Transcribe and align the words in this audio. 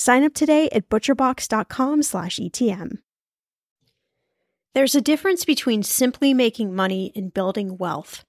Sign 0.00 0.24
up 0.24 0.32
today 0.32 0.70
at 0.72 0.88
butcherbox.com/etm. 0.88 2.98
There's 4.72 4.94
a 4.94 5.00
difference 5.02 5.44
between 5.44 5.82
simply 5.82 6.32
making 6.32 6.74
money 6.74 7.12
and 7.14 7.34
building 7.34 7.76
wealth. 7.76 8.24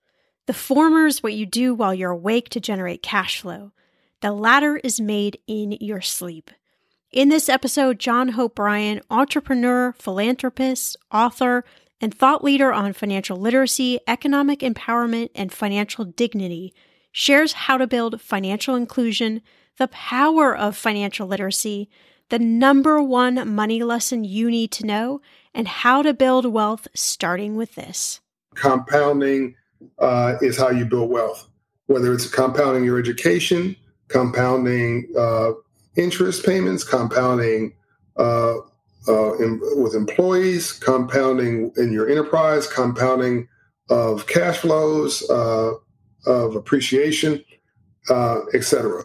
The 0.48 0.54
former 0.54 1.08
is 1.08 1.24
what 1.24 1.32
you 1.32 1.46
do 1.46 1.74
while 1.74 1.94
you're 1.94 2.12
awake 2.12 2.50
to 2.50 2.60
generate 2.60 3.02
cash 3.02 3.40
flow. 3.40 3.72
The 4.20 4.34
latter 4.34 4.82
is 4.84 5.00
made 5.00 5.40
in 5.48 5.78
your 5.80 6.02
sleep. 6.02 6.52
In 7.10 7.30
this 7.30 7.48
episode, 7.48 8.00
John 8.00 8.30
Hope 8.30 8.56
Bryant, 8.56 9.06
entrepreneur, 9.10 9.94
philanthropist, 9.94 10.98
author, 11.10 11.64
and 12.02 12.14
thought 12.14 12.44
leader 12.44 12.74
on 12.74 12.92
financial 12.92 13.38
literacy, 13.38 13.98
economic 14.10 14.60
empowerment, 14.60 15.30
and 15.36 15.54
financial 15.54 16.04
dignity, 16.04 16.74
shares 17.14 17.54
how 17.54 17.78
to 17.78 17.88
build 17.88 18.20
financial 18.20 18.76
inclusion 18.76 19.42
the 19.78 19.88
power 19.88 20.56
of 20.56 20.76
financial 20.76 21.28
literacy, 21.28 21.90
the 22.30 22.40
number 22.40 23.02
one 23.02 23.54
money 23.54 23.84
lesson 23.84 24.24
you 24.24 24.50
need 24.50 24.72
to 24.72 24.86
know, 24.86 25.22
and 25.54 25.68
how 25.68 26.02
to 26.02 26.14
build 26.14 26.46
wealth 26.46 26.88
starting 26.94 27.56
with 27.56 27.76
this. 27.76 28.22
Compounding 28.56 29.56
uh, 30.00 30.36
is 30.42 30.58
how 30.58 30.70
you 30.70 30.86
build 30.86 31.10
wealth, 31.10 31.48
whether 31.88 32.14
it's 32.14 32.30
compounding 32.30 32.84
your 32.84 33.00
education, 33.00 33.76
compounding 34.08 35.12
uh, 35.18 35.52
interest 35.96 36.46
payments, 36.46 36.84
compounding 36.84 37.74
uh, 38.18 38.56
uh 39.08 39.34
in, 39.38 39.60
with 39.78 39.96
employees, 39.96 40.74
compounding 40.74 41.72
in 41.78 41.92
your 41.92 42.10
enterprise, 42.10 42.68
compounding 42.68 43.48
of 43.90 44.28
cash 44.28 44.60
flows, 44.60 45.28
uh, 45.30 45.74
of 46.26 46.56
appreciation, 46.56 47.44
uh, 48.10 48.40
etc. 48.54 49.04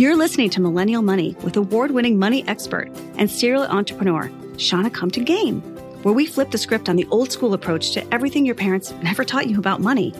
You're 0.00 0.16
listening 0.16 0.48
to 0.52 0.62
Millennial 0.62 1.02
Money 1.02 1.36
with 1.42 1.58
award 1.58 1.90
winning 1.90 2.18
money 2.18 2.42
expert 2.48 2.90
and 3.18 3.30
serial 3.30 3.64
entrepreneur, 3.64 4.32
Shannah 4.56 4.88
Compton 4.88 5.26
Game, 5.26 5.60
where 6.04 6.14
we 6.14 6.24
flip 6.24 6.52
the 6.52 6.56
script 6.56 6.88
on 6.88 6.96
the 6.96 7.06
old 7.10 7.30
school 7.30 7.52
approach 7.52 7.90
to 7.90 8.14
everything 8.14 8.46
your 8.46 8.54
parents 8.54 8.92
never 9.02 9.26
taught 9.26 9.48
you 9.48 9.58
about 9.58 9.82
money. 9.82 10.14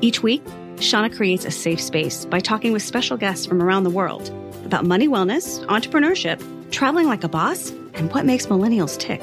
Each 0.00 0.24
week, 0.24 0.42
Shannah 0.80 1.14
creates 1.14 1.44
a 1.44 1.52
safe 1.52 1.80
space 1.80 2.24
by 2.24 2.40
talking 2.40 2.72
with 2.72 2.82
special 2.82 3.16
guests 3.16 3.46
from 3.46 3.62
around 3.62 3.84
the 3.84 3.90
world 3.90 4.28
about 4.64 4.84
money 4.84 5.06
wellness, 5.06 5.64
entrepreneurship, 5.66 6.42
traveling 6.72 7.06
like 7.06 7.22
a 7.22 7.28
boss, 7.28 7.70
and 7.94 8.12
what 8.12 8.26
makes 8.26 8.46
millennials 8.46 8.98
tick. 8.98 9.22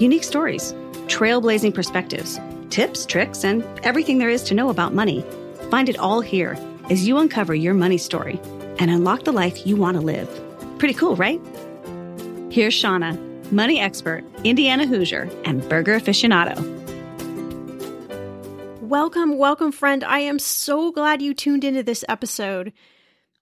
Unique 0.00 0.24
stories, 0.24 0.72
trailblazing 1.06 1.72
perspectives, 1.72 2.40
tips, 2.70 3.06
tricks, 3.06 3.44
and 3.44 3.62
everything 3.84 4.18
there 4.18 4.30
is 4.30 4.42
to 4.42 4.54
know 4.54 4.68
about 4.68 4.94
money. 4.94 5.24
Find 5.70 5.88
it 5.88 5.96
all 5.96 6.22
here 6.22 6.58
as 6.90 7.06
you 7.06 7.18
uncover 7.18 7.54
your 7.54 7.72
money 7.72 7.98
story 7.98 8.40
and 8.78 8.90
unlock 8.90 9.24
the 9.24 9.32
life 9.32 9.66
you 9.66 9.76
want 9.76 9.96
to 9.96 10.00
live. 10.00 10.28
Pretty 10.78 10.94
cool, 10.94 11.16
right? 11.16 11.40
Here's 12.50 12.74
Shannah, 12.74 13.18
money 13.50 13.80
expert, 13.80 14.24
Indiana 14.44 14.86
Hoosier, 14.86 15.28
and 15.44 15.66
burger 15.68 15.98
aficionado. 15.98 16.60
Welcome, 18.80 19.38
welcome, 19.38 19.72
friend. 19.72 20.04
I 20.04 20.18
am 20.18 20.38
so 20.38 20.92
glad 20.92 21.22
you 21.22 21.32
tuned 21.32 21.64
into 21.64 21.82
this 21.82 22.04
episode. 22.08 22.74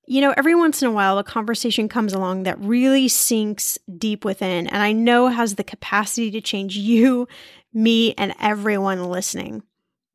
You 0.07 0.21
know, 0.21 0.35
every 0.37 0.55
once 0.55 0.81
in 0.81 0.89
a 0.89 0.93
while, 0.93 1.19
a 1.19 1.25
conversation 1.25 1.89
comes 1.89 2.13
along 2.13 2.45
that 2.45 2.61
really 2.61 3.09
sinks 3.09 3.79
deep 3.99 4.25
within, 4.25 4.67
and 4.69 4.83
I 4.83 4.93
know 4.93 5.29
has 5.29 5.57
the 5.57 5.65
capacity 5.65 6.31
to 6.33 6.41
change 6.41 6.77
you, 6.77 7.27
me, 7.73 8.15
and 8.15 8.35
everyone 8.41 9.05
listening. 9.05 9.63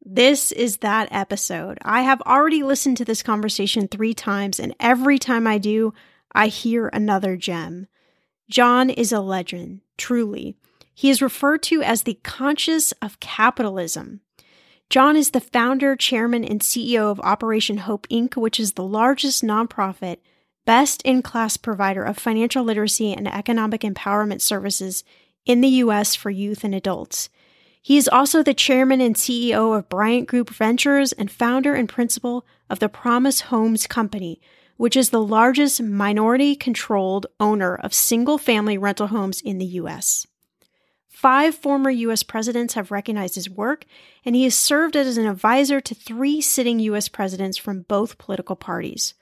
This 0.07 0.51
is 0.51 0.77
that 0.77 1.07
episode. 1.09 1.79
I 1.81 2.03
have 2.03 2.21
already 2.21 2.61
listened 2.61 2.97
to 2.97 3.05
this 3.05 3.23
conversation 3.23 3.87
three 3.87 4.13
times, 4.13 4.59
and 4.59 4.75
every 4.79 5.17
time 5.17 5.47
I 5.47 5.57
do, 5.57 5.95
I 6.31 6.45
hear 6.45 6.89
another 6.89 7.35
gem. 7.35 7.87
John 8.47 8.91
is 8.91 9.11
a 9.11 9.19
legend, 9.19 9.81
truly. 9.97 10.57
He 10.93 11.09
is 11.09 11.23
referred 11.23 11.63
to 11.63 11.81
as 11.81 12.03
the 12.03 12.19
conscience 12.21 12.91
of 13.01 13.19
capitalism. 13.19 14.21
John 14.91 15.15
is 15.15 15.31
the 15.31 15.41
founder, 15.41 15.95
chairman, 15.95 16.45
and 16.45 16.61
CEO 16.61 17.09
of 17.09 17.19
Operation 17.21 17.77
Hope 17.79 18.07
Inc., 18.09 18.37
which 18.37 18.59
is 18.59 18.73
the 18.73 18.83
largest 18.83 19.43
nonprofit, 19.43 20.17
best 20.65 21.01
in 21.01 21.23
class 21.23 21.57
provider 21.57 22.03
of 22.03 22.19
financial 22.19 22.63
literacy 22.63 23.11
and 23.11 23.27
economic 23.27 23.81
empowerment 23.81 24.41
services 24.41 25.03
in 25.47 25.61
the 25.61 25.67
U.S. 25.67 26.13
for 26.13 26.29
youth 26.29 26.63
and 26.63 26.75
adults. 26.75 27.29
He 27.85 27.97
is 27.97 28.07
also 28.07 28.41
the 28.41 28.55
chairman 28.55 28.99
and 28.99 29.15
CEO 29.15 29.77
of 29.77 29.89
Bryant 29.89 30.27
Group 30.27 30.49
Ventures 30.49 31.11
and 31.11 31.29
founder 31.29 31.75
and 31.75 31.87
principal 31.87 32.43
of 32.67 32.79
the 32.79 32.89
Promise 32.89 33.41
Homes 33.41 33.85
Company, 33.85 34.41
which 34.75 34.97
is 34.97 35.11
the 35.11 35.21
largest 35.21 35.83
minority 35.83 36.55
controlled 36.55 37.27
owner 37.39 37.75
of 37.75 37.93
single 37.93 38.39
family 38.39 38.75
rental 38.75 39.05
homes 39.05 39.39
in 39.39 39.59
the 39.59 39.67
U.S. 39.83 40.25
Five 41.09 41.53
former 41.53 41.91
U.S. 41.91 42.23
presidents 42.23 42.73
have 42.73 42.89
recognized 42.89 43.35
his 43.35 43.51
work, 43.51 43.85
and 44.25 44.35
he 44.35 44.45
has 44.45 44.55
served 44.55 44.95
as 44.95 45.19
an 45.19 45.27
advisor 45.27 45.79
to 45.79 45.93
three 45.93 46.41
sitting 46.41 46.79
U.S. 46.79 47.07
presidents 47.07 47.55
from 47.55 47.83
both 47.83 48.17
political 48.17 48.55
parties. 48.55 49.13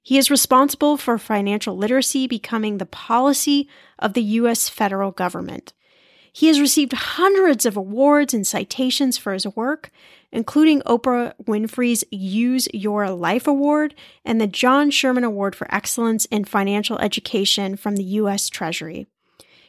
He 0.00 0.16
is 0.16 0.30
responsible 0.30 0.96
for 0.96 1.18
financial 1.18 1.76
literacy 1.76 2.28
becoming 2.28 2.78
the 2.78 2.86
policy 2.86 3.68
of 3.98 4.12
the 4.12 4.22
U.S. 4.22 4.68
federal 4.68 5.10
government. 5.10 5.72
He 6.36 6.48
has 6.48 6.60
received 6.60 6.92
hundreds 6.92 7.64
of 7.64 7.78
awards 7.78 8.34
and 8.34 8.46
citations 8.46 9.16
for 9.16 9.32
his 9.32 9.46
work, 9.46 9.90
including 10.30 10.82
Oprah 10.82 11.32
Winfrey's 11.42 12.04
Use 12.10 12.68
Your 12.74 13.08
Life 13.08 13.46
Award 13.46 13.94
and 14.22 14.38
the 14.38 14.46
John 14.46 14.90
Sherman 14.90 15.24
Award 15.24 15.56
for 15.56 15.66
Excellence 15.74 16.26
in 16.26 16.44
Financial 16.44 16.98
Education 16.98 17.74
from 17.74 17.96
the 17.96 18.04
U.S. 18.20 18.50
Treasury. 18.50 19.06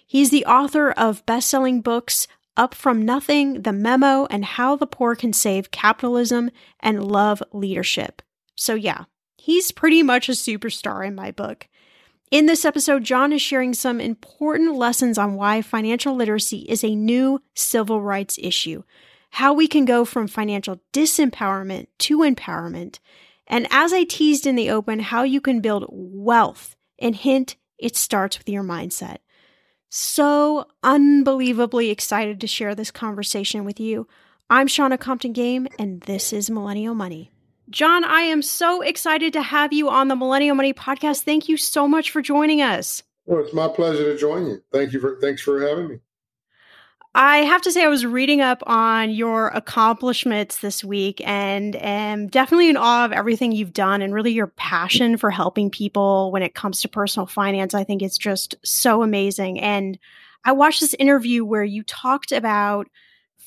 He's 0.06 0.30
the 0.30 0.44
author 0.44 0.92
of 0.92 1.26
best 1.26 1.50
selling 1.50 1.80
books 1.80 2.28
Up 2.58 2.76
From 2.76 3.02
Nothing, 3.02 3.62
The 3.62 3.72
Memo, 3.72 4.28
and 4.30 4.44
How 4.44 4.76
the 4.76 4.86
Poor 4.86 5.16
Can 5.16 5.32
Save 5.32 5.72
Capitalism 5.72 6.52
and 6.82 7.02
Love 7.02 7.42
Leadership. 7.54 8.22
So, 8.58 8.76
yeah, 8.76 9.06
he's 9.38 9.72
pretty 9.72 10.04
much 10.04 10.28
a 10.28 10.34
superstar 10.34 11.08
in 11.08 11.16
my 11.16 11.32
book. 11.32 11.70
In 12.30 12.46
this 12.46 12.66
episode, 12.66 13.06
John 13.06 13.32
is 13.32 13.42
sharing 13.42 13.74
some 13.74 14.02
important 14.02 14.76
lessons 14.76 15.18
on 15.18 15.36
why 15.36 15.62
financial 15.62 16.14
literacy 16.14 16.66
is 16.68 16.84
a 16.84 16.94
new 16.94 17.42
civil 17.56 18.02
rights 18.02 18.38
issue, 18.42 18.84
how 19.32 19.54
we 19.54 19.66
can 19.66 19.86
go 19.86 20.04
from 20.04 20.28
financial 20.28 20.82
disempowerment 20.92 21.88
to 22.00 22.20
empowerment, 22.20 23.00
and 23.48 23.66
as 23.72 23.94
I 23.94 24.04
teased 24.04 24.46
in 24.46 24.58
the 24.58 24.70
open, 24.70 25.00
how 25.00 25.24
you 25.24 25.40
can 25.40 25.62
build 25.62 25.86
wealth. 25.90 26.76
And 27.00 27.16
hint, 27.16 27.56
it 27.78 27.96
starts 27.96 28.38
with 28.38 28.50
your 28.50 28.64
mindset. 28.64 29.20
So 29.88 30.66
unbelievably 30.84 31.90
excited 31.90 32.42
to 32.42 32.48
share 32.48 32.76
this 32.76 32.92
conversation 32.92 33.64
with 33.64 33.80
you. 33.80 34.08
I'm 34.50 34.68
Shannah 34.68 34.98
Compton 34.98 35.32
Game, 35.32 35.68
and 35.80 36.02
this 36.02 36.34
is 36.34 36.50
Millennial 36.50 36.96
Money. 36.96 37.32
John, 37.70 38.06
I 38.06 38.22
am 38.22 38.42
so 38.42 38.82
excited 38.82 39.34
to 39.34 39.42
have 39.42 39.74
you 39.74 39.90
on 39.90 40.08
the 40.08 40.16
Millennial 40.16 40.56
Money 40.56 40.74
podcast. 40.74 41.24
Thank 41.24 41.50
you 41.50 41.58
so 41.58 41.88
much 41.88 42.12
for 42.12 42.22
joining 42.22 42.62
us. 42.62 43.04
Well, 43.26 43.44
it's 43.44 43.54
my 43.54 43.68
pleasure 43.68 44.06
to 44.06 44.18
join 44.18 44.48
you. 44.48 44.62
Thank 44.72 44.94
you 44.94 45.02
for 45.02 45.18
thanks 45.20 45.42
for 45.42 45.62
having 45.62 45.90
me. 45.90 46.00
I 47.14 47.40
have 47.40 47.64
to 47.64 47.72
say, 47.72 47.84
I 47.84 47.88
was 47.88 48.06
reading 48.06 48.42
up 48.42 48.62
on 48.68 49.10
your 49.10 49.48
accomplishments 49.48 50.58
this 50.58 50.84
week 50.84 51.20
and 51.26 51.76
am 51.76 52.28
definitely 52.28 52.70
in 52.70 52.78
awe 52.78 53.06
of 53.06 53.12
everything 53.12 53.52
you've 53.52 53.74
done 53.74 54.04
and 54.04 54.14
really 54.14 54.32
your 54.32 54.48
passion 54.48 55.18
for 55.18 55.32
helping 55.32 55.72
people 55.72 56.32
when 56.32 56.44
it 56.44 56.54
comes 56.54 56.80
to 56.82 56.88
personal 56.88 57.26
finance. 57.26 57.74
I 57.74 57.84
think 57.84 58.04
it's 58.04 58.20
just 58.20 58.56
so 58.64 59.02
amazing. 59.02 59.60
And 59.60 59.98
I 60.46 60.52
watched 60.52 60.80
this 60.80 60.94
interview 61.00 61.44
where 61.44 61.64
you 61.64 61.82
talked 61.84 62.32
about 62.32 62.88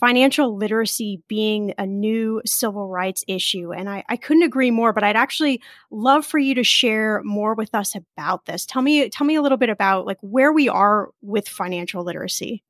financial 0.01 0.57
literacy 0.57 1.23
being 1.29 1.75
a 1.79 1.87
new 1.87 2.41
civil 2.47 2.89
rights 2.89 3.23
issue. 3.29 3.73
And 3.73 3.89
I, 3.89 4.03
I 4.09 4.17
couldn't 4.17 4.43
agree 4.43 4.71
more, 4.71 4.93
but 4.93 5.05
I'd 5.05 5.17
actually 5.17 5.61
love 5.91 6.25
for 6.25 6.39
you 6.39 6.55
to 6.55 6.65
share 6.65 7.23
more 7.23 7.55
with 7.55 7.75
us 7.75 7.95
about 7.95 8.47
this. 8.47 8.65
Tell 8.65 8.83
me, 8.83 9.09
tell 9.11 9.27
me 9.27 9.35
a 9.35 9.43
little 9.43 9.59
bit 9.59 9.69
about 9.69 10.07
like 10.07 10.19
where 10.23 10.53
we 10.53 10.69
are 10.69 11.11
with 11.21 11.49
financial 11.49 12.03
literacy. 12.03 12.63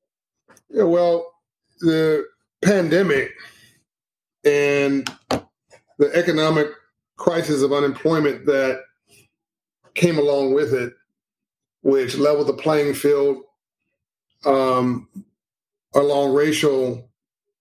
Yeah, 0.68 0.84
well, 0.84 1.32
the 1.80 2.26
pandemic 2.62 3.32
and 4.44 5.08
the 5.30 6.10
economic 6.14 6.68
crisis 7.16 7.62
of 7.62 7.72
unemployment 7.72 8.46
that 8.46 8.80
came 9.94 10.18
along 10.18 10.54
with 10.54 10.72
it, 10.72 10.92
which 11.82 12.16
leveled 12.16 12.48
the 12.48 12.54
playing 12.54 12.94
field 12.94 13.38
um, 14.44 15.08
along 15.94 16.34
racial 16.34 17.09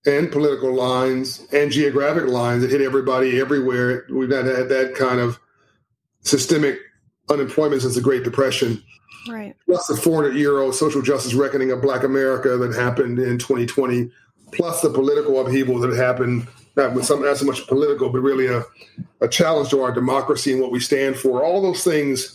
and 0.06 0.32
political 0.32 0.74
lines 0.74 1.46
and 1.52 1.72
geographic 1.72 2.28
lines 2.28 2.62
that 2.62 2.72
hit 2.72 2.82
everybody 2.82 3.40
everywhere. 3.40 4.06
We've 4.10 4.30
not 4.30 4.46
had 4.46 4.70
that 4.70 4.96
kind 4.96 5.20
of 5.20 5.40
systemic 6.22 6.80
unemployment 7.30 7.82
since 7.82 7.96
the 7.96 8.02
Great 8.02 8.24
Depression. 8.24 8.84
Right. 9.28 9.56
Plus 9.66 9.88
the 9.88 9.98
400 9.98 10.36
year 10.36 10.60
old 10.60 10.76
social 10.76 11.02
justice 11.02 11.34
reckoning 11.34 11.72
of 11.72 11.82
Black 11.82 12.04
America 12.04 12.58
that 12.58 12.74
happened 12.74 13.20
in 13.20 13.38
2020, 13.38 14.10
plus 14.54 14.82
the 14.82 14.90
political 14.90 15.40
upheaval 15.46 15.80
that 15.80 15.96
happened, 15.96 16.48
not, 16.76 16.94
with 16.94 17.06
some, 17.06 17.22
not 17.22 17.38
so 17.38 17.46
much 17.46 17.68
political, 17.68 18.10
but 18.10 18.22
really 18.22 18.48
a, 18.48 18.64
a 19.22 19.28
challenge 19.28 19.70
to 19.70 19.82
our 19.82 19.92
democracy 19.92 20.54
and 20.54 20.62
what 20.62 20.72
we 20.72 20.80
stand 20.80 21.18
for. 21.18 21.44
All 21.44 21.62
those 21.62 21.84
things 21.84 22.34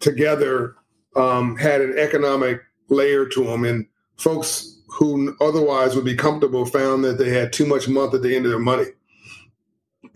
together 0.00 0.76
um, 1.16 1.56
had 1.56 1.80
an 1.80 1.98
economic 1.98 2.60
layer 2.88 3.26
to 3.26 3.44
them. 3.44 3.64
And 3.64 3.86
folks 4.20 4.78
who 4.86 5.34
otherwise 5.40 5.96
would 5.96 6.04
be 6.04 6.14
comfortable 6.14 6.66
found 6.66 7.02
that 7.04 7.16
they 7.16 7.30
had 7.30 7.52
too 7.52 7.66
much 7.66 7.88
month 7.88 8.12
at 8.12 8.22
the 8.22 8.36
end 8.36 8.44
of 8.44 8.50
their 8.50 8.60
money. 8.60 8.86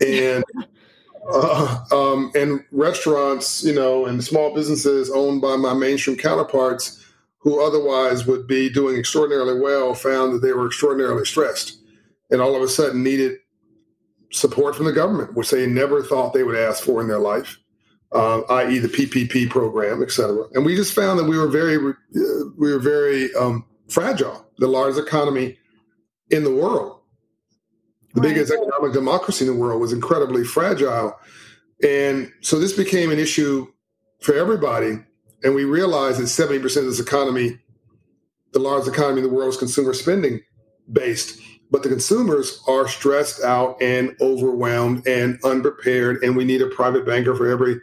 And 0.05 0.43
uh, 1.33 1.79
um, 1.91 2.31
and 2.35 2.63
restaurants, 2.71 3.63
you 3.63 3.73
know, 3.73 4.05
and 4.05 4.23
small 4.23 4.53
businesses 4.53 5.09
owned 5.09 5.41
by 5.41 5.55
my 5.55 5.73
mainstream 5.73 6.17
counterparts 6.17 7.03
who 7.39 7.63
otherwise 7.63 8.27
would 8.27 8.47
be 8.47 8.69
doing 8.69 8.97
extraordinarily 8.97 9.59
well 9.59 9.93
found 9.95 10.33
that 10.33 10.41
they 10.41 10.53
were 10.53 10.67
extraordinarily 10.67 11.25
stressed 11.25 11.79
and 12.31 12.41
all 12.41 12.55
of 12.55 12.61
a 12.61 12.67
sudden 12.67 13.03
needed 13.03 13.37
support 14.31 14.75
from 14.75 14.85
the 14.85 14.91
government, 14.91 15.33
which 15.35 15.49
they 15.49 15.65
never 15.65 16.03
thought 16.03 16.33
they 16.33 16.43
would 16.43 16.57
ask 16.57 16.83
for 16.83 17.01
in 17.01 17.07
their 17.07 17.19
life, 17.19 17.57
uh, 18.11 18.41
i.e., 18.41 18.79
the 18.79 18.87
PPP 18.87 19.49
program, 19.49 20.03
et 20.03 20.11
cetera. 20.11 20.45
And 20.53 20.65
we 20.65 20.75
just 20.75 20.93
found 20.93 21.17
that 21.19 21.25
we 21.25 21.37
were 21.37 21.47
very, 21.47 21.77
uh, 21.77 22.49
we 22.57 22.71
were 22.71 22.79
very 22.79 23.33
um, 23.35 23.65
fragile, 23.89 24.45
the 24.57 24.67
largest 24.67 24.99
economy 24.99 25.57
in 26.31 26.43
the 26.43 26.53
world 26.53 26.95
the 28.15 28.21
right. 28.21 28.29
biggest 28.29 28.51
economic 28.51 28.93
democracy 28.93 29.45
in 29.45 29.53
the 29.53 29.59
world 29.59 29.81
was 29.81 29.91
incredibly 29.91 30.43
fragile. 30.43 31.19
And 31.83 32.31
so 32.41 32.57
this 32.57 32.71
became 32.71 33.11
an 33.11 33.19
issue 33.19 33.67
for 34.21 34.33
everybody. 34.33 34.97
And 35.43 35.53
we 35.53 35.65
realized 35.65 36.19
that 36.19 36.23
70% 36.23 36.63
of 36.63 36.85
this 36.85 36.99
economy, 36.99 37.59
the 38.53 38.59
largest 38.59 38.95
economy 38.95 39.21
in 39.21 39.27
the 39.27 39.33
world, 39.33 39.49
is 39.49 39.57
consumer 39.57 39.93
spending 39.93 40.41
based. 40.91 41.39
But 41.71 41.83
the 41.83 41.89
consumers 41.89 42.63
are 42.67 42.87
stressed 42.87 43.43
out 43.43 43.81
and 43.81 44.15
overwhelmed 44.21 45.05
and 45.05 45.37
unprepared. 45.43 46.23
And 46.23 46.37
we 46.37 46.45
need 46.45 46.61
a 46.61 46.67
private 46.67 47.05
banker 47.05 47.35
for 47.35 47.49
every 47.49 47.81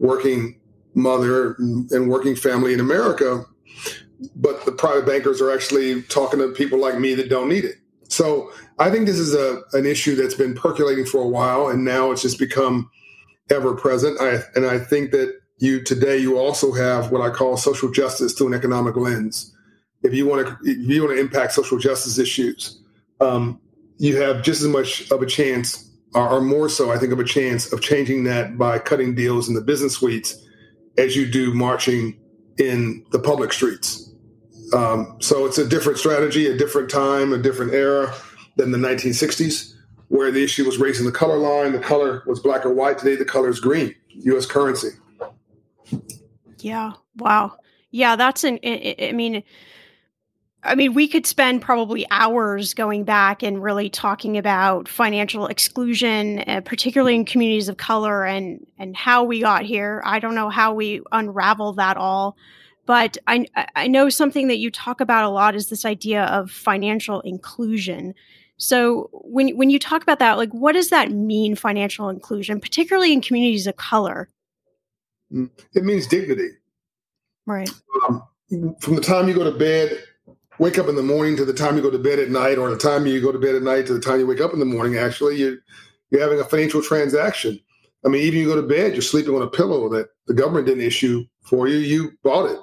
working 0.00 0.58
mother 0.94 1.54
and 1.58 2.10
working 2.10 2.34
family 2.34 2.72
in 2.72 2.80
America. 2.80 3.44
But 4.36 4.64
the 4.64 4.72
private 4.72 5.06
bankers 5.06 5.40
are 5.40 5.50
actually 5.50 6.02
talking 6.02 6.40
to 6.40 6.48
people 6.48 6.78
like 6.78 6.98
me 6.98 7.14
that 7.14 7.28
don't 7.28 7.48
need 7.48 7.64
it. 7.64 7.76
So 8.08 8.52
I 8.78 8.90
think 8.90 9.06
this 9.06 9.18
is 9.18 9.34
a 9.34 9.62
an 9.72 9.86
issue 9.86 10.14
that's 10.16 10.34
been 10.34 10.54
percolating 10.54 11.06
for 11.06 11.20
a 11.22 11.28
while, 11.28 11.68
and 11.68 11.84
now 11.84 12.10
it's 12.10 12.22
just 12.22 12.38
become 12.38 12.90
ever 13.50 13.74
present. 13.74 14.20
I, 14.20 14.40
and 14.54 14.66
I 14.66 14.78
think 14.78 15.10
that 15.12 15.38
you 15.58 15.82
today 15.82 16.18
you 16.18 16.38
also 16.38 16.72
have 16.72 17.12
what 17.12 17.20
I 17.20 17.30
call 17.30 17.56
social 17.56 17.90
justice 17.90 18.32
through 18.32 18.48
an 18.48 18.54
economic 18.54 18.96
lens. 18.96 19.54
If 20.02 20.14
you 20.14 20.26
want 20.26 20.46
to, 20.46 20.56
if 20.64 20.78
you 20.78 21.02
want 21.02 21.16
to 21.16 21.20
impact 21.20 21.52
social 21.52 21.78
justice 21.78 22.18
issues, 22.18 22.82
um, 23.20 23.60
you 23.98 24.16
have 24.20 24.42
just 24.42 24.62
as 24.62 24.68
much 24.68 25.10
of 25.10 25.20
a 25.20 25.26
chance, 25.26 25.90
or, 26.14 26.28
or 26.28 26.40
more 26.40 26.68
so, 26.70 26.90
I 26.90 26.98
think, 26.98 27.12
of 27.12 27.20
a 27.20 27.24
chance 27.24 27.72
of 27.72 27.82
changing 27.82 28.24
that 28.24 28.56
by 28.56 28.78
cutting 28.78 29.14
deals 29.14 29.48
in 29.48 29.54
the 29.54 29.60
business 29.60 29.94
suites 29.94 30.42
as 30.96 31.16
you 31.16 31.30
do 31.30 31.52
marching 31.52 32.18
in 32.58 33.04
the 33.12 33.18
public 33.18 33.52
streets. 33.52 33.99
Um, 34.72 35.16
so 35.20 35.46
it's 35.46 35.58
a 35.58 35.66
different 35.66 35.98
strategy, 35.98 36.46
a 36.46 36.56
different 36.56 36.90
time, 36.90 37.32
a 37.32 37.38
different 37.38 37.72
era 37.72 38.14
than 38.56 38.70
the 38.70 38.78
1960s, 38.78 39.74
where 40.08 40.30
the 40.30 40.42
issue 40.42 40.64
was 40.64 40.78
raising 40.78 41.06
the 41.06 41.12
color 41.12 41.38
line. 41.38 41.72
The 41.72 41.78
color 41.78 42.22
was 42.26 42.40
black 42.40 42.64
or 42.64 42.72
white. 42.72 42.98
Today, 42.98 43.16
the 43.16 43.24
color 43.24 43.48
is 43.48 43.60
green, 43.60 43.94
U.S. 44.08 44.46
currency. 44.46 44.90
Yeah. 46.58 46.92
Wow. 47.16 47.56
Yeah, 47.90 48.16
that's 48.16 48.44
an. 48.44 48.60
I 48.62 49.12
mean, 49.12 49.42
I 50.62 50.74
mean, 50.74 50.94
we 50.94 51.08
could 51.08 51.26
spend 51.26 51.62
probably 51.62 52.06
hours 52.10 52.74
going 52.74 53.04
back 53.04 53.42
and 53.42 53.62
really 53.62 53.88
talking 53.88 54.36
about 54.36 54.88
financial 54.88 55.46
exclusion, 55.46 56.40
uh, 56.40 56.60
particularly 56.64 57.14
in 57.14 57.24
communities 57.24 57.68
of 57.68 57.78
color, 57.78 58.24
and 58.24 58.66
and 58.78 58.96
how 58.96 59.24
we 59.24 59.40
got 59.40 59.64
here. 59.64 60.02
I 60.04 60.18
don't 60.18 60.34
know 60.34 60.50
how 60.50 60.74
we 60.74 61.00
unravel 61.10 61.74
that 61.74 61.96
all 61.96 62.36
But 62.86 63.16
I, 63.26 63.46
I 63.76 63.86
know 63.86 64.08
something 64.08 64.48
that 64.48 64.58
you 64.58 64.70
talk 64.70 65.00
about 65.00 65.24
a 65.24 65.28
lot 65.28 65.54
is 65.54 65.68
this 65.68 65.84
idea 65.84 66.24
of 66.24 66.50
financial 66.50 67.20
inclusion. 67.20 68.14
So 68.56 69.08
when 69.12 69.56
when 69.56 69.70
you 69.70 69.78
talk 69.78 70.02
about 70.02 70.18
that, 70.18 70.36
like 70.36 70.50
what 70.50 70.72
does 70.72 70.90
that 70.90 71.10
mean, 71.10 71.56
financial 71.56 72.08
inclusion, 72.08 72.60
particularly 72.60 73.12
in 73.12 73.20
communities 73.20 73.66
of 73.66 73.76
color? 73.76 74.28
Mm, 75.32 75.50
it 75.74 75.84
means 75.84 76.06
dignity. 76.06 76.50
Right. 77.46 77.70
Um, 78.08 78.24
from 78.80 78.96
the 78.96 79.00
time 79.00 79.28
you 79.28 79.34
go 79.34 79.44
to 79.44 79.56
bed, 79.56 80.02
wake 80.58 80.78
up 80.78 80.88
in 80.88 80.96
the 80.96 81.02
morning 81.02 81.36
to 81.36 81.44
the 81.44 81.54
time 81.54 81.76
you 81.76 81.82
go 81.82 81.90
to 81.90 81.98
bed 81.98 82.18
at 82.18 82.28
night, 82.28 82.58
or 82.58 82.68
the 82.68 82.76
time 82.76 83.06
you 83.06 83.20
go 83.20 83.32
to 83.32 83.38
bed 83.38 83.54
at 83.54 83.62
night 83.62 83.86
to 83.86 83.94
the 83.94 84.00
time 84.00 84.18
you 84.18 84.26
wake 84.26 84.40
up 84.40 84.52
in 84.52 84.58
the 84.58 84.64
morning, 84.64 84.96
actually, 84.96 85.36
you 85.36 85.58
you're 86.10 86.20
having 86.20 86.40
a 86.40 86.44
financial 86.44 86.82
transaction. 86.82 87.60
I 88.04 88.08
mean, 88.08 88.22
even 88.22 88.40
you 88.40 88.46
go 88.46 88.56
to 88.56 88.66
bed, 88.66 88.92
you're 88.92 89.02
sleeping 89.02 89.34
on 89.34 89.42
a 89.42 89.48
pillow 89.48 89.88
that 89.90 90.08
the 90.26 90.34
government 90.34 90.66
didn't 90.66 90.84
issue 90.84 91.24
for 91.42 91.68
you. 91.68 91.78
You 91.78 92.12
bought 92.22 92.50
it. 92.50 92.58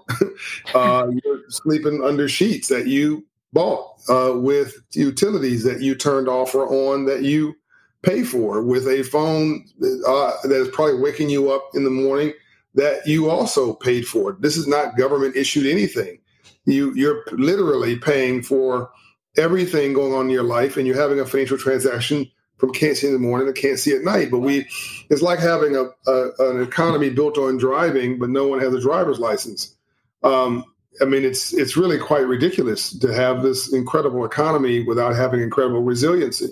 uh, 0.75 1.07
you're 1.23 1.41
sleeping 1.49 2.03
under 2.03 2.27
sheets 2.27 2.67
that 2.69 2.87
you 2.87 3.25
bought 3.53 3.99
uh, 4.09 4.33
with 4.35 4.75
utilities 4.93 5.63
that 5.63 5.81
you 5.81 5.95
turned 5.95 6.27
off 6.27 6.55
or 6.55 6.67
on 6.67 7.05
that 7.05 7.23
you 7.23 7.55
pay 8.03 8.23
for, 8.23 8.63
with 8.63 8.87
a 8.87 9.03
phone 9.03 9.65
uh, 9.81 10.31
that 10.43 10.61
is 10.61 10.69
probably 10.69 10.99
waking 10.99 11.29
you 11.29 11.51
up 11.51 11.69
in 11.73 11.83
the 11.83 11.89
morning 11.89 12.33
that 12.75 13.05
you 13.05 13.29
also 13.29 13.73
paid 13.73 14.07
for. 14.07 14.37
This 14.39 14.55
is 14.55 14.67
not 14.67 14.97
government 14.97 15.35
issued 15.35 15.65
anything. 15.65 16.19
You 16.65 16.93
you're 16.95 17.23
literally 17.31 17.97
paying 17.97 18.43
for 18.43 18.91
everything 19.35 19.93
going 19.93 20.13
on 20.13 20.25
in 20.25 20.31
your 20.31 20.43
life, 20.43 20.77
and 20.77 20.85
you're 20.85 20.99
having 20.99 21.19
a 21.19 21.25
financial 21.25 21.57
transaction 21.57 22.29
from 22.57 22.73
can't 22.73 22.97
see 22.97 23.07
in 23.07 23.13
the 23.13 23.19
morning 23.19 23.47
to 23.47 23.59
can't 23.59 23.79
see 23.79 23.95
at 23.95 24.03
night. 24.03 24.31
But 24.31 24.39
we, 24.39 24.67
it's 25.09 25.21
like 25.21 25.39
having 25.39 25.75
a, 25.75 25.85
a 26.09 26.29
an 26.39 26.61
economy 26.61 27.09
built 27.09 27.37
on 27.37 27.57
driving, 27.57 28.19
but 28.19 28.29
no 28.29 28.47
one 28.47 28.59
has 28.59 28.73
a 28.73 28.81
driver's 28.81 29.19
license. 29.19 29.75
Um, 30.23 30.65
I 31.01 31.05
mean, 31.05 31.23
it's 31.23 31.53
it's 31.53 31.77
really 31.77 31.97
quite 31.97 32.27
ridiculous 32.27 32.97
to 32.99 33.13
have 33.13 33.43
this 33.43 33.71
incredible 33.71 34.25
economy 34.25 34.83
without 34.83 35.15
having 35.15 35.41
incredible 35.41 35.81
resiliency. 35.81 36.49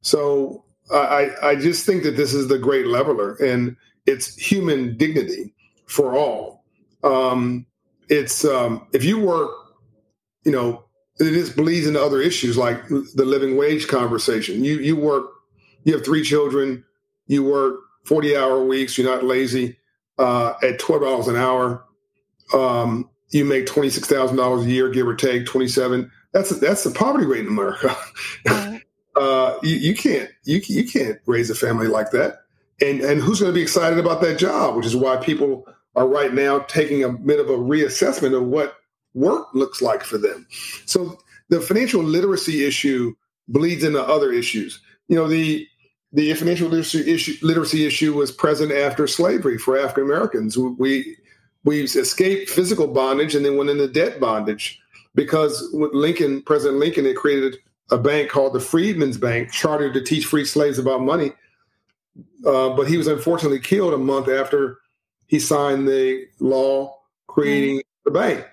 So 0.00 0.64
I 0.90 1.30
I 1.42 1.56
just 1.56 1.86
think 1.86 2.02
that 2.02 2.16
this 2.16 2.34
is 2.34 2.48
the 2.48 2.58
great 2.58 2.86
leveler, 2.86 3.34
and 3.36 3.76
it's 4.06 4.36
human 4.36 4.96
dignity 4.96 5.54
for 5.86 6.14
all. 6.14 6.64
Um, 7.02 7.66
it's 8.08 8.44
um, 8.44 8.86
if 8.92 9.04
you 9.04 9.18
work, 9.18 9.50
you 10.44 10.52
know, 10.52 10.84
it 11.18 11.30
just 11.32 11.56
bleeds 11.56 11.86
into 11.86 12.02
other 12.02 12.20
issues 12.20 12.56
like 12.56 12.86
the 12.88 13.24
living 13.24 13.56
wage 13.56 13.88
conversation. 13.88 14.64
You 14.64 14.78
you 14.78 14.96
work 14.96 15.30
you 15.84 15.94
have 15.94 16.04
three 16.04 16.22
children, 16.22 16.84
you 17.26 17.44
work 17.44 17.80
40 18.04 18.36
hour 18.36 18.64
weeks, 18.64 18.98
you're 18.98 19.10
not 19.10 19.24
lazy, 19.24 19.78
uh, 20.18 20.54
at 20.62 20.78
$12 20.78 21.28
an 21.28 21.36
hour, 21.36 21.84
um, 22.52 23.08
you 23.30 23.44
make 23.44 23.66
$26,000 23.66 24.62
a 24.62 24.70
year, 24.70 24.90
give 24.90 25.06
or 25.06 25.14
take 25.14 25.46
27. 25.46 26.10
That's, 26.32 26.50
that's 26.58 26.84
the 26.84 26.90
poverty 26.90 27.26
rate 27.26 27.40
in 27.40 27.48
America. 27.48 27.96
uh, 29.16 29.58
you, 29.62 29.76
you, 29.76 29.94
can't, 29.94 30.30
you, 30.44 30.60
you 30.66 30.88
can't 30.88 31.18
raise 31.26 31.50
a 31.50 31.54
family 31.54 31.86
like 31.86 32.10
that. 32.10 32.42
And, 32.80 33.00
and 33.00 33.20
who's 33.20 33.40
going 33.40 33.52
to 33.52 33.54
be 33.54 33.62
excited 33.62 33.98
about 33.98 34.20
that 34.22 34.38
job, 34.38 34.76
which 34.76 34.86
is 34.86 34.96
why 34.96 35.16
people 35.16 35.66
are 35.96 36.08
right 36.08 36.34
now 36.34 36.60
taking 36.60 37.04
a 37.04 37.08
bit 37.08 37.40
of 37.40 37.48
a 37.48 37.56
reassessment 37.56 38.36
of 38.36 38.44
what 38.44 38.76
work 39.14 39.46
looks 39.54 39.80
like 39.80 40.02
for 40.02 40.18
them. 40.18 40.46
So 40.86 41.18
the 41.48 41.60
financial 41.60 42.02
literacy 42.02 42.64
issue 42.64 43.14
bleeds 43.48 43.84
into 43.84 44.02
other 44.02 44.32
issues. 44.32 44.80
You 45.08 45.16
know, 45.16 45.28
the 45.28 45.66
the 46.14 46.32
financial 46.34 46.68
literacy 46.68 47.12
issue, 47.12 47.34
literacy 47.42 47.84
issue 47.84 48.14
was 48.14 48.30
present 48.30 48.70
after 48.70 49.06
slavery 49.08 49.58
for 49.58 49.76
African 49.76 50.04
Americans. 50.04 50.56
We 50.56 51.16
we 51.64 51.82
escaped 51.82 52.50
physical 52.50 52.86
bondage 52.86 53.34
and 53.34 53.44
then 53.44 53.56
went 53.56 53.70
into 53.70 53.88
debt 53.88 54.20
bondage 54.20 54.80
because 55.14 55.68
Lincoln, 55.72 56.42
President 56.42 56.78
Lincoln, 56.78 57.04
had 57.04 57.16
created 57.16 57.56
a 57.90 57.98
bank 57.98 58.30
called 58.30 58.52
the 58.52 58.60
Freedmen's 58.60 59.18
Bank, 59.18 59.50
chartered 59.50 59.94
to 59.94 60.02
teach 60.02 60.26
free 60.26 60.44
slaves 60.44 60.78
about 60.78 61.02
money. 61.02 61.32
Uh, 62.46 62.70
but 62.70 62.86
he 62.86 62.96
was 62.96 63.06
unfortunately 63.06 63.58
killed 63.58 63.94
a 63.94 63.98
month 63.98 64.28
after 64.28 64.78
he 65.26 65.38
signed 65.38 65.88
the 65.88 66.26
law 66.38 66.96
creating 67.26 67.78
mm. 67.78 67.82
the 68.04 68.10
bank. 68.10 68.46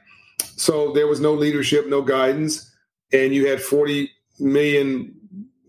So 0.56 0.94
there 0.94 1.08
was 1.08 1.20
no 1.20 1.34
leadership, 1.34 1.88
no 1.88 2.02
guidance, 2.02 2.74
and 3.14 3.36
you 3.36 3.48
had 3.48 3.62
40 3.62 4.10
million 4.40 5.14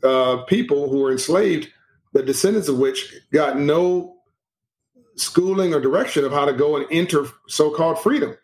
uh, 0.03 0.39
people 0.45 0.89
who 0.89 1.01
were 1.01 1.13
enslaved 1.13 1.69
the 2.13 2.23
descendants 2.23 2.69
of 2.69 2.79
which 2.79 3.15
got 3.33 3.59
no 3.59 4.17
schooling 5.17 5.75
or 5.75 5.81
direction 5.81 6.25
of 6.25 6.33
how 6.33 6.45
to 6.45 6.53
go 6.53 6.77
and 6.77 6.87
enter 6.91 7.27
so-called 7.49 7.99
freedom 7.99 8.37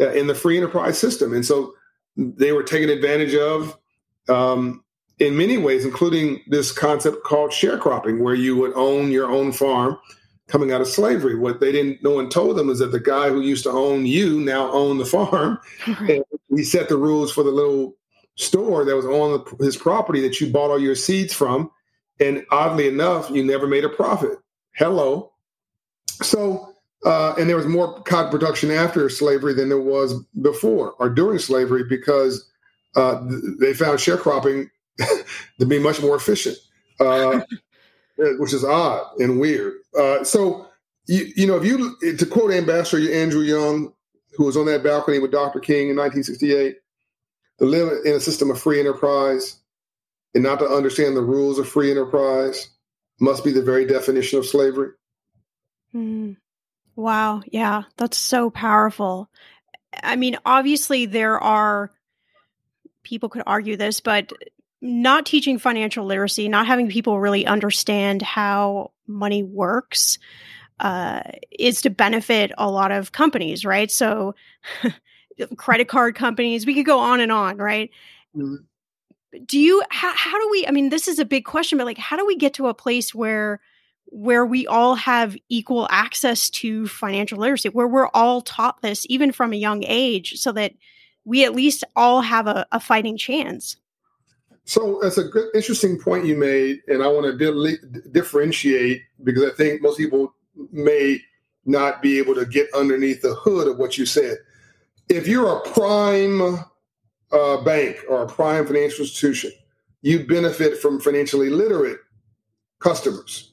uh, 0.00 0.10
in 0.10 0.26
the 0.26 0.34
free 0.34 0.56
enterprise 0.56 0.98
system. 0.98 1.32
And 1.32 1.44
so 1.44 1.74
they 2.16 2.52
were 2.52 2.62
taken 2.62 2.88
advantage 2.88 3.34
of 3.34 3.76
um, 4.28 4.82
in 5.18 5.36
many 5.36 5.58
ways, 5.58 5.84
including 5.84 6.40
this 6.48 6.72
concept 6.72 7.24
called 7.24 7.50
sharecropping, 7.50 8.20
where 8.20 8.34
you 8.34 8.56
would 8.56 8.72
own 8.74 9.10
your 9.10 9.30
own 9.30 9.52
farm 9.52 9.98
coming 10.48 10.72
out 10.72 10.80
of 10.80 10.88
slavery. 10.88 11.36
What 11.36 11.60
they 11.60 11.72
didn't, 11.72 12.02
no 12.02 12.10
one 12.10 12.28
told 12.28 12.56
them 12.56 12.68
is 12.68 12.78
that 12.80 12.92
the 12.92 13.00
guy 13.00 13.28
who 13.30 13.40
used 13.40 13.64
to 13.64 13.70
own 13.70 14.06
you 14.06 14.40
now 14.40 14.70
owned 14.72 15.00
the 15.00 15.06
farm. 15.06 15.58
and 15.86 16.24
he 16.50 16.64
set 16.64 16.88
the 16.88 16.96
rules 16.96 17.32
for 17.32 17.42
the 17.42 17.50
little 17.50 17.96
store 18.36 18.84
that 18.84 18.96
was 18.96 19.06
on 19.06 19.44
the, 19.58 19.64
his 19.64 19.76
property 19.76 20.20
that 20.20 20.40
you 20.40 20.50
bought 20.50 20.70
all 20.70 20.80
your 20.80 20.96
seeds 20.96 21.32
from 21.32 21.70
and 22.20 22.44
oddly 22.50 22.88
enough, 22.88 23.30
you 23.30 23.44
never 23.44 23.66
made 23.66 23.84
a 23.84 23.88
profit. 23.88 24.38
Hello. 24.72 25.32
So, 26.22 26.74
uh, 27.04 27.34
and 27.38 27.48
there 27.48 27.56
was 27.56 27.66
more 27.66 28.00
cotton 28.02 28.30
production 28.30 28.70
after 28.70 29.08
slavery 29.08 29.54
than 29.54 29.68
there 29.68 29.80
was 29.80 30.14
before 30.40 30.92
or 30.98 31.08
during 31.08 31.38
slavery 31.38 31.84
because 31.84 32.48
uh, 32.96 33.20
they 33.60 33.74
found 33.74 33.98
sharecropping 33.98 34.70
to 35.58 35.66
be 35.66 35.78
much 35.78 36.00
more 36.00 36.16
efficient, 36.16 36.56
uh, 37.00 37.40
which 38.38 38.52
is 38.52 38.64
odd 38.64 39.06
and 39.18 39.40
weird. 39.40 39.74
Uh, 39.98 40.22
so, 40.24 40.66
you, 41.06 41.32
you 41.36 41.46
know, 41.46 41.56
if 41.56 41.64
you 41.64 41.96
to 42.16 42.26
quote 42.26 42.52
Ambassador 42.52 43.12
Andrew 43.12 43.42
Young, 43.42 43.92
who 44.36 44.44
was 44.44 44.56
on 44.56 44.66
that 44.66 44.82
balcony 44.82 45.18
with 45.18 45.32
Dr. 45.32 45.60
King 45.60 45.90
in 45.90 45.96
1968, 45.96 46.76
to 47.58 47.64
live 47.64 47.92
in 48.04 48.14
a 48.14 48.20
system 48.20 48.50
of 48.50 48.60
free 48.60 48.80
enterprise 48.80 49.60
and 50.34 50.42
not 50.42 50.58
to 50.58 50.66
understand 50.66 51.16
the 51.16 51.22
rules 51.22 51.58
of 51.58 51.68
free 51.68 51.90
enterprise 51.90 52.68
must 53.20 53.44
be 53.44 53.52
the 53.52 53.62
very 53.62 53.86
definition 53.86 54.38
of 54.38 54.46
slavery. 54.46 54.90
Mm. 55.94 56.36
Wow. 56.96 57.42
Yeah, 57.46 57.84
that's 57.96 58.16
so 58.16 58.50
powerful. 58.50 59.30
I 60.02 60.16
mean, 60.16 60.36
obviously, 60.44 61.06
there 61.06 61.38
are 61.38 61.90
people 63.04 63.28
could 63.28 63.44
argue 63.46 63.76
this, 63.76 64.00
but 64.00 64.32
not 64.80 65.26
teaching 65.26 65.58
financial 65.58 66.04
literacy, 66.04 66.48
not 66.48 66.66
having 66.66 66.88
people 66.88 67.20
really 67.20 67.46
understand 67.46 68.22
how 68.22 68.90
money 69.06 69.42
works, 69.42 70.18
uh, 70.80 71.20
is 71.52 71.82
to 71.82 71.90
benefit 71.90 72.50
a 72.58 72.68
lot 72.68 72.90
of 72.90 73.12
companies, 73.12 73.64
right? 73.64 73.90
So, 73.90 74.34
credit 75.56 75.88
card 75.88 76.16
companies, 76.16 76.66
we 76.66 76.74
could 76.74 76.86
go 76.86 76.98
on 76.98 77.20
and 77.20 77.30
on, 77.30 77.56
right? 77.56 77.90
Mm-hmm 78.36 78.64
do 79.44 79.58
you 79.58 79.82
how, 79.90 80.12
how 80.14 80.38
do 80.38 80.48
we 80.50 80.66
i 80.66 80.70
mean 80.70 80.90
this 80.90 81.08
is 81.08 81.18
a 81.18 81.24
big 81.24 81.44
question 81.44 81.78
but 81.78 81.84
like 81.84 81.98
how 81.98 82.16
do 82.16 82.26
we 82.26 82.36
get 82.36 82.54
to 82.54 82.68
a 82.68 82.74
place 82.74 83.14
where 83.14 83.60
where 84.06 84.46
we 84.46 84.66
all 84.66 84.94
have 84.94 85.36
equal 85.48 85.88
access 85.90 86.48
to 86.50 86.86
financial 86.86 87.38
literacy 87.38 87.68
where 87.70 87.88
we're 87.88 88.08
all 88.08 88.40
taught 88.40 88.80
this 88.82 89.06
even 89.08 89.32
from 89.32 89.52
a 89.52 89.56
young 89.56 89.82
age 89.86 90.34
so 90.38 90.52
that 90.52 90.72
we 91.24 91.44
at 91.44 91.54
least 91.54 91.84
all 91.96 92.20
have 92.20 92.46
a, 92.46 92.66
a 92.70 92.78
fighting 92.78 93.16
chance? 93.16 93.76
So 94.66 94.98
that's 95.02 95.16
a 95.16 95.24
good 95.24 95.48
interesting 95.54 95.98
point 95.98 96.26
you 96.26 96.36
made 96.36 96.80
and 96.86 97.02
i 97.02 97.06
want 97.06 97.38
to 97.38 97.52
di- 97.52 98.10
differentiate 98.12 99.02
because 99.22 99.44
i 99.44 99.54
think 99.54 99.82
most 99.82 99.98
people 99.98 100.34
may 100.70 101.20
not 101.66 102.02
be 102.02 102.18
able 102.18 102.34
to 102.34 102.46
get 102.46 102.68
underneath 102.74 103.22
the 103.22 103.34
hood 103.34 103.68
of 103.68 103.78
what 103.78 103.96
you 103.96 104.06
said. 104.06 104.38
If 105.08 105.26
you're 105.26 105.56
a 105.56 105.60
prime 105.70 106.64
uh, 107.34 107.62
bank 107.62 107.98
or 108.08 108.22
a 108.22 108.26
prime 108.26 108.66
financial 108.66 109.00
institution, 109.00 109.52
you 110.02 110.26
benefit 110.26 110.78
from 110.78 111.00
financially 111.00 111.50
literate 111.50 111.98
customers. 112.80 113.52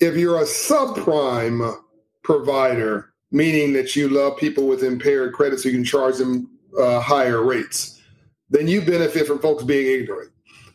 If 0.00 0.16
you're 0.16 0.40
a 0.40 0.44
subprime 0.44 1.76
provider, 2.22 3.12
meaning 3.30 3.72
that 3.74 3.94
you 3.94 4.08
love 4.08 4.38
people 4.38 4.66
with 4.66 4.82
impaired 4.82 5.34
credit 5.34 5.60
so 5.60 5.68
you 5.68 5.74
can 5.74 5.84
charge 5.84 6.16
them 6.16 6.50
uh, 6.78 7.00
higher 7.00 7.42
rates, 7.42 8.00
then 8.48 8.66
you 8.66 8.80
benefit 8.80 9.26
from 9.26 9.38
folks 9.38 9.62
being 9.62 10.00
ignorant. 10.00 10.32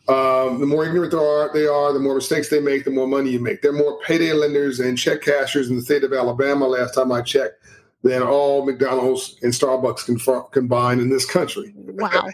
Um, 0.08 0.60
the 0.60 0.66
more 0.66 0.86
ignorant 0.86 1.10
they 1.10 1.18
are, 1.18 1.52
they 1.52 1.66
are, 1.66 1.92
the 1.92 1.98
more 1.98 2.14
mistakes 2.14 2.48
they 2.48 2.60
make, 2.60 2.84
the 2.84 2.92
more 2.92 3.08
money 3.08 3.30
you 3.30 3.40
make. 3.40 3.60
There 3.60 3.72
are 3.72 3.74
more 3.74 3.98
payday 4.02 4.32
lenders 4.32 4.78
and 4.78 4.96
check 4.96 5.20
cashers 5.22 5.68
in 5.68 5.76
the 5.76 5.82
state 5.82 6.04
of 6.04 6.12
Alabama, 6.12 6.68
last 6.68 6.94
time 6.94 7.10
I 7.10 7.22
checked, 7.22 7.56
than 8.04 8.22
all 8.22 8.64
McDonald's 8.64 9.36
and 9.42 9.52
Starbucks 9.52 10.52
combined 10.52 11.00
in 11.00 11.10
this 11.10 11.28
country. 11.28 11.74
Wow. 11.76 12.30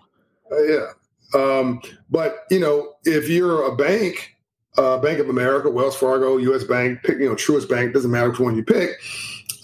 Uh, 0.52 0.62
yeah. 0.62 0.86
Um, 1.34 1.80
but 2.10 2.44
you 2.50 2.60
know, 2.60 2.94
if 3.04 3.28
you're 3.28 3.64
a 3.64 3.74
bank, 3.74 4.36
uh, 4.78 4.98
Bank 4.98 5.18
of 5.18 5.28
America, 5.28 5.70
Wells 5.70 5.96
Fargo, 5.96 6.36
U.S. 6.36 6.64
Bank, 6.64 7.02
pick 7.02 7.18
you 7.18 7.28
know 7.28 7.34
Truist 7.34 7.68
Bank, 7.68 7.92
doesn't 7.92 8.10
matter 8.10 8.30
which 8.30 8.40
one 8.40 8.56
you 8.56 8.64
pick. 8.64 8.90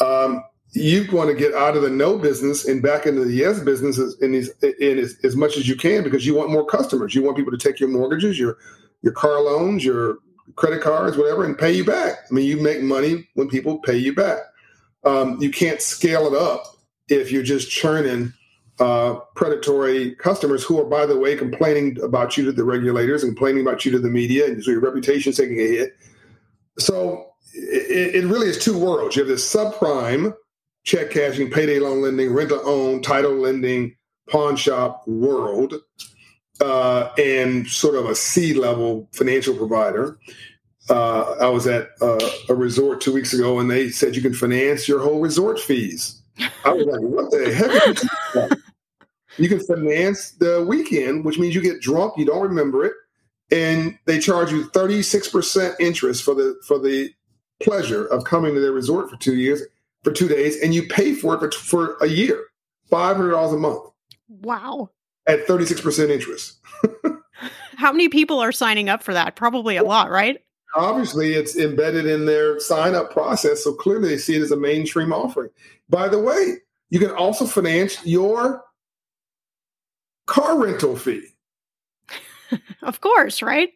Um, 0.01 0.43
you 0.73 1.07
want 1.13 1.31
to 1.31 1.35
get 1.35 1.55
out 1.55 1.77
of 1.77 1.83
the 1.83 1.91
no 1.91 2.19
business 2.19 2.67
and 2.67 2.83
back 2.83 3.07
into 3.07 3.25
the 3.25 3.33
yes 3.33 3.59
business 3.61 3.99
in, 4.21 4.33
these, 4.33 4.51
in 4.63 4.99
as, 4.99 5.17
as 5.25 5.35
much 5.35 5.57
as 5.57 5.67
you 5.67 5.75
can 5.75 6.05
because 6.05 6.27
you 6.27 6.35
want 6.35 6.51
more 6.51 6.65
customers. 6.65 7.15
You 7.15 7.23
want 7.23 7.37
people 7.37 7.53
to 7.53 7.59
take 7.59 7.81
your 7.81 7.89
mortgages, 7.89 8.39
your 8.39 8.59
your 9.03 9.13
car 9.13 9.41
loans, 9.41 9.85
your 9.85 10.19
credit 10.57 10.83
cards, 10.83 11.17
whatever, 11.17 11.45
and 11.45 11.57
pay 11.57 11.73
you 11.73 11.85
back. 11.85 12.19
I 12.31 12.35
mean, 12.35 12.47
you 12.47 12.61
make 12.61 12.83
money 12.83 13.29
when 13.35 13.49
people 13.49 13.79
pay 13.79 13.97
you 13.97 14.15
back. 14.15 14.39
Um, 15.05 15.41
you 15.41 15.51
can't 15.51 15.81
scale 15.81 16.27
it 16.27 16.35
up 16.35 16.65
if 17.09 17.31
you're 17.31 17.43
just 17.43 17.71
churning 17.71 18.33
uh, 18.81 19.15
predatory 19.35 20.15
customers 20.17 20.63
who 20.65 20.81
are, 20.81 20.85
by 20.85 21.05
the 21.07 21.19
way, 21.19 21.37
complaining 21.37 22.01
about 22.03 22.37
you 22.37 22.45
to 22.45 22.53
the 22.53 22.65
regulators 22.65 23.23
and 23.23 23.37
complaining 23.37 23.63
about 23.63 23.85
you 23.85 23.93
to 23.93 23.99
the 23.99 24.11
media, 24.11 24.47
and 24.47 24.63
so 24.63 24.71
your 24.71 24.81
reputation 24.81 25.31
is 25.31 25.37
taking 25.37 25.59
a 25.59 25.67
hit. 25.67 25.97
So 26.79 27.27
it, 27.53 28.15
it 28.17 28.27
really 28.27 28.49
is 28.49 28.59
two 28.59 28.79
worlds. 28.79 29.17
You 29.17 29.23
have 29.23 29.29
this 29.29 29.53
subprime 29.53 30.35
check 30.85 31.11
cashing, 31.11 31.51
payday 31.51 31.79
loan 31.81 32.03
lending, 32.03 32.33
rent 32.33 32.51
to 32.51 32.61
own, 32.63 33.03
title 33.03 33.35
lending, 33.35 33.97
pawn 34.31 34.57
shop 34.57 35.07
world, 35.07 35.75
uh, 36.61 37.11
and 37.19 37.67
sort 37.67 37.95
of 37.95 38.07
a 38.07 38.15
C 38.15 38.55
level 38.55 39.09
financial 39.13 39.55
provider. 39.55 40.19
Uh, 40.89 41.33
I 41.41 41.49
was 41.49 41.67
at 41.67 41.91
uh, 42.01 42.19
a 42.49 42.55
resort 42.55 43.01
two 43.01 43.13
weeks 43.13 43.35
ago 43.35 43.59
and 43.59 43.71
they 43.71 43.91
said 43.91 44.17
you 44.17 44.23
can 44.23 44.33
finance 44.33 44.89
your 44.89 45.01
whole 45.01 45.21
resort 45.21 45.61
fees. 45.61 46.23
I 46.65 46.73
was 46.73 46.87
like, 46.87 47.01
what 47.01 47.31
the 47.31 47.53
heck? 47.53 48.59
You 49.39 49.49
can 49.49 49.61
finance 49.61 50.33
the 50.33 50.65
weekend, 50.69 51.25
which 51.25 51.39
means 51.39 51.55
you 51.55 51.63
get 51.63 51.81
drunk, 51.81 52.15
you 52.17 52.25
don't 52.25 52.43
remember 52.43 52.85
it, 52.85 52.93
and 53.51 53.99
they 54.05 54.19
charge 54.19 54.53
you 54.53 54.69
36% 54.71 55.75
interest 55.81 56.23
for 56.23 56.35
the 56.35 56.59
for 56.67 56.79
the 56.79 57.11
pleasure 57.61 58.07
of 58.07 58.25
coming 58.25 58.55
to 58.55 58.61
their 58.61 58.73
resort 58.73 59.11
for 59.11 59.17
two 59.17 59.37
years 59.37 59.63
for 60.05 60.13
two 60.13 60.29
days, 60.29 60.61
and 60.63 60.75
you 60.75 60.85
pay 60.85 61.15
for 61.15 61.35
it 61.35 61.55
for, 61.55 61.97
for 61.97 61.97
a 62.01 62.09
year, 62.09 62.45
five 62.91 63.17
hundred 63.17 63.33
dollars 63.33 63.53
a 63.53 63.59
month. 63.59 63.91
Wow! 64.29 64.91
At 65.27 65.47
thirty 65.47 65.67
six 65.67 65.81
percent 65.81 66.11
interest. 66.11 66.59
How 67.77 67.93
many 67.93 68.09
people 68.09 68.41
are 68.41 68.53
signing 68.53 68.89
up 68.89 69.03
for 69.03 69.15
that? 69.15 69.37
Probably 69.37 69.77
a 69.77 69.85
lot, 69.85 70.11
right? 70.11 70.39
Obviously, 70.75 71.35
it's 71.35 71.57
embedded 71.57 72.07
in 72.07 72.27
their 72.27 72.61
sign 72.61 72.95
up 72.95 73.13
process, 73.13 73.65
so 73.65 73.73
clearly 73.73 74.09
they 74.09 74.19
see 74.19 74.37
it 74.37 74.43
as 74.43 74.51
a 74.51 74.57
mainstream 74.57 75.13
offering. 75.13 75.51
By 75.89 76.09
the 76.09 76.19
way, 76.19 76.57
you 76.91 76.99
can 76.99 77.11
also 77.11 77.47
finance 77.47 78.05
your 78.05 78.63
car 80.29 80.59
rental 80.59 80.97
fee. 80.97 81.25
of 82.83 83.01
course, 83.01 83.43
right? 83.43 83.71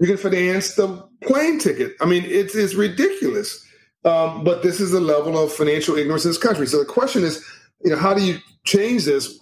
You 0.00 0.06
can 0.06 0.16
finance 0.16 0.74
the 0.74 1.08
plane 1.22 1.58
ticket. 1.58 1.94
I 2.00 2.06
mean, 2.06 2.24
it's, 2.26 2.54
it's 2.54 2.74
ridiculous. 2.74 3.64
Um, 4.04 4.44
but 4.44 4.62
this 4.62 4.80
is 4.80 4.92
the 4.92 5.00
level 5.00 5.36
of 5.36 5.52
financial 5.52 5.96
ignorance 5.96 6.24
in 6.24 6.30
this 6.30 6.38
country. 6.38 6.66
So 6.66 6.78
the 6.78 6.84
question 6.84 7.24
is, 7.24 7.44
you 7.84 7.90
know, 7.90 7.96
how 7.96 8.14
do 8.14 8.24
you 8.24 8.38
change 8.64 9.04
this? 9.04 9.38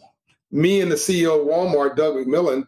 Me 0.50 0.80
and 0.80 0.90
the 0.90 0.96
CEO 0.96 1.40
of 1.40 1.46
Walmart, 1.46 1.96
Doug 1.96 2.14
McMillon, 2.14 2.66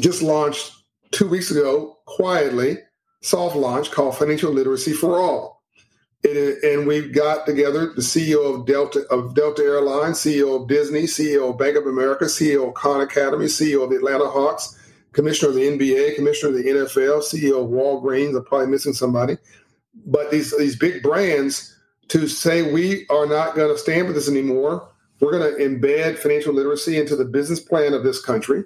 just 0.00 0.22
launched 0.22 0.72
two 1.10 1.28
weeks 1.28 1.50
ago, 1.50 1.98
quietly, 2.06 2.78
soft 3.22 3.56
launch 3.56 3.90
called 3.90 4.16
Financial 4.16 4.52
Literacy 4.52 4.92
for 4.92 5.18
All. 5.18 5.59
It, 6.22 6.62
and 6.62 6.86
we've 6.86 7.14
got 7.14 7.46
together 7.46 7.92
the 7.94 8.02
CEO 8.02 8.54
of 8.54 8.66
Delta 8.66 9.06
of 9.10 9.34
Delta 9.34 9.62
Airlines, 9.62 10.18
CEO 10.18 10.60
of 10.60 10.68
Disney, 10.68 11.02
CEO 11.02 11.50
of 11.50 11.58
Bank 11.58 11.76
of 11.76 11.86
America, 11.86 12.26
CEO 12.26 12.68
of 12.68 12.74
Khan 12.74 13.00
Academy, 13.00 13.46
CEO 13.46 13.82
of 13.82 13.90
the 13.90 13.96
Atlanta 13.96 14.28
Hawks, 14.28 14.78
Commissioner 15.12 15.48
of 15.48 15.54
the 15.54 15.62
NBA, 15.62 16.16
Commissioner 16.16 16.56
of 16.56 16.62
the 16.62 16.70
NFL, 16.70 17.22
CEO 17.22 17.64
of 17.64 17.70
Walgreens. 17.70 18.36
I'm 18.36 18.44
probably 18.44 18.68
missing 18.68 18.92
somebody 18.92 19.38
but 20.06 20.30
these 20.30 20.56
these 20.56 20.76
big 20.76 21.02
brands 21.02 21.76
to 22.08 22.28
say 22.28 22.72
we 22.72 23.06
are 23.08 23.26
not 23.26 23.54
going 23.54 23.72
to 23.72 23.78
stand 23.78 24.06
for 24.06 24.12
this 24.12 24.28
anymore. 24.28 24.88
We're 25.20 25.32
going 25.32 25.54
to 25.54 25.62
embed 25.62 26.18
financial 26.18 26.54
literacy 26.54 26.98
into 26.98 27.14
the 27.14 27.24
business 27.24 27.60
plan 27.60 27.92
of 27.92 28.04
this 28.04 28.24
country, 28.24 28.64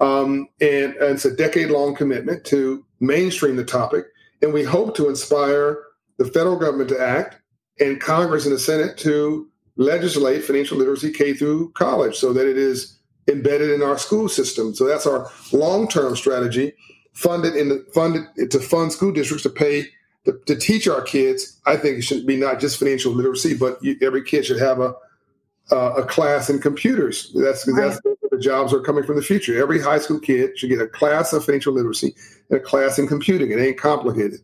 um, 0.00 0.48
and, 0.60 0.94
and 0.94 1.14
it's 1.14 1.24
a 1.24 1.34
decade 1.34 1.70
long 1.70 1.96
commitment 1.96 2.44
to 2.46 2.84
mainstream 3.00 3.56
the 3.56 3.64
topic. 3.64 4.06
And 4.42 4.52
we 4.52 4.62
hope 4.62 4.94
to 4.96 5.08
inspire 5.08 5.82
the 6.18 6.24
federal 6.24 6.56
government 6.56 6.88
to 6.90 7.00
act 7.00 7.36
and 7.80 8.00
Congress 8.00 8.46
and 8.46 8.54
the 8.54 8.58
Senate 8.58 8.96
to 8.98 9.48
legislate 9.76 10.44
financial 10.44 10.78
literacy 10.78 11.12
K 11.12 11.34
through 11.34 11.70
college 11.72 12.16
so 12.16 12.32
that 12.32 12.48
it 12.48 12.56
is 12.56 12.98
embedded 13.28 13.70
in 13.70 13.82
our 13.82 13.98
school 13.98 14.28
system. 14.28 14.74
So 14.74 14.86
that's 14.86 15.06
our 15.06 15.30
long 15.52 15.88
term 15.88 16.16
strategy. 16.16 16.72
Funded 17.12 17.56
in 17.56 17.68
the 17.68 17.86
funded 17.94 18.50
to 18.50 18.60
fund 18.60 18.92
school 18.92 19.12
districts 19.12 19.42
to 19.44 19.50
pay 19.50 19.86
to, 20.26 20.38
to, 20.46 20.56
teach 20.56 20.88
our 20.88 21.02
kids, 21.02 21.60
I 21.66 21.76
think 21.76 21.98
it 21.98 22.02
should 22.02 22.26
be 22.26 22.36
not 22.36 22.60
just 22.60 22.78
financial 22.78 23.12
literacy, 23.12 23.56
but 23.56 23.82
you, 23.82 23.96
every 24.02 24.24
kid 24.24 24.44
should 24.44 24.58
have 24.58 24.80
a 24.80 24.94
uh, 25.72 25.94
a 25.94 26.04
class 26.04 26.48
in 26.48 26.58
computers. 26.58 27.32
That's 27.34 27.66
right. 27.68 27.76
that's 27.76 28.00
the 28.30 28.38
jobs 28.38 28.72
are 28.72 28.80
coming 28.80 29.04
from 29.04 29.16
the 29.16 29.22
future. 29.22 29.60
Every 29.60 29.80
high 29.80 29.98
school 29.98 30.20
kid 30.20 30.58
should 30.58 30.70
get 30.70 30.80
a 30.80 30.86
class 30.86 31.32
of 31.32 31.44
financial 31.44 31.72
literacy 31.72 32.14
and 32.50 32.58
a 32.58 32.62
class 32.62 32.98
in 32.98 33.06
computing. 33.06 33.50
It 33.50 33.58
ain't 33.58 33.78
complicated, 33.78 34.40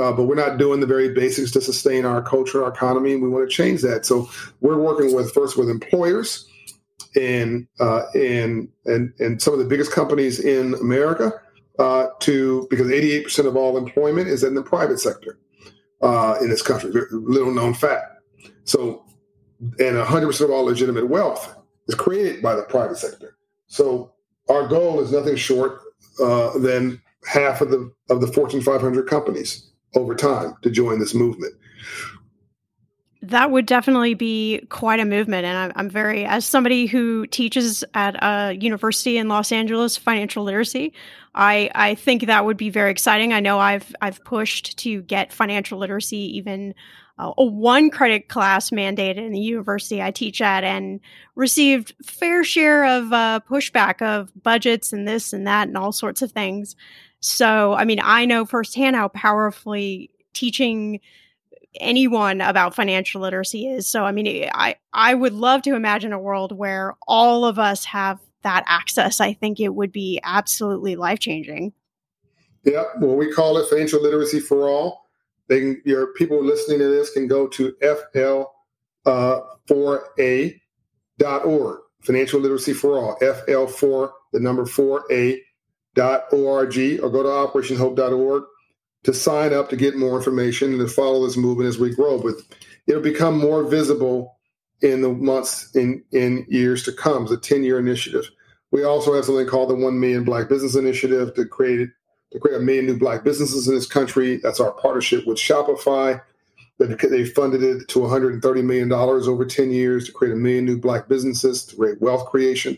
uh, 0.00 0.12
but 0.12 0.24
we're 0.24 0.34
not 0.34 0.58
doing 0.58 0.80
the 0.80 0.86
very 0.86 1.12
basics 1.12 1.50
to 1.52 1.60
sustain 1.60 2.04
our 2.04 2.22
culture, 2.22 2.64
our 2.64 2.70
economy, 2.70 3.12
and 3.12 3.22
we 3.22 3.28
want 3.28 3.48
to 3.48 3.54
change 3.54 3.82
that. 3.82 4.06
So 4.06 4.28
we're 4.60 4.78
working 4.78 5.14
with 5.14 5.32
first 5.32 5.56
with 5.56 5.68
employers 5.68 6.48
and 7.16 7.66
uh, 7.80 8.02
and 8.14 8.68
and 8.86 9.12
and 9.18 9.42
some 9.42 9.52
of 9.52 9.58
the 9.58 9.66
biggest 9.66 9.92
companies 9.92 10.40
in 10.40 10.74
America 10.74 11.32
uh, 11.78 12.06
to 12.20 12.66
because 12.70 12.86
88% 12.86 13.46
of 13.46 13.56
all 13.56 13.76
employment 13.76 14.28
is 14.28 14.44
in 14.44 14.54
the 14.54 14.62
private 14.62 15.00
sector 15.00 15.38
uh, 16.02 16.36
in 16.40 16.50
this 16.50 16.62
country, 16.62 16.90
little 17.10 17.52
known 17.52 17.74
fact. 17.74 18.16
So, 18.64 19.04
and 19.78 19.96
100% 19.96 20.40
of 20.40 20.50
all 20.50 20.64
legitimate 20.64 21.08
wealth 21.08 21.56
is 21.88 21.94
created 21.94 22.42
by 22.42 22.54
the 22.54 22.62
private 22.64 22.98
sector. 22.98 23.36
So, 23.66 24.12
our 24.48 24.66
goal 24.66 25.00
is 25.00 25.12
nothing 25.12 25.36
short 25.36 25.80
uh, 26.20 26.58
than 26.58 27.00
half 27.24 27.60
of 27.60 27.70
the 27.70 27.92
of 28.10 28.20
the 28.20 28.26
Fortune 28.26 28.60
500 28.60 29.08
companies 29.08 29.70
over 29.94 30.14
time 30.14 30.54
to 30.62 30.70
join 30.70 30.98
this 30.98 31.14
movement. 31.14 31.54
That 33.22 33.52
would 33.52 33.66
definitely 33.66 34.14
be 34.14 34.66
quite 34.68 34.98
a 34.98 35.04
movement. 35.04 35.44
And 35.44 35.56
I'm, 35.56 35.72
I'm, 35.76 35.88
very, 35.88 36.24
as 36.24 36.44
somebody 36.44 36.86
who 36.86 37.24
teaches 37.28 37.84
at 37.94 38.16
a 38.20 38.54
university 38.54 39.16
in 39.16 39.28
Los 39.28 39.52
Angeles, 39.52 39.96
financial 39.96 40.42
literacy, 40.42 40.92
I, 41.36 41.70
I 41.76 41.94
think 41.94 42.26
that 42.26 42.44
would 42.44 42.56
be 42.56 42.68
very 42.68 42.90
exciting. 42.90 43.32
I 43.32 43.38
know 43.38 43.60
I've, 43.60 43.94
I've 44.00 44.24
pushed 44.24 44.76
to 44.78 45.02
get 45.02 45.32
financial 45.32 45.78
literacy 45.78 46.36
even 46.36 46.74
a 47.36 47.44
one 47.44 47.90
credit 47.90 48.28
class 48.28 48.70
mandated 48.70 49.18
in 49.18 49.32
the 49.32 49.40
university 49.40 50.02
I 50.02 50.10
teach 50.10 50.40
at 50.40 50.64
and 50.64 51.00
received 51.34 51.94
fair 52.04 52.44
share 52.44 52.84
of 52.84 53.12
uh, 53.12 53.40
pushback 53.48 54.02
of 54.02 54.30
budgets 54.42 54.92
and 54.92 55.06
this 55.06 55.32
and 55.32 55.46
that 55.46 55.68
and 55.68 55.76
all 55.76 55.92
sorts 55.92 56.22
of 56.22 56.32
things. 56.32 56.76
So, 57.20 57.74
I 57.74 57.84
mean, 57.84 58.00
I 58.02 58.24
know 58.24 58.44
firsthand 58.44 58.96
how 58.96 59.08
powerfully 59.08 60.10
teaching 60.32 61.00
anyone 61.80 62.40
about 62.40 62.74
financial 62.74 63.22
literacy 63.22 63.68
is. 63.68 63.86
So, 63.86 64.04
I 64.04 64.12
mean, 64.12 64.48
I 64.52 64.76
I 64.92 65.14
would 65.14 65.32
love 65.32 65.62
to 65.62 65.74
imagine 65.74 66.12
a 66.12 66.18
world 66.18 66.52
where 66.52 66.94
all 67.06 67.44
of 67.44 67.58
us 67.58 67.84
have 67.86 68.18
that 68.42 68.64
access. 68.66 69.20
I 69.20 69.32
think 69.34 69.60
it 69.60 69.74
would 69.74 69.92
be 69.92 70.20
absolutely 70.22 70.96
life 70.96 71.20
changing. 71.20 71.72
Yeah, 72.64 72.84
well, 73.00 73.16
we 73.16 73.32
call 73.32 73.56
it 73.58 73.68
financial 73.68 74.00
literacy 74.02 74.40
for 74.40 74.68
all. 74.68 75.01
They 75.52 75.60
can, 75.60 75.82
your 75.84 76.14
people 76.14 76.42
listening 76.42 76.78
to 76.78 76.88
this 76.88 77.12
can 77.12 77.28
go 77.28 77.46
to 77.46 77.72
fl4a 77.82 78.46
uh, 79.06 80.50
dot 81.18 81.44
org. 81.44 81.80
Financial 82.00 82.40
literacy 82.40 82.72
for 82.72 82.98
all. 82.98 83.18
FL4 83.20 84.10
the 84.32 84.40
number 84.40 84.64
4a 84.64 85.38
dot 85.94 86.24
org 86.32 86.78
or 86.78 87.10
go 87.10 87.22
to 87.22 87.28
operationhope.org 87.28 88.44
to 89.02 89.12
sign 89.12 89.52
up 89.52 89.68
to 89.68 89.76
get 89.76 89.94
more 89.94 90.16
information 90.16 90.72
and 90.72 90.80
to 90.80 90.88
follow 90.88 91.26
this 91.26 91.36
movement 91.36 91.68
as 91.68 91.78
we 91.78 91.94
grow. 91.94 92.18
But 92.18 92.36
it'll 92.86 93.02
become 93.02 93.38
more 93.38 93.62
visible 93.64 94.38
in 94.80 95.02
the 95.02 95.10
months 95.10 95.76
in 95.76 96.02
in 96.12 96.46
years 96.48 96.82
to 96.84 96.92
come. 96.92 97.24
It's 97.24 97.32
a 97.32 97.36
10 97.36 97.62
year 97.62 97.78
initiative. 97.78 98.24
We 98.70 98.84
also 98.84 99.12
have 99.12 99.26
something 99.26 99.46
called 99.46 99.68
the 99.68 99.74
One 99.74 100.00
Million 100.00 100.24
Black 100.24 100.48
Business 100.48 100.76
Initiative 100.76 101.34
to 101.34 101.44
create 101.44 101.90
to 102.32 102.40
create 102.40 102.56
a 102.56 102.60
million 102.60 102.86
new 102.86 102.98
black 102.98 103.24
businesses 103.24 103.68
in 103.68 103.74
this 103.74 103.86
country. 103.86 104.36
That's 104.36 104.60
our 104.60 104.72
partnership 104.72 105.26
with 105.26 105.38
Shopify. 105.38 106.20
They 106.78 107.24
funded 107.26 107.62
it 107.62 107.86
to 107.88 108.00
130 108.00 108.62
million 108.62 108.88
dollars 108.88 109.28
over 109.28 109.44
10 109.44 109.70
years 109.70 110.06
to 110.06 110.12
create 110.12 110.32
a 110.32 110.36
million 110.36 110.64
new 110.64 110.76
black 110.76 111.08
businesses 111.08 111.64
to 111.66 111.76
create 111.76 112.00
wealth 112.00 112.28
creation 112.28 112.76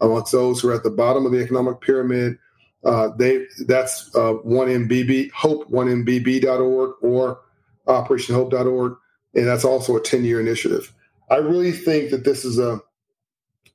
amongst 0.00 0.32
those 0.32 0.60
who 0.60 0.68
are 0.68 0.74
at 0.74 0.82
the 0.82 0.90
bottom 0.90 1.24
of 1.24 1.32
the 1.32 1.42
economic 1.42 1.80
pyramid 1.80 2.38
uh, 2.84 3.08
they 3.16 3.46
that's 3.66 4.14
uh, 4.14 4.34
1MBB, 4.44 5.30
hope 5.32 5.68
1MBB.org 5.70 6.92
or 7.02 7.40
operationhope.org. 7.86 8.96
And 9.34 9.46
that's 9.46 9.64
also 9.64 9.96
a 9.96 10.02
10 10.02 10.24
year 10.24 10.40
initiative. 10.40 10.92
I 11.30 11.36
really 11.36 11.72
think 11.72 12.10
that 12.10 12.24
this 12.24 12.44
is 12.44 12.58
a, 12.58 12.80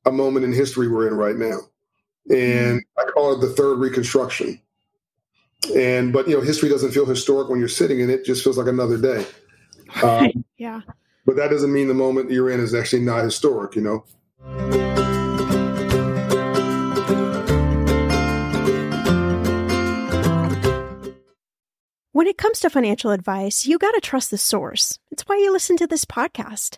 a 0.06 0.12
moment 0.12 0.46
in 0.46 0.54
history 0.54 0.88
we're 0.88 1.08
in 1.08 1.14
right 1.14 1.36
now. 1.36 1.60
And 2.30 2.80
mm-hmm. 2.82 3.00
I 3.00 3.12
call 3.12 3.34
it 3.34 3.42
the 3.42 3.54
third 3.54 3.80
reconstruction. 3.80 4.60
And, 5.72 6.12
but, 6.12 6.28
you 6.28 6.36
know, 6.36 6.42
history 6.42 6.70
doesn't 6.70 6.92
feel 6.92 7.06
historic 7.06 7.50
when 7.50 7.60
you're 7.60 7.68
sitting 7.68 8.00
in 8.00 8.10
it, 8.10 8.26
just 8.26 8.44
feels 8.44 8.58
like 8.58 8.68
another 8.68 8.98
day. 8.98 9.26
Um, 10.04 10.46
yeah. 10.58 10.82
but 11.26 11.36
that 11.36 11.50
doesn't 11.50 11.72
mean 11.72 11.88
the 11.88 11.94
moment 11.94 12.32
you're 12.32 12.50
in 12.50 12.60
is 12.60 12.74
actually 12.74 13.04
not 13.04 13.24
historic, 13.24 13.76
you 13.76 13.82
know? 13.82 14.04
When 22.12 22.28
it 22.28 22.38
comes 22.38 22.60
to 22.60 22.70
financial 22.70 23.12
advice, 23.12 23.66
you 23.66 23.78
got 23.78 23.92
to 23.94 24.02
trust 24.02 24.32
the 24.32 24.38
source. 24.38 25.00
It's 25.12 25.24
why 25.24 25.38
you 25.38 25.52
listen 25.52 25.78
to 25.78 25.88
this 25.88 26.06
podcast. 26.06 26.78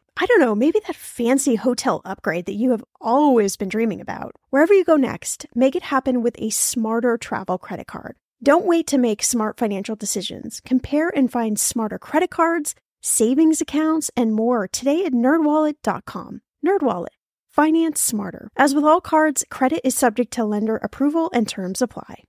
I 0.21 0.27
don't 0.27 0.39
know, 0.39 0.53
maybe 0.53 0.79
that 0.85 0.95
fancy 0.95 1.55
hotel 1.55 1.99
upgrade 2.05 2.45
that 2.45 2.53
you 2.53 2.69
have 2.69 2.83
always 3.01 3.57
been 3.57 3.69
dreaming 3.69 4.01
about. 4.01 4.35
Wherever 4.51 4.71
you 4.71 4.83
go 4.83 4.95
next, 4.95 5.47
make 5.55 5.75
it 5.75 5.81
happen 5.81 6.21
with 6.21 6.35
a 6.37 6.51
smarter 6.51 7.17
travel 7.17 7.57
credit 7.57 7.87
card. 7.87 8.17
Don't 8.43 8.67
wait 8.67 8.85
to 8.87 8.99
make 8.99 9.23
smart 9.23 9.57
financial 9.57 9.95
decisions. 9.95 10.61
Compare 10.63 11.09
and 11.09 11.31
find 11.31 11.59
smarter 11.59 11.97
credit 11.97 12.29
cards, 12.29 12.75
savings 13.01 13.61
accounts, 13.61 14.11
and 14.15 14.35
more 14.35 14.67
today 14.67 15.05
at 15.05 15.11
nerdwallet.com. 15.11 16.41
Nerdwallet. 16.63 17.15
Finance 17.49 17.99
smarter. 17.99 18.51
As 18.55 18.75
with 18.75 18.83
all 18.83 19.01
cards, 19.01 19.43
credit 19.49 19.81
is 19.83 19.95
subject 19.95 20.31
to 20.33 20.45
lender 20.45 20.77
approval 20.77 21.31
and 21.33 21.47
terms 21.47 21.81
apply. 21.81 22.25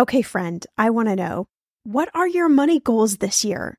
Okay, 0.00 0.22
friend, 0.22 0.66
I 0.76 0.90
want 0.90 1.10
to 1.10 1.14
know 1.14 1.46
what 1.84 2.08
are 2.12 2.26
your 2.26 2.48
money 2.48 2.80
goals 2.80 3.18
this 3.18 3.44
year? 3.44 3.78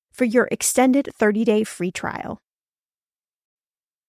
for 0.11 0.25
your 0.25 0.47
extended 0.51 1.09
30-day 1.19 1.63
free 1.63 1.91
trial. 1.91 2.39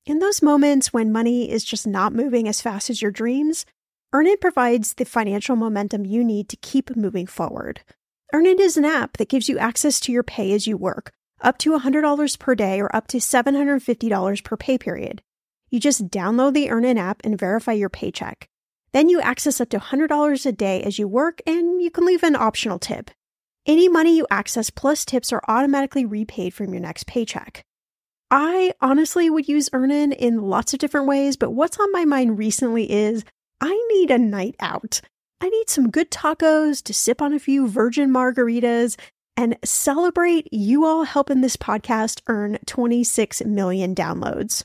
In 0.05 0.19
those 0.19 0.43
moments 0.43 0.93
when 0.93 1.13
money 1.13 1.51
is 1.51 1.65
just 1.65 1.87
not 1.87 2.13
moving 2.13 2.49
as 2.49 2.61
fast 2.61 2.91
as 2.91 3.01
your 3.01 3.13
dreams, 3.13 3.65
Earnin 4.13 4.37
provides 4.41 4.95
the 4.95 5.05
financial 5.05 5.57
momentum 5.57 6.05
you 6.05 6.25
need 6.25 6.49
to 6.49 6.57
keep 6.57 6.97
moving 6.97 7.27
forward. 7.27 7.81
Earnin 8.35 8.61
is 8.61 8.77
an 8.77 8.85
app 8.85 9.17
that 9.19 9.29
gives 9.29 9.49
you 9.49 9.59
access 9.59 10.01
to 10.01 10.13
your 10.13 10.23
pay 10.23 10.53
as 10.53 10.67
you 10.67 10.77
work, 10.77 11.13
up 11.41 11.57
to 11.59 11.79
$100 11.79 12.39
per 12.39 12.55
day 12.55 12.81
or 12.81 12.95
up 12.95 13.07
to 13.09 13.19
$750 13.19 14.45
per 14.45 14.57
pay 14.57 14.77
period. 14.77 15.23
You 15.71 15.81
just 15.81 16.09
download 16.09 16.55
the 16.55 16.69
Earnin 16.69 16.99
app 16.99 17.23
and 17.25 17.39
verify 17.39 17.73
your 17.73 17.89
paycheck. 17.89 18.49
Then 18.93 19.09
you 19.09 19.21
access 19.21 19.61
up 19.61 19.71
to 19.71 19.79
$100 19.79 20.47
a 20.47 20.53
day 20.53 20.83
as 20.83 20.99
you 20.99 21.09
work, 21.09 21.41
and 21.47 21.81
you 21.81 21.91
can 21.91 22.05
leave 22.05 22.23
an 22.23 22.37
optional 22.37 22.79
tip. 22.79 23.11
Any 23.65 23.89
money 23.89 24.17
you 24.17 24.27
access 24.29 24.71
plus 24.71 25.05
tips 25.05 25.33
are 25.33 25.43
automatically 25.47 26.05
repaid 26.05 26.53
from 26.53 26.73
your 26.73 26.81
next 26.83 27.07
paycheck. 27.07 27.63
I 28.29 28.73
honestly 28.81 29.31
would 29.31 29.47
use 29.47 29.71
Earnin 29.73 30.11
in 30.11 30.43
lots 30.43 30.73
of 30.73 30.81
different 30.81 31.07
ways, 31.07 31.37
but 31.37 31.51
what's 31.51 31.79
on 31.79 31.93
my 31.93 32.05
mind 32.05 32.39
recently 32.39 32.91
is 32.91 33.25
I 33.61 33.87
need 33.93 34.11
a 34.11 34.19
night 34.19 34.57
out. 34.59 35.01
I 35.41 35.49
need 35.49 35.71
some 35.71 35.91
good 35.91 36.11
tacos 36.11 36.83
to 36.85 36.95
sip 36.95 37.23
on 37.23 37.33
a 37.33 37.39
few 37.39 37.69
virgin 37.69 38.11
margaritas 38.11 38.99
and 39.37 39.57
celebrate 39.65 40.49
you 40.53 40.85
all 40.85 41.05
helping 41.05 41.41
this 41.41 41.57
podcast 41.57 42.21
earn 42.27 42.59
26 42.67 43.45
million 43.45 43.95
downloads. 43.95 44.65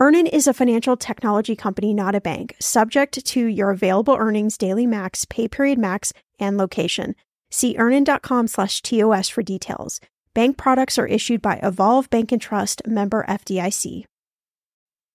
Earnin 0.00 0.26
is 0.26 0.48
a 0.48 0.52
financial 0.52 0.96
technology 0.96 1.54
company, 1.54 1.94
not 1.94 2.16
a 2.16 2.20
bank, 2.20 2.56
subject 2.58 3.24
to 3.24 3.46
your 3.46 3.70
available 3.70 4.16
earnings, 4.18 4.58
daily 4.58 4.88
max, 4.88 5.24
pay 5.24 5.46
period 5.46 5.78
max, 5.78 6.12
and 6.40 6.56
location. 6.56 7.14
See 7.52 7.76
earnin.com 7.78 8.48
slash 8.48 8.82
TOS 8.82 9.28
for 9.28 9.44
details. 9.44 10.00
Bank 10.34 10.56
products 10.56 10.98
are 10.98 11.06
issued 11.06 11.40
by 11.40 11.60
Evolve 11.62 12.10
Bank 12.10 12.32
and 12.32 12.42
Trust, 12.42 12.82
member 12.88 13.24
FDIC. 13.28 14.04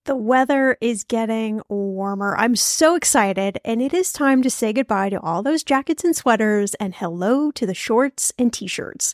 The 0.06 0.16
weather 0.16 0.78
is 0.80 1.04
getting 1.04 1.62
warmer. 1.68 2.38
I'm 2.38 2.56
so 2.56 2.96
excited, 2.96 3.60
and 3.66 3.82
it 3.82 3.94
is 3.94 4.14
time 4.14 4.42
to 4.44 4.50
say 4.50 4.72
goodbye 4.72 5.10
to 5.10 5.20
all 5.20 5.44
those 5.44 5.66
jackets 5.66 6.06
and 6.06 6.16
sweaters 6.16 6.74
and 6.76 6.96
hello 6.96 7.52
to 7.52 7.66
the 7.66 7.74
shorts 7.74 8.32
and 8.40 8.54
t 8.54 8.66
shirts. 8.66 9.14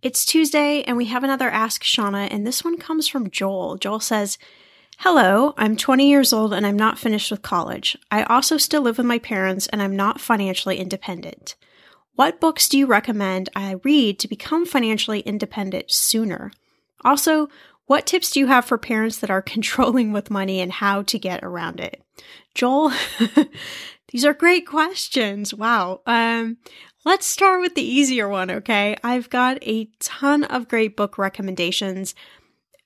It's 0.00 0.24
Tuesday 0.24 0.82
and 0.82 0.96
we 0.96 1.06
have 1.06 1.24
another 1.24 1.50
Ask 1.50 1.82
Shannah, 1.82 2.28
and 2.30 2.46
this 2.46 2.62
one 2.62 2.78
comes 2.78 3.08
from 3.08 3.30
Joel. 3.30 3.76
Joel 3.78 3.98
says, 3.98 4.38
Hello, 4.98 5.54
I'm 5.56 5.76
20 5.76 6.08
years 6.08 6.32
old 6.32 6.52
and 6.52 6.64
I'm 6.64 6.76
not 6.76 7.00
finished 7.00 7.32
with 7.32 7.42
college. 7.42 7.96
I 8.08 8.22
also 8.22 8.58
still 8.58 8.82
live 8.82 8.98
with 8.98 9.06
my 9.06 9.18
parents 9.18 9.66
and 9.66 9.82
I'm 9.82 9.96
not 9.96 10.20
financially 10.20 10.78
independent. 10.78 11.56
What 12.14 12.40
books 12.40 12.68
do 12.68 12.78
you 12.78 12.86
recommend 12.86 13.48
I 13.56 13.76
read 13.82 14.20
to 14.20 14.28
become 14.28 14.66
financially 14.66 15.20
independent 15.20 15.90
sooner? 15.90 16.52
Also, 17.04 17.48
what 17.86 18.06
tips 18.06 18.30
do 18.30 18.38
you 18.38 18.46
have 18.46 18.66
for 18.66 18.78
parents 18.78 19.18
that 19.18 19.30
are 19.30 19.42
controlling 19.54 20.12
with 20.12 20.30
money 20.30 20.60
and 20.60 20.70
how 20.70 21.02
to 21.02 21.18
get 21.18 21.42
around 21.42 21.80
it? 21.80 22.02
Joel, 22.54 22.92
these 24.12 24.24
are 24.24 24.34
great 24.34 24.66
questions. 24.66 25.52
Wow. 25.52 26.02
Um, 26.06 26.58
let's 27.08 27.24
start 27.24 27.62
with 27.62 27.74
the 27.74 27.80
easier 27.80 28.28
one, 28.28 28.50
okay? 28.50 28.94
I've 29.02 29.30
got 29.30 29.56
a 29.62 29.86
ton 29.98 30.44
of 30.44 30.68
great 30.68 30.94
book 30.94 31.16
recommendations. 31.16 32.14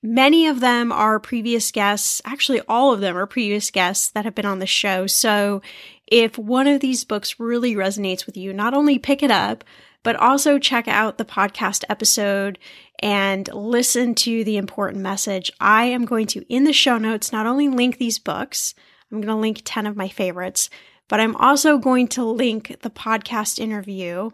Many 0.01 0.47
of 0.47 0.61
them 0.61 0.93
are 0.93 1.19
previous 1.19 1.73
guests. 1.73 2.23
Actually, 2.25 2.61
all 2.69 2.93
of 2.93 3.01
them 3.01 3.17
are 3.17 3.27
previous 3.27 3.73
guests 3.73 4.11
that 4.11 4.25
have 4.25 4.37
been 4.37 4.47
on 4.47 4.61
the 4.61 4.67
show. 4.67 5.09
So 5.09 5.61
if 6.07 6.39
one 6.39 6.69
of 6.69 6.81
these 6.81 7.03
books 7.03 7.41
really 7.41 7.75
resonates 7.75 8.25
with 8.25 8.37
you, 8.37 8.53
not 8.53 8.75
only 8.75 8.97
pick 8.97 9.25
it 9.25 9.33
up, 9.33 9.65
but 10.05 10.15
also 10.15 10.57
check 10.57 10.87
out 10.87 11.19
the 11.19 11.25
podcast 11.25 11.83
episode 11.89 12.61
and 13.01 13.53
listen 13.53 14.15
to 14.15 14.45
the 14.45 14.57
important 14.57 15.03
message. 15.03 15.51
I 15.59 15.87
am 15.87 16.05
going 16.05 16.29
to, 16.29 16.47
in 16.49 16.63
the 16.63 16.73
show 16.73 16.97
notes, 16.97 17.33
not 17.33 17.49
only 17.49 17.67
link 17.67 17.99
these 17.99 18.21
books, 18.21 18.77
I'm 19.11 19.21
going 19.21 19.35
to 19.35 19.35
link 19.35 19.63
10 19.65 19.85
of 19.87 19.97
my 19.97 20.09
favorites, 20.09 20.71
but 21.13 21.21
I'm 21.21 21.37
also 21.37 21.77
going 21.77 22.09
to 22.09 22.25
link 22.25 22.79
the 22.81 22.89
podcast 22.89 23.59
interview 23.59 24.31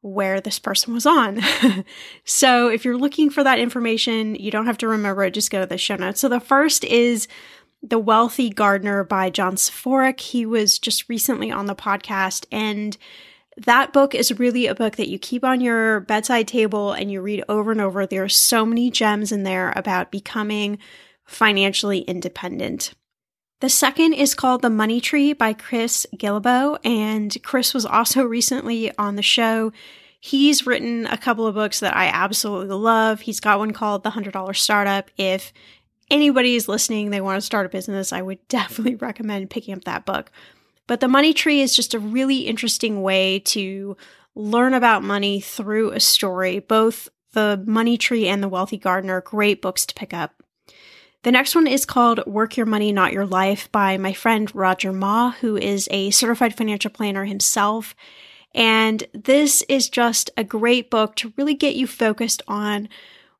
where 0.00 0.40
this 0.40 0.58
person 0.58 0.94
was 0.94 1.04
on. 1.04 1.42
so 2.24 2.68
if 2.68 2.86
you're 2.86 2.96
looking 2.96 3.28
for 3.28 3.44
that 3.44 3.58
information, 3.58 4.34
you 4.34 4.50
don't 4.50 4.64
have 4.64 4.78
to 4.78 4.88
remember 4.88 5.24
it, 5.24 5.34
just 5.34 5.50
go 5.50 5.60
to 5.60 5.66
the 5.66 5.76
show 5.76 5.96
notes. 5.96 6.18
So 6.18 6.30
the 6.30 6.40
first 6.40 6.84
is 6.84 7.28
The 7.82 7.98
Wealthy 7.98 8.48
Gardener 8.48 9.04
by 9.04 9.28
John 9.28 9.56
Soforic. 9.56 10.20
He 10.20 10.46
was 10.46 10.78
just 10.78 11.06
recently 11.10 11.52
on 11.52 11.66
the 11.66 11.74
podcast 11.74 12.46
and 12.50 12.96
that 13.58 13.92
book 13.92 14.14
is 14.14 14.38
really 14.38 14.68
a 14.68 14.74
book 14.74 14.96
that 14.96 15.10
you 15.10 15.18
keep 15.18 15.44
on 15.44 15.60
your 15.60 16.00
bedside 16.00 16.48
table 16.48 16.92
and 16.92 17.12
you 17.12 17.20
read 17.20 17.44
over 17.46 17.72
and 17.72 17.80
over. 17.82 18.06
There 18.06 18.24
are 18.24 18.28
so 18.30 18.64
many 18.64 18.90
gems 18.90 19.32
in 19.32 19.42
there 19.42 19.74
about 19.76 20.10
becoming 20.10 20.78
financially 21.26 21.98
independent. 21.98 22.94
The 23.60 23.68
second 23.68 24.14
is 24.14 24.34
called 24.34 24.62
The 24.62 24.70
Money 24.70 25.02
Tree 25.02 25.34
by 25.34 25.52
Chris 25.52 26.06
Guillebeau, 26.16 26.78
and 26.82 27.36
Chris 27.42 27.74
was 27.74 27.84
also 27.84 28.24
recently 28.24 28.90
on 28.96 29.16
the 29.16 29.22
show. 29.22 29.70
He's 30.18 30.66
written 30.66 31.06
a 31.06 31.18
couple 31.18 31.46
of 31.46 31.54
books 31.54 31.80
that 31.80 31.94
I 31.94 32.06
absolutely 32.06 32.74
love. 32.74 33.20
He's 33.20 33.38
got 33.38 33.58
one 33.58 33.72
called 33.72 34.02
The 34.02 34.10
$100 34.10 34.56
Startup. 34.56 35.10
If 35.18 35.52
anybody 36.10 36.56
is 36.56 36.68
listening, 36.68 37.10
they 37.10 37.20
want 37.20 37.36
to 37.36 37.44
start 37.44 37.66
a 37.66 37.68
business, 37.68 38.14
I 38.14 38.22
would 38.22 38.38
definitely 38.48 38.94
recommend 38.94 39.50
picking 39.50 39.74
up 39.74 39.84
that 39.84 40.06
book. 40.06 40.30
But 40.86 41.00
The 41.00 41.08
Money 41.08 41.34
Tree 41.34 41.60
is 41.60 41.76
just 41.76 41.92
a 41.92 41.98
really 41.98 42.40
interesting 42.40 43.02
way 43.02 43.40
to 43.40 43.94
learn 44.34 44.72
about 44.72 45.04
money 45.04 45.38
through 45.38 45.90
a 45.90 46.00
story. 46.00 46.60
Both 46.60 47.10
The 47.32 47.62
Money 47.66 47.98
Tree 47.98 48.26
and 48.26 48.42
The 48.42 48.48
Wealthy 48.48 48.78
Gardener, 48.78 49.20
great 49.20 49.60
books 49.60 49.84
to 49.84 49.94
pick 49.94 50.14
up. 50.14 50.39
The 51.22 51.32
next 51.32 51.54
one 51.54 51.66
is 51.66 51.84
called 51.84 52.24
Work 52.26 52.56
Your 52.56 52.64
Money, 52.64 52.92
Not 52.92 53.12
Your 53.12 53.26
Life 53.26 53.70
by 53.70 53.98
my 53.98 54.14
friend 54.14 54.50
Roger 54.54 54.90
Ma, 54.90 55.32
who 55.32 55.54
is 55.54 55.86
a 55.90 56.10
certified 56.10 56.56
financial 56.56 56.90
planner 56.90 57.26
himself. 57.26 57.94
And 58.54 59.04
this 59.12 59.62
is 59.68 59.90
just 59.90 60.30
a 60.38 60.44
great 60.44 60.90
book 60.90 61.16
to 61.16 61.34
really 61.36 61.52
get 61.54 61.76
you 61.76 61.86
focused 61.86 62.40
on 62.48 62.88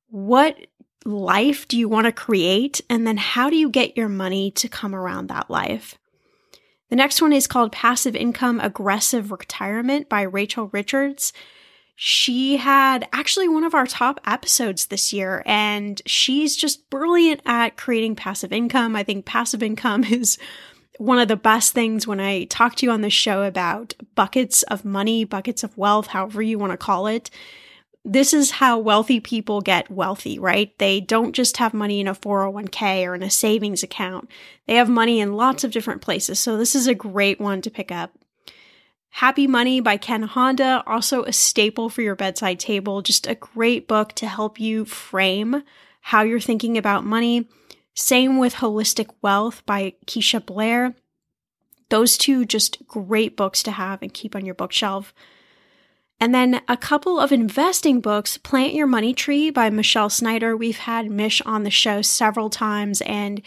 what 0.08 0.58
life 1.06 1.66
do 1.68 1.78
you 1.78 1.88
want 1.88 2.04
to 2.04 2.12
create? 2.12 2.82
And 2.90 3.06
then 3.06 3.16
how 3.16 3.48
do 3.48 3.56
you 3.56 3.70
get 3.70 3.96
your 3.96 4.10
money 4.10 4.50
to 4.52 4.68
come 4.68 4.94
around 4.94 5.28
that 5.28 5.48
life? 5.50 5.96
The 6.90 6.96
next 6.96 7.22
one 7.22 7.32
is 7.32 7.46
called 7.46 7.72
Passive 7.72 8.14
Income 8.14 8.60
Aggressive 8.60 9.30
Retirement 9.30 10.10
by 10.10 10.22
Rachel 10.22 10.68
Richards 10.72 11.32
she 12.02 12.56
had 12.56 13.06
actually 13.12 13.46
one 13.46 13.62
of 13.62 13.74
our 13.74 13.86
top 13.86 14.22
episodes 14.24 14.86
this 14.86 15.12
year, 15.12 15.42
and 15.44 16.00
she's 16.06 16.56
just 16.56 16.88
brilliant 16.88 17.42
at 17.44 17.76
creating 17.76 18.16
passive 18.16 18.54
income. 18.54 18.96
I 18.96 19.02
think 19.02 19.26
passive 19.26 19.62
income 19.62 20.04
is 20.10 20.38
one 20.96 21.18
of 21.18 21.28
the 21.28 21.36
best 21.36 21.74
things 21.74 22.06
when 22.06 22.18
I 22.18 22.44
talk 22.44 22.74
to 22.76 22.86
you 22.86 22.92
on 22.92 23.02
the 23.02 23.10
show 23.10 23.42
about 23.42 23.92
buckets 24.14 24.62
of 24.62 24.82
money, 24.82 25.24
buckets 25.24 25.62
of 25.62 25.76
wealth, 25.76 26.06
however 26.06 26.40
you 26.40 26.58
want 26.58 26.72
to 26.72 26.78
call 26.78 27.06
it. 27.06 27.28
This 28.02 28.32
is 28.32 28.52
how 28.52 28.78
wealthy 28.78 29.20
people 29.20 29.60
get 29.60 29.90
wealthy, 29.90 30.38
right? 30.38 30.72
They 30.78 31.02
don't 31.02 31.34
just 31.34 31.58
have 31.58 31.74
money 31.74 32.00
in 32.00 32.08
a 32.08 32.14
401k 32.14 33.06
or 33.06 33.14
in 33.14 33.22
a 33.22 33.28
savings 33.28 33.82
account. 33.82 34.30
They 34.66 34.76
have 34.76 34.88
money 34.88 35.20
in 35.20 35.36
lots 35.36 35.64
of 35.64 35.70
different 35.70 36.00
places. 36.00 36.40
So 36.40 36.56
this 36.56 36.74
is 36.74 36.86
a 36.86 36.94
great 36.94 37.38
one 37.38 37.60
to 37.60 37.70
pick 37.70 37.92
up. 37.92 38.12
Happy 39.10 39.46
Money 39.46 39.80
by 39.80 39.96
Ken 39.96 40.22
Honda, 40.22 40.82
also 40.86 41.24
a 41.24 41.32
staple 41.32 41.90
for 41.90 42.00
your 42.00 42.14
bedside 42.14 42.58
table, 42.58 43.02
just 43.02 43.26
a 43.26 43.34
great 43.34 43.86
book 43.86 44.12
to 44.14 44.26
help 44.26 44.58
you 44.58 44.84
frame 44.84 45.62
how 46.00 46.22
you're 46.22 46.40
thinking 46.40 46.78
about 46.78 47.04
money. 47.04 47.48
Same 47.94 48.38
with 48.38 48.54
Holistic 48.54 49.08
Wealth 49.20 49.64
by 49.66 49.94
Keisha 50.06 50.44
Blair. 50.44 50.94
Those 51.90 52.16
two 52.16 52.44
just 52.44 52.86
great 52.86 53.36
books 53.36 53.62
to 53.64 53.72
have 53.72 54.00
and 54.00 54.14
keep 54.14 54.34
on 54.34 54.46
your 54.46 54.54
bookshelf. 54.54 55.12
And 56.20 56.34
then 56.34 56.60
a 56.68 56.76
couple 56.76 57.18
of 57.18 57.32
investing 57.32 58.00
books 58.00 58.38
Plant 58.38 58.74
Your 58.74 58.86
Money 58.86 59.12
Tree 59.12 59.50
by 59.50 59.70
Michele 59.70 60.08
Schneider. 60.08 60.56
We've 60.56 60.78
had 60.78 61.10
Mish 61.10 61.40
on 61.42 61.64
the 61.64 61.70
show 61.70 62.02
several 62.02 62.48
times, 62.48 63.00
and 63.02 63.42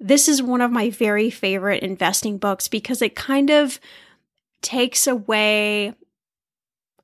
this 0.00 0.28
is 0.28 0.42
one 0.42 0.60
of 0.60 0.70
my 0.70 0.88
very 0.90 1.30
favorite 1.30 1.82
investing 1.82 2.38
books 2.38 2.66
because 2.66 3.02
it 3.02 3.14
kind 3.14 3.50
of 3.50 3.78
takes 4.62 5.06
away, 5.06 5.94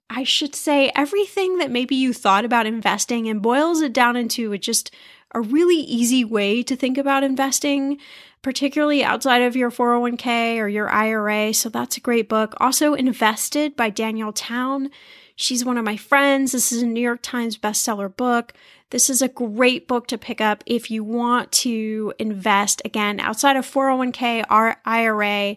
I 0.08 0.24
should 0.24 0.54
say, 0.54 0.90
everything 0.94 1.58
that 1.58 1.70
maybe 1.70 1.94
you 1.94 2.12
thought 2.12 2.44
about 2.44 2.66
investing 2.66 3.28
and 3.28 3.42
boils 3.42 3.80
it 3.80 3.92
down 3.92 4.16
into 4.16 4.56
just 4.58 4.94
a 5.34 5.40
really 5.40 5.76
easy 5.76 6.24
way 6.24 6.62
to 6.62 6.74
think 6.74 6.96
about 6.96 7.22
investing, 7.22 7.98
particularly 8.40 9.04
outside 9.04 9.42
of 9.42 9.56
your 9.56 9.70
401k 9.70 10.58
or 10.58 10.68
your 10.68 10.88
IRA. 10.88 11.52
So 11.52 11.68
that's 11.68 11.96
a 11.96 12.00
great 12.00 12.28
book. 12.28 12.54
Also, 12.58 12.94
Invested 12.94 13.76
by 13.76 13.90
Danielle 13.90 14.32
Town. 14.32 14.90
She's 15.36 15.64
one 15.64 15.78
of 15.78 15.84
my 15.84 15.96
friends. 15.96 16.52
This 16.52 16.72
is 16.72 16.82
a 16.82 16.86
New 16.86 17.00
York 17.00 17.20
Times 17.22 17.58
bestseller 17.58 18.14
book. 18.14 18.54
This 18.90 19.10
is 19.10 19.20
a 19.20 19.28
great 19.28 19.86
book 19.86 20.06
to 20.08 20.18
pick 20.18 20.40
up 20.40 20.64
if 20.66 20.90
you 20.90 21.04
want 21.04 21.52
to 21.52 22.14
invest 22.18 22.80
again 22.84 23.20
outside 23.20 23.54
of 23.54 23.66
401k 23.70 24.44
or 24.50 24.76
IRA 24.84 25.56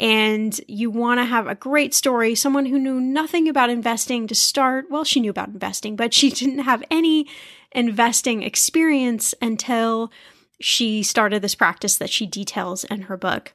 and 0.00 0.58
you 0.66 0.90
want 0.90 1.20
to 1.20 1.24
have 1.24 1.46
a 1.46 1.54
great 1.54 1.94
story, 1.94 2.34
someone 2.34 2.66
who 2.66 2.78
knew 2.78 3.00
nothing 3.00 3.48
about 3.48 3.70
investing 3.70 4.26
to 4.26 4.34
start. 4.34 4.86
Well, 4.90 5.04
she 5.04 5.20
knew 5.20 5.30
about 5.30 5.48
investing, 5.48 5.96
but 5.96 6.14
she 6.14 6.30
didn't 6.32 6.60
have 6.60 6.82
any 6.90 7.26
investing 7.72 8.42
experience 8.42 9.34
until 9.40 10.10
she 10.60 11.02
started 11.02 11.42
this 11.42 11.54
practice 11.54 11.96
that 11.96 12.10
she 12.10 12.26
details 12.26 12.84
in 12.84 13.02
her 13.02 13.16
book. 13.16 13.52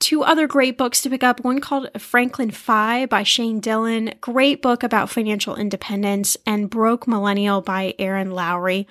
Two 0.00 0.22
other 0.22 0.46
great 0.46 0.78
books 0.78 1.02
to 1.02 1.10
pick 1.10 1.24
up 1.24 1.42
one 1.42 1.60
called 1.60 1.90
Franklin 1.98 2.52
Fi 2.52 3.06
by 3.06 3.24
Shane 3.24 3.58
Dillon, 3.58 4.14
great 4.20 4.62
book 4.62 4.84
about 4.84 5.10
financial 5.10 5.56
independence, 5.56 6.36
and 6.46 6.70
Broke 6.70 7.08
Millennial 7.08 7.60
by 7.60 7.94
Erin 7.98 8.30
Lowry. 8.30 8.86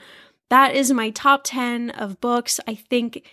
That 0.50 0.76
is 0.76 0.92
my 0.92 1.10
top 1.12 1.42
10 1.46 1.92
of 1.92 2.20
books. 2.20 2.60
I 2.68 2.76
think 2.76 3.26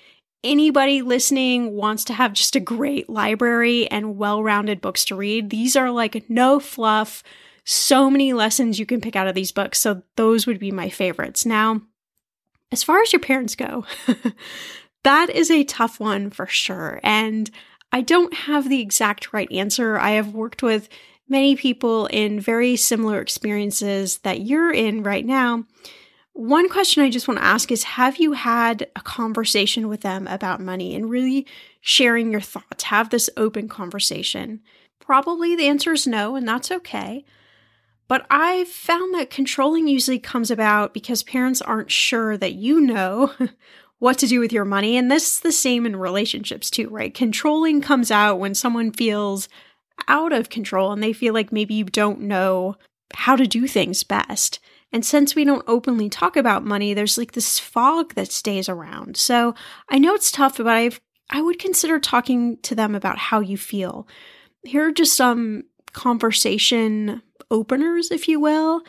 anybody 0.45 1.03
listening 1.03 1.75
wants 1.75 2.05
to 2.05 2.13
have 2.13 2.33
just 2.33 2.55
a 2.55 2.61
great 2.61 3.09
library 3.09 3.91
and 3.91 4.17
well 4.17 4.43
rounded 4.43 4.81
books 4.81 5.05
to 5.07 5.17
read. 5.17 5.51
These 5.51 5.75
are 5.75 5.91
like 5.91 6.29
no 6.29 6.61
fluff, 6.61 7.23
so 7.65 8.11
many 8.11 8.33
lessons 8.33 8.79
you 8.79 8.87
can 8.87 9.01
pick 9.01 9.17
out 9.17 9.27
of 9.27 9.35
these 9.35 9.53
books. 9.53 9.79
So 9.81 10.03
those 10.17 10.47
would 10.47 10.59
be 10.59 10.71
my 10.71 10.89
favorites. 10.89 11.45
Now, 11.45 11.81
as 12.71 12.83
far 12.83 13.01
as 13.01 13.13
your 13.13 13.21
parents 13.21 13.57
go, 13.57 13.85
That 15.05 15.29
is 15.29 15.51
a 15.51 15.65
tough 15.65 16.01
one 16.01 16.31
for 16.31 16.47
sure. 16.47 16.99
And 17.03 17.51
I 17.93 18.01
don't 18.01 18.35
have 18.35 18.69
the 18.69 18.81
exact 18.81 19.33
right 19.33 19.51
answer. 19.53 19.99
I 19.99 20.13
have 20.13 20.35
worked 20.35 20.63
with 20.63 20.89
many 21.29 21.57
people 21.57 22.07
in 22.07 22.41
very 22.41 22.75
similar 22.77 23.21
experiences 23.21 24.19
that 24.19 24.41
you're 24.41 24.73
in 24.73 25.03
right 25.03 25.25
now. 25.25 25.65
One 26.35 26.69
question 26.69 27.05
I 27.05 27.11
just 27.11 27.29
want 27.29 27.39
to 27.39 27.47
ask 27.47 27.71
is 27.71 27.85
Have 27.85 28.17
you 28.17 28.33
had 28.33 28.89
a 28.97 29.01
conversation 29.01 29.89
with 29.89 30.01
them 30.01 30.27
about 30.27 30.61
money 30.61 30.95
and 30.97 31.09
really 31.09 31.47
sharing 31.81 32.33
your 32.33 32.41
thoughts? 32.41 32.85
Have 32.85 33.11
this 33.11 33.31
open 33.37 33.69
conversation? 33.69 34.61
Probably 34.99 35.55
the 35.55 35.69
answer 35.69 35.93
is 35.93 36.09
no, 36.09 36.35
and 36.35 36.47
that's 36.47 36.73
okay. 36.73 37.25
But 38.09 38.27
I've 38.29 38.69
found 38.69 39.15
that 39.15 39.31
controlling 39.31 39.87
usually 39.87 40.19
comes 40.19 40.51
about 40.51 40.93
because 40.93 41.23
parents 41.23 41.63
aren't 41.63 41.93
sure 41.93 42.37
that 42.37 42.55
you 42.55 42.81
know 42.81 43.33
what 44.01 44.19
to 44.19 44.27
do 44.27 44.41
with 44.41 44.53
your 44.53 44.65
money. 44.65 44.97
And 44.97 45.09
this 45.09 45.35
is 45.35 45.41
the 45.41 45.53
same 45.53 45.87
in 45.87 45.95
relationships 45.95 46.69
too, 46.69 46.89
right? 46.89 47.15
Controlling 47.15 47.81
comes 47.81 48.11
out 48.11 48.41
when 48.41 48.57
someone 48.57 48.91
feels 48.91 49.49
out 50.09 50.33
of 50.33 50.51
control 50.51 50.91
and 50.91 51.03
they 51.03 51.13
feel 51.13 51.33
like 51.33 51.53
maybe 51.53 51.75
you 51.75 51.85
don't 51.85 52.23
know 52.23 52.75
how 53.15 53.37
to 53.37 53.47
do 53.47 53.69
things 53.69 54.03
best. 54.03 54.59
And 54.95 55.05
since 55.05 55.35
we 55.35 55.45
don't 55.45 55.65
openly 55.67 56.09
talk 56.09 56.37
about 56.37 56.65
money, 56.65 56.95
there's 56.95 57.19
like 57.19 57.33
this 57.33 57.59
fog 57.59 58.15
that 58.15 58.33
stays 58.33 58.69
around. 58.69 59.17
So 59.17 59.55
I 59.91 59.99
know 59.99 60.15
it's 60.15 60.31
tough, 60.31 60.57
but 60.57 60.69
I've 60.69 61.01
I 61.31 61.43
would 61.43 61.59
consider 61.59 61.99
talking 61.99 62.59
to 62.63 62.75
them 62.75 62.95
about 62.95 63.19
how 63.19 63.41
you 63.41 63.59
feel. 63.59 64.07
Here 64.63 64.87
are 64.87 64.93
just 64.93 65.17
some 65.17 65.65
conversation 65.93 67.23
openers, 67.51 68.11
if 68.11 68.29
you 68.29 68.39
will, 68.39 68.83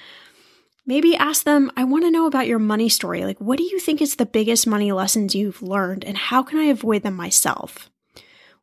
Maybe 0.88 1.15
ask 1.15 1.46
them, 1.46 1.72
I 1.76 1.84
want 1.84 2.04
to 2.04 2.12
know 2.12 2.28
about 2.28 2.46
your 2.46 2.60
money 2.60 2.89
story. 2.89 3.26
Like, 3.26 3.41
what 3.41 3.58
do 3.58 3.63
you 3.63 3.80
think 3.80 4.02
is 4.02 4.15
the 4.15 4.26
biggest 4.26 4.68
money 4.68 4.91
lessons 4.91 5.34
you've 5.34 5.63
learned, 5.63 6.04
and 6.04 6.15
how 6.15 6.44
can 6.44 6.60
I 6.60 6.65
avoid 6.65 7.02
them 7.02 7.15
myself? 7.15 7.89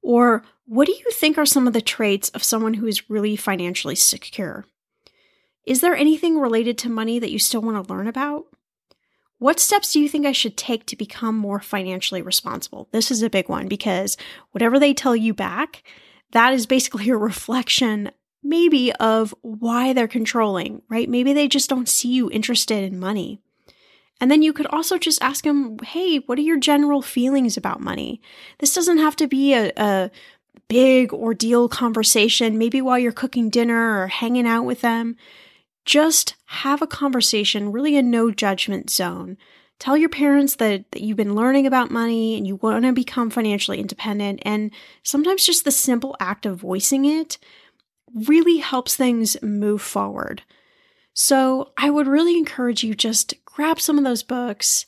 Or, 0.03 0.45
what 0.67 0.87
do 0.87 0.93
you 0.93 1.11
think 1.11 1.37
are 1.37 1.47
some 1.47 1.67
of 1.67 1.73
the 1.73 1.81
traits 1.81 2.29
of 2.31 2.45
someone 2.45 2.75
who 2.75 2.87
is 2.87 3.11
really 3.11 3.35
financially 3.35 3.97
secure? 3.97 4.65
Is 5.65 5.81
there 5.81 5.95
anything 5.95 6.39
related 6.39 6.79
to 6.79 6.91
money 6.91 7.19
that 7.19 7.31
you 7.31 7.39
still 7.39 7.63
want 7.63 7.85
to 7.85 7.93
learn 7.93 8.09
about? 8.09 8.47
What 9.39 9.59
steps 9.59 9.93
do 9.93 10.01
you 10.01 10.09
think 10.09 10.25
I 10.25 10.33
should 10.33 10.57
take 10.57 10.87
to 10.87 10.97
become 10.97 11.37
more 11.37 11.61
financially 11.61 12.23
responsible? 12.23 12.89
This 12.93 13.11
is 13.11 13.23
a 13.23 13.31
big 13.31 13.49
one 13.49 13.67
because 13.67 14.17
whatever 14.53 14.79
they 14.79 14.95
tell 14.95 15.17
you 15.17 15.35
back, 15.35 15.83
that 16.31 16.55
is 16.55 16.67
basically 16.67 17.09
a 17.11 17.17
reflection 17.17 18.11
maybe 18.43 18.93
of 18.95 19.35
why 19.43 19.93
they're 19.93 20.09
controlling, 20.09 20.83
right? 20.89 21.09
Maybe 21.09 21.33
they 21.33 21.47
just 21.47 21.71
don't 21.71 21.89
see 21.89 22.09
you 22.09 22.31
interested 22.31 22.83
in 22.83 22.99
money. 22.99 23.41
And 24.21 24.31
then 24.31 24.43
you 24.43 24.53
could 24.53 24.67
also 24.67 24.99
just 24.99 25.23
ask 25.23 25.45
them, 25.45 25.79
hey, 25.81 26.19
what 26.19 26.39
are 26.39 26.43
your 26.43 26.59
general 26.59 27.03
feelings 27.03 27.57
about 27.57 27.81
money? 27.81 28.21
This 28.59 28.75
doesn't 28.75 28.99
have 28.99 29.17
to 29.17 29.27
be 29.27 29.55
a, 29.55 29.73
a 29.77 30.11
big 30.69 31.13
ordeal 31.13 31.69
conversation, 31.69 32.59
maybe 32.59 32.81
while 32.81 32.99
you're 32.99 33.13
cooking 33.13 33.51
dinner 33.51 34.01
or 34.01 34.07
hanging 34.07 34.47
out 34.47 34.65
with 34.65 34.81
them. 34.81 35.17
Just 35.85 36.37
have 36.47 36.83
a 36.83 36.87
conversation, 36.87 37.73
really 37.73 37.97
a 37.97 38.03
no 38.03 38.31
judgment 38.31 38.91
zone. 38.91 39.37
Tell 39.79 39.97
your 39.97 40.09
parents 40.09 40.57
that, 40.57 40.85
that 40.93 41.03
you've 41.03 41.17
been 41.17 41.35
learning 41.35 41.67
about 41.67 41.91
money 41.91 42.37
and 42.37 42.47
you 42.47 42.57
want 42.57 42.85
to 42.85 42.93
become 42.93 43.31
financially 43.31 43.81
independent. 43.81 44.41
And 44.45 44.71
sometimes 45.03 45.45
just 45.45 45.65
the 45.65 45.73
simple 45.73 46.17
act 46.21 46.47
of 46.47 46.61
voicing 46.61 47.05
it 47.05 47.39
really 48.15 48.59
helps 48.59 48.95
things 48.95 49.37
move 49.43 49.83
forward. 49.83 50.43
So 51.15 51.73
I 51.77 51.91
would 51.91 52.07
really 52.07 52.37
encourage 52.39 52.85
you 52.85 52.95
just 52.95 53.35
grab 53.45 53.81
some 53.81 53.99
of 53.99 54.05
those 54.05 54.23
books, 54.23 54.87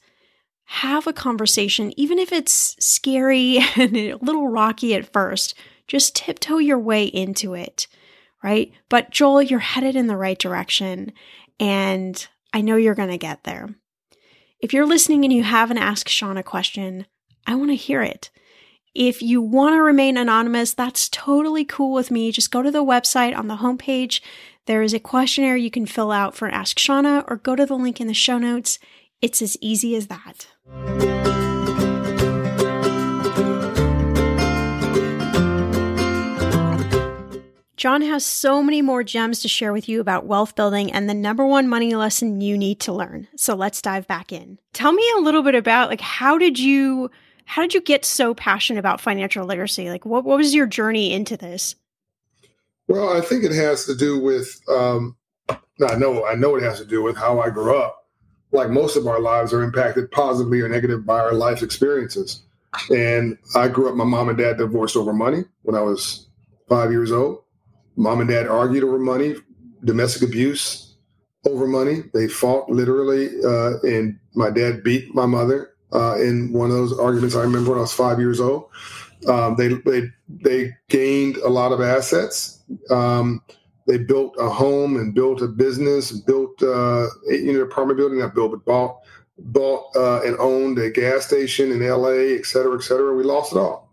have 0.64 1.06
a 1.06 1.12
conversation, 1.12 1.92
even 1.98 2.18
if 2.18 2.32
it's 2.32 2.76
scary 2.84 3.58
and 3.76 3.96
a 3.96 4.14
little 4.16 4.48
rocky 4.48 4.94
at 4.94 5.12
first, 5.12 5.54
just 5.86 6.16
tiptoe 6.16 6.58
your 6.58 6.78
way 6.78 7.04
into 7.04 7.54
it, 7.54 7.86
right? 8.44 8.70
But 8.90 9.10
Joel, 9.10 9.42
you're 9.42 9.58
headed 9.58 9.96
in 9.96 10.06
the 10.06 10.18
right 10.18 10.38
direction, 10.38 11.12
and 11.58 12.28
I 12.52 12.60
know 12.60 12.76
you're 12.76 12.94
going 12.94 13.08
to 13.08 13.18
get 13.18 13.42
there. 13.44 13.74
If 14.60 14.74
you're 14.74 14.86
listening 14.86 15.24
and 15.24 15.32
you 15.32 15.42
haven't 15.42 15.78
asked 15.78 16.10
Sean 16.10 16.36
a 16.36 16.42
question, 16.42 17.06
I 17.46 17.54
want 17.54 17.70
to 17.70 17.76
hear 17.76 18.02
it. 18.02 18.30
If 18.94 19.22
you 19.22 19.40
want 19.40 19.74
to 19.74 19.82
remain 19.82 20.18
anonymous, 20.18 20.74
that's 20.74 21.08
totally 21.08 21.64
cool 21.64 21.94
with 21.94 22.10
me. 22.10 22.30
Just 22.30 22.50
go 22.50 22.62
to 22.62 22.70
the 22.70 22.84
website 22.84 23.36
on 23.36 23.48
the 23.48 23.56
homepage. 23.56 24.20
There 24.66 24.82
is 24.82 24.94
a 24.94 25.00
questionnaire 25.00 25.56
you 25.56 25.70
can 25.70 25.86
fill 25.86 26.12
out 26.12 26.36
for 26.36 26.48
Ask 26.48 26.78
Shannah 26.78 27.24
or 27.26 27.36
go 27.36 27.56
to 27.56 27.66
the 27.66 27.76
link 27.76 28.00
in 28.00 28.06
the 28.06 28.14
show 28.14 28.38
notes. 28.38 28.78
It's 29.22 29.40
as 29.40 29.56
easy 29.60 29.96
as 29.96 30.08
that. 30.08 30.48
John 37.84 38.00
has 38.00 38.24
so 38.24 38.62
many 38.62 38.80
more 38.80 39.04
gems 39.04 39.40
to 39.40 39.48
share 39.48 39.70
with 39.70 39.90
you 39.90 40.00
about 40.00 40.24
wealth 40.24 40.56
building 40.56 40.90
and 40.90 41.06
the 41.06 41.12
number 41.12 41.44
one 41.44 41.68
money 41.68 41.94
lesson 41.94 42.40
you 42.40 42.56
need 42.56 42.80
to 42.80 42.94
learn. 42.94 43.28
So 43.36 43.54
let's 43.54 43.82
dive 43.82 44.06
back 44.06 44.32
in. 44.32 44.58
Tell 44.72 44.94
me 44.94 45.06
a 45.18 45.20
little 45.20 45.42
bit 45.42 45.54
about 45.54 45.90
like 45.90 46.00
how 46.00 46.38
did 46.38 46.58
you 46.58 47.10
how 47.44 47.60
did 47.60 47.74
you 47.74 47.82
get 47.82 48.06
so 48.06 48.32
passionate 48.32 48.78
about 48.78 49.02
financial 49.02 49.44
literacy? 49.44 49.90
Like, 49.90 50.06
what, 50.06 50.24
what 50.24 50.38
was 50.38 50.54
your 50.54 50.66
journey 50.66 51.12
into 51.12 51.36
this? 51.36 51.74
Well, 52.88 53.14
I 53.14 53.20
think 53.20 53.44
it 53.44 53.52
has 53.52 53.84
to 53.84 53.94
do 53.94 54.18
with. 54.18 54.58
Um, 54.66 55.18
I 55.50 55.96
know, 55.96 56.24
I 56.24 56.36
know 56.36 56.56
it 56.56 56.62
has 56.62 56.78
to 56.78 56.86
do 56.86 57.02
with 57.02 57.18
how 57.18 57.38
I 57.38 57.50
grew 57.50 57.76
up. 57.76 58.06
Like 58.50 58.70
most 58.70 58.96
of 58.96 59.06
our 59.06 59.20
lives 59.20 59.52
are 59.52 59.62
impacted 59.62 60.10
positively 60.10 60.62
or 60.62 60.70
negative 60.70 61.04
by 61.04 61.20
our 61.20 61.34
life 61.34 61.62
experiences. 61.62 62.44
And 62.88 63.36
I 63.54 63.68
grew 63.68 63.90
up. 63.90 63.94
My 63.94 64.04
mom 64.04 64.30
and 64.30 64.38
dad 64.38 64.56
divorced 64.56 64.96
over 64.96 65.12
money 65.12 65.44
when 65.64 65.76
I 65.76 65.82
was 65.82 66.28
five 66.66 66.90
years 66.90 67.12
old. 67.12 67.43
Mom 67.96 68.20
and 68.20 68.28
dad 68.28 68.46
argued 68.46 68.84
over 68.84 68.98
money, 68.98 69.36
domestic 69.84 70.22
abuse 70.28 70.96
over 71.46 71.66
money. 71.66 72.04
They 72.12 72.28
fought 72.28 72.68
literally, 72.70 73.28
uh, 73.44 73.78
and 73.82 74.18
my 74.34 74.50
dad 74.50 74.82
beat 74.82 75.14
my 75.14 75.26
mother 75.26 75.70
uh, 75.92 76.16
in 76.20 76.52
one 76.52 76.70
of 76.70 76.76
those 76.76 76.98
arguments. 76.98 77.36
I 77.36 77.42
remember 77.42 77.70
when 77.70 77.78
I 77.78 77.82
was 77.82 77.92
five 77.92 78.18
years 78.18 78.40
old. 78.40 78.68
Um, 79.28 79.56
they, 79.56 79.68
they 79.68 80.08
they 80.28 80.72
gained 80.88 81.36
a 81.38 81.48
lot 81.48 81.72
of 81.72 81.80
assets. 81.80 82.62
Um, 82.90 83.42
they 83.86 83.98
built 83.98 84.34
a 84.38 84.48
home 84.48 84.96
and 84.96 85.14
built 85.14 85.42
a 85.42 85.48
business, 85.48 86.12
built 86.12 86.62
uh, 86.62 87.06
you 87.28 87.52
know 87.52 87.60
apartment 87.62 87.98
building, 87.98 88.18
not 88.18 88.34
built, 88.34 88.52
but 88.52 88.64
bought 88.64 88.98
bought 89.38 89.86
uh, 89.96 90.20
and 90.22 90.36
owned 90.38 90.78
a 90.78 90.90
gas 90.90 91.26
station 91.26 91.72
in 91.72 91.82
L.A., 91.82 92.36
et 92.38 92.46
cetera, 92.46 92.76
et 92.76 92.82
cetera. 92.82 93.14
We 93.14 93.24
lost 93.24 93.52
it 93.52 93.58
all 93.58 93.83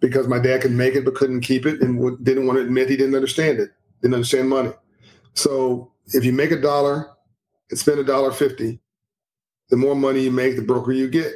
because 0.00 0.28
my 0.28 0.38
dad 0.38 0.62
could 0.62 0.72
make 0.72 0.94
it 0.94 1.04
but 1.04 1.14
couldn't 1.14 1.40
keep 1.40 1.66
it 1.66 1.80
and 1.80 1.96
w- 1.96 2.18
didn't 2.22 2.46
want 2.46 2.58
to 2.58 2.64
admit 2.64 2.90
he 2.90 2.96
didn't 2.96 3.14
understand 3.14 3.58
it, 3.58 3.70
didn't 4.02 4.14
understand 4.14 4.48
money. 4.48 4.72
So 5.34 5.92
if 6.08 6.24
you 6.24 6.32
make 6.32 6.50
a 6.50 6.60
dollar 6.60 7.10
and 7.70 7.78
spend 7.78 7.98
a 7.98 8.04
dollar 8.04 8.32
fifty, 8.32 8.80
the 9.70 9.76
more 9.76 9.94
money 9.96 10.20
you 10.20 10.30
make, 10.30 10.56
the 10.56 10.62
broker 10.62 10.92
you 10.92 11.08
get. 11.08 11.32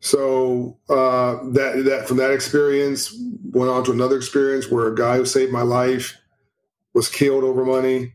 So 0.00 0.78
uh, 0.88 1.38
that 1.52 1.82
that 1.86 2.06
from 2.06 2.18
that 2.18 2.30
experience 2.30 3.14
went 3.50 3.70
on 3.70 3.84
to 3.84 3.92
another 3.92 4.16
experience 4.16 4.70
where 4.70 4.86
a 4.86 4.94
guy 4.94 5.16
who 5.16 5.24
saved 5.24 5.52
my 5.52 5.62
life 5.62 6.16
was 6.94 7.08
killed 7.08 7.44
over 7.44 7.64
money. 7.64 8.14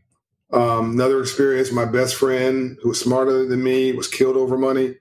Um, 0.52 0.92
another 0.92 1.20
experience, 1.20 1.72
my 1.72 1.84
best 1.84 2.14
friend 2.14 2.78
who 2.82 2.90
was 2.90 3.00
smarter 3.00 3.44
than 3.46 3.62
me 3.62 3.92
was 3.92 4.08
killed 4.08 4.36
over 4.36 4.56
money. 4.56 4.96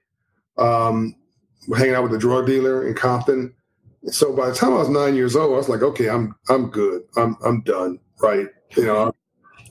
Um, 0.57 1.15
hanging 1.75 1.93
out 1.93 2.03
with 2.03 2.13
a 2.13 2.17
drug 2.17 2.45
dealer 2.45 2.87
in 2.87 2.93
Compton. 2.93 3.53
So 4.07 4.35
by 4.35 4.49
the 4.49 4.55
time 4.55 4.73
I 4.73 4.77
was 4.77 4.89
nine 4.89 5.15
years 5.15 5.35
old, 5.35 5.53
I 5.53 5.57
was 5.57 5.69
like, 5.69 5.81
okay, 5.81 6.09
I'm 6.09 6.35
I'm 6.49 6.69
good. 6.69 7.03
I'm 7.15 7.37
I'm 7.45 7.61
done. 7.61 7.99
Right? 8.21 8.47
You 8.75 8.85
know, 8.85 9.15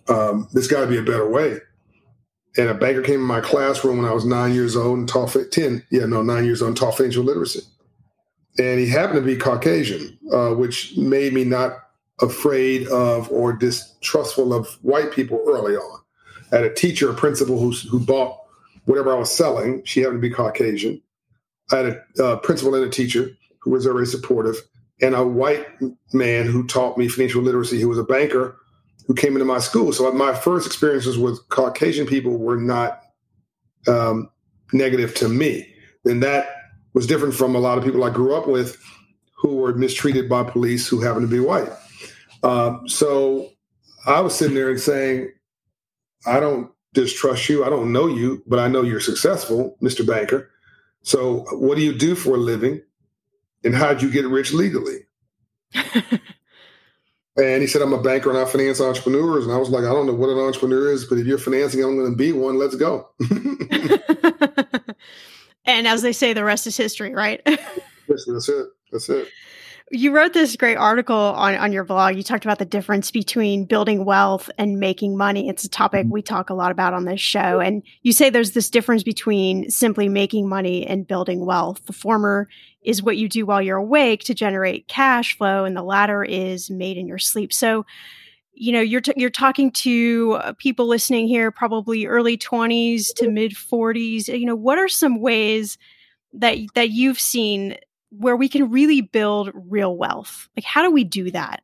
um, 0.09 0.49
there's 0.53 0.68
got 0.68 0.83
to 0.83 0.87
be 0.87 0.99
a 0.99 1.03
better 1.03 1.28
way 1.28 1.59
and 2.57 2.68
a 2.68 2.74
banker 2.74 3.03
came 3.03 3.20
in 3.20 3.26
my 3.26 3.41
classroom 3.41 3.99
when 3.99 4.07
I 4.07 4.12
was 4.12 4.24
nine 4.24 4.53
years 4.53 4.76
old 4.76 4.99
and 4.99 5.09
taught 5.09 5.35
10, 5.51 5.85
yeah, 5.91 6.05
no, 6.05 6.22
nine 6.22 6.45
years 6.45 6.61
old 6.61 6.70
and 6.70 6.76
taught 6.76 6.97
financial 6.97 7.24
literacy. 7.24 7.62
And 8.59 8.78
he 8.78 8.87
happened 8.87 9.20
to 9.20 9.24
be 9.24 9.37
Caucasian, 9.37 10.18
uh, 10.33 10.51
which 10.51 10.97
made 10.97 11.33
me 11.33 11.45
not 11.45 11.72
afraid 12.20 12.87
of 12.89 13.30
or 13.33 13.55
distrustful 13.55 14.53
of 14.53 14.68
white 14.83 15.12
people 15.12 15.43
early 15.47 15.74
on. 15.74 16.01
I 16.53 16.57
had 16.57 16.64
a 16.66 16.74
teacher, 16.74 17.11
a 17.11 17.14
principal 17.14 17.59
who, 17.59 17.72
who 17.89 17.99
bought 17.99 18.39
whatever 18.85 19.12
I 19.12 19.18
was 19.18 19.30
selling. 19.30 19.83
She 19.85 20.01
happened 20.01 20.20
to 20.20 20.28
be 20.28 20.35
Caucasian. 20.35 21.01
I 21.70 21.76
had 21.76 21.87
a 22.18 22.24
uh, 22.24 22.37
principal 22.37 22.74
and 22.74 22.85
a 22.85 22.91
teacher 22.91 23.30
who 23.63 23.71
was 23.71 23.85
very 23.85 24.07
supportive. 24.07 24.57
and 25.01 25.15
a 25.17 25.27
white 25.27 25.67
man 26.13 26.47
who 26.47 26.65
taught 26.67 26.97
me 26.97 27.09
financial 27.09 27.43
literacy, 27.43 27.81
who 27.81 27.89
was 27.89 27.99
a 27.99 28.05
banker, 28.05 28.57
who 29.07 29.15
came 29.15 29.33
into 29.33 29.45
my 29.45 29.59
school. 29.59 29.93
So 29.93 30.11
my 30.13 30.33
first 30.33 30.67
experiences 30.67 31.19
with 31.19 31.41
Caucasian 31.49 32.07
people 32.07 32.37
were 32.39 32.57
not 32.57 33.01
um, 33.89 34.31
negative 34.73 35.15
to 35.17 35.29
me. 35.29 35.67
And 36.05 36.23
that 36.23 36.47
was 36.95 37.07
different 37.07 37.35
from 37.35 37.57
a 37.57 37.59
lot 37.59 37.79
of 37.79 37.85
people 37.85 38.05
I 38.05 38.11
grew 38.11 38.35
up 38.37 38.47
with 38.47 38.77
who 39.37 39.57
were 39.57 39.75
mistreated 39.75 40.29
by 40.29 40.45
police 40.45 40.87
who 40.87 41.01
happened 41.01 41.29
to 41.29 41.35
be 41.35 41.41
white. 41.41 41.71
Um, 42.45 42.89
so 42.89 43.51
I 44.07 44.21
was 44.21 44.35
sitting 44.35 44.55
there 44.55 44.71
and 44.71 44.81
saying, 44.81 45.33
I 46.27 46.39
don't 46.39 46.71
distrust 46.95 47.49
you. 47.49 47.65
I 47.65 47.71
don't 47.71 47.93
know 47.93 48.07
you, 48.07 48.43
but 48.47 48.61
I 48.61 48.69
know 48.69 48.83
you're 48.83 49.01
successful, 49.01 49.77
Mr. 49.83 50.07
Banker. 50.07 50.51
So 51.03 51.41
what 51.53 51.77
do 51.77 51.83
you 51.83 51.93
do 51.93 52.15
for 52.15 52.37
a 52.37 52.39
living? 52.39 52.83
And 53.65 53.75
how'd 53.75 54.03
you 54.03 54.11
get 54.11 54.27
rich 54.27 54.53
legally? 54.53 55.07
and 57.37 57.61
he 57.63 57.67
said, 57.67 57.83
I'm 57.83 57.93
a 57.93 58.03
banker 58.03 58.31
and 58.31 58.39
I 58.39 58.45
finance 58.45 58.81
entrepreneurs. 58.81 59.45
And 59.45 59.53
I 59.55 59.59
was 59.59 59.71
like, 59.71 59.85
I 59.85 59.93
don't 59.93 60.07
know 60.07 60.15
what 60.15 60.31
an 60.31 60.39
entrepreneur 60.39 60.91
is, 60.91 61.05
but 61.05 61.19
if 61.19 61.27
you're 61.27 61.39
financing, 61.39 61.83
I'm 61.83 61.97
going 61.97 62.11
to 62.11 62.17
be 62.17 62.33
one. 62.33 62.59
Let's 62.59 62.77
go. 62.77 63.09
and 65.65 65.87
as 65.87 66.03
they 66.03 66.13
say, 66.13 66.33
the 66.33 66.45
rest 66.45 66.67
is 66.67 66.77
history, 66.77 67.15
right? 67.15 67.41
yes, 67.47 68.25
that's 68.27 68.49
it. 68.49 68.67
That's 68.91 69.09
it 69.09 69.29
you 69.93 70.11
wrote 70.11 70.33
this 70.33 70.57
great 70.57 70.77
article 70.77 71.15
on, 71.15 71.55
on 71.55 71.71
your 71.71 71.85
blog. 71.85 72.17
You 72.17 72.23
talked 72.23 72.47
about 72.47 72.59
the 72.59 72.65
difference 72.65 73.11
between 73.11 73.67
building 73.67 74.07
wealth 74.07 74.51
and 74.57 74.81
making 74.81 75.19
money. 75.19 75.51
It's 75.51 75.65
a 75.65 75.69
topic 75.69 76.05
mm-hmm. 76.05 76.13
we 76.13 76.23
talk 76.23 76.49
a 76.49 76.55
lot 76.55 76.73
about 76.73 76.95
on 76.95 77.05
this 77.05 77.21
show. 77.21 77.61
And 77.61 77.83
you 78.01 78.13
say 78.13 78.31
there's 78.31 78.53
this 78.53 78.71
difference 78.71 79.03
between 79.03 79.71
simply 79.71 80.09
making 80.09 80.49
money 80.49 80.87
and 80.87 81.07
building 81.07 81.45
wealth. 81.45 81.85
The 81.85 81.93
former 81.93 82.49
is 82.83 83.03
what 83.03 83.16
you 83.16 83.28
do 83.28 83.47
while 83.47 83.62
you're 83.62 83.76
awake 83.76 84.24
to 84.24 84.35
generate 84.35 84.89
cash 84.89 85.37
flow, 85.37 85.64
and 85.64 85.76
the 85.76 85.83
latter 85.83 86.24
is 86.24 86.70
made 86.70 86.97
in 86.97 87.07
your 87.07 87.18
sleep. 87.18 87.53
So, 87.53 87.87
you 88.53 88.72
know, 88.72 88.80
you're 88.80 89.01
t- 89.01 89.14
you're 89.16 89.30
talking 89.30 89.70
to 89.72 90.39
uh, 90.43 90.53
people 90.59 90.87
listening 90.87 91.28
here, 91.28 91.51
probably 91.51 92.07
early 92.07 92.37
20s 92.37 93.14
to 93.16 93.30
mid 93.30 93.53
40s. 93.53 94.28
You 94.28 94.47
know, 94.47 94.57
what 94.57 94.78
are 94.78 94.89
some 94.89 95.20
ways 95.20 95.78
that 96.33 96.59
that 96.74 96.91
you've 96.91 97.20
seen 97.20 97.76
where 98.18 98.37
we 98.37 98.49
can 98.49 98.70
really 98.70 99.01
build 99.01 99.51
real 99.55 99.97
wealth. 99.97 100.49
Like, 100.57 100.64
how 100.64 100.83
do 100.83 100.91
we 100.91 101.05
do 101.05 101.30
that? 101.30 101.62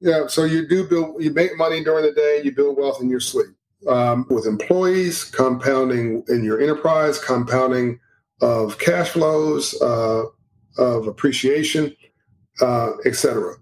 Yeah, 0.00 0.26
so 0.26 0.44
you 0.44 0.66
do 0.66 0.86
build, 0.86 1.22
you 1.22 1.32
make 1.32 1.56
money 1.56 1.82
during 1.82 2.04
the 2.04 2.12
day, 2.12 2.40
you 2.44 2.54
build 2.54 2.76
wealth 2.76 3.00
in 3.00 3.08
your 3.08 3.20
sleep 3.20 3.48
um, 3.88 4.26
with 4.30 4.46
employees, 4.46 5.24
compounding 5.24 6.24
in 6.28 6.44
your 6.44 6.60
enterprise, 6.60 7.18
compounding 7.18 8.00
of 8.40 8.78
cash 8.78 9.10
flows, 9.10 9.80
uh, 9.80 10.24
of 10.78 11.06
appreciation, 11.06 11.94
uh, 12.60 12.92
etc. 13.04 13.54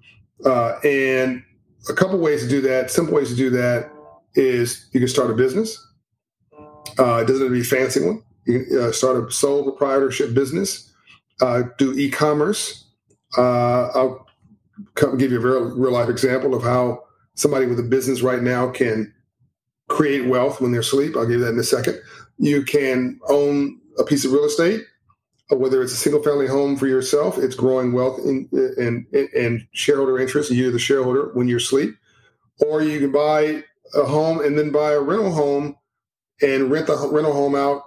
Uh, 0.45 0.79
and 0.85 1.43
a 1.89 1.93
couple 1.93 2.19
ways 2.19 2.43
to 2.43 2.49
do 2.49 2.61
that, 2.61 2.91
simple 2.91 3.15
ways 3.15 3.29
to 3.31 3.37
do 3.37 3.51
that 3.51 3.91
is 4.35 4.89
you 4.93 5.01
can 5.01 5.09
start 5.09 5.31
a 5.31 5.35
business. 5.35 5.77
Uh, 6.99 7.17
it 7.17 7.27
doesn't 7.27 7.43
have 7.43 7.49
to 7.49 7.51
be 7.51 7.61
a 7.61 7.65
fancy 7.65 8.05
one. 8.05 8.23
You 8.47 8.65
can 8.65 8.81
uh, 8.81 8.93
start 8.93 9.23
a 9.23 9.31
sole 9.31 9.65
proprietorship 9.65 10.35
business 10.35 10.91
uh, 11.41 11.63
do 11.79 11.93
e-commerce. 11.99 12.87
Uh, 13.37 13.89
I'll 13.95 14.27
come 14.95 15.17
give 15.17 15.33
you 15.33 15.39
a 15.39 15.41
real, 15.41 15.77
real 15.77 15.93
life 15.93 16.09
example 16.09 16.55
of 16.55 16.63
how 16.63 17.05
somebody 17.35 17.67
with 17.67 17.79
a 17.79 17.85
business 17.85 18.23
right 18.23 18.43
now 18.43 18.71
can 18.71 19.13
create 19.89 20.27
wealth 20.27 20.61
when 20.61 20.73
they're 20.73 20.81
asleep. 20.81 21.17
I'll 21.17 21.27
give 21.27 21.41
you 21.41 21.45
that 21.45 21.53
in 21.53 21.59
a 21.59 21.65
second. 21.65 22.01
You 22.39 22.63
can 22.63 23.19
own 23.29 23.81
a 23.99 24.05
piece 24.05 24.25
of 24.25 24.33
real 24.33 24.45
estate, 24.45 24.83
Uh, 25.51 25.57
whether 25.57 25.83
it's 25.83 25.93
a 25.93 25.97
single 25.97 26.23
family 26.23 26.47
home 26.47 26.77
for 26.77 26.87
yourself, 26.87 27.39
it's 27.39 27.55
growing 27.55 27.93
wealth 27.93 28.19
in, 28.21 28.49
in, 28.79 29.07
in 29.35 29.69
shareholder 29.73 30.19
interest, 30.19 30.51
you're 30.51 30.71
the 30.71 30.79
shareholder 30.79 31.31
when 31.35 31.49
you're 31.49 31.59
asleep. 31.59 31.95
Or 32.59 32.83
you 32.83 32.99
can 33.01 33.13
buy 33.13 33.65
a 33.95 34.05
home 34.05 34.45
and 34.45 34.59
then 34.59 34.71
buy 34.71 34.93
a 34.93 35.01
rental 35.01 35.33
home 35.33 35.77
and 36.43 36.71
rent 36.71 36.87
the 36.87 36.97
rental 37.11 37.33
home 37.33 37.55
out 37.55 37.83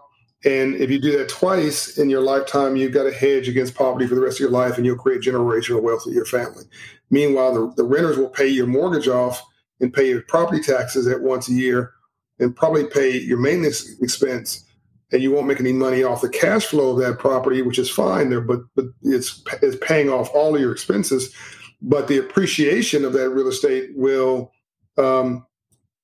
and 0.45 0.75
if 0.75 0.91
you 0.91 0.99
do 0.99 1.17
that 1.17 1.29
twice 1.29 1.97
in 1.97 2.09
your 2.09 2.21
lifetime, 2.21 2.75
you've 2.75 2.91
got 2.91 3.05
a 3.05 3.13
hedge 3.13 3.47
against 3.47 3.75
poverty 3.75 4.07
for 4.07 4.15
the 4.15 4.21
rest 4.21 4.37
of 4.37 4.41
your 4.41 4.51
life 4.51 4.75
and 4.75 4.85
you'll 4.85 4.97
create 4.97 5.21
generational 5.21 5.81
wealth 5.81 6.03
for 6.03 6.09
your 6.09 6.25
family. 6.25 6.65
Meanwhile, 7.09 7.53
the, 7.53 7.75
the 7.75 7.83
renters 7.83 8.17
will 8.17 8.29
pay 8.29 8.47
your 8.47 8.67
mortgage 8.67 9.07
off 9.07 9.41
and 9.79 9.93
pay 9.93 10.09
your 10.09 10.21
property 10.23 10.61
taxes 10.61 11.07
at 11.07 11.21
once 11.21 11.47
a 11.47 11.53
year 11.53 11.93
and 12.39 12.55
probably 12.55 12.85
pay 12.85 13.17
your 13.17 13.37
maintenance 13.37 13.97
expense. 14.01 14.65
And 15.13 15.21
you 15.21 15.31
won't 15.31 15.47
make 15.47 15.59
any 15.61 15.71
money 15.73 16.03
off 16.03 16.21
the 16.21 16.29
cash 16.29 16.65
flow 16.65 16.91
of 16.91 16.97
that 16.97 17.19
property, 17.19 17.61
which 17.61 17.79
is 17.79 17.89
fine 17.89 18.29
there, 18.29 18.41
but, 18.41 18.61
but 18.75 18.85
it's, 19.03 19.41
it's 19.61 19.77
paying 19.85 20.09
off 20.09 20.29
all 20.33 20.55
of 20.55 20.59
your 20.59 20.71
expenses. 20.73 21.33
But 21.81 22.07
the 22.07 22.17
appreciation 22.17 23.05
of 23.05 23.13
that 23.13 23.29
real 23.29 23.47
estate 23.47 23.91
will 23.95 24.51
um, 24.97 25.45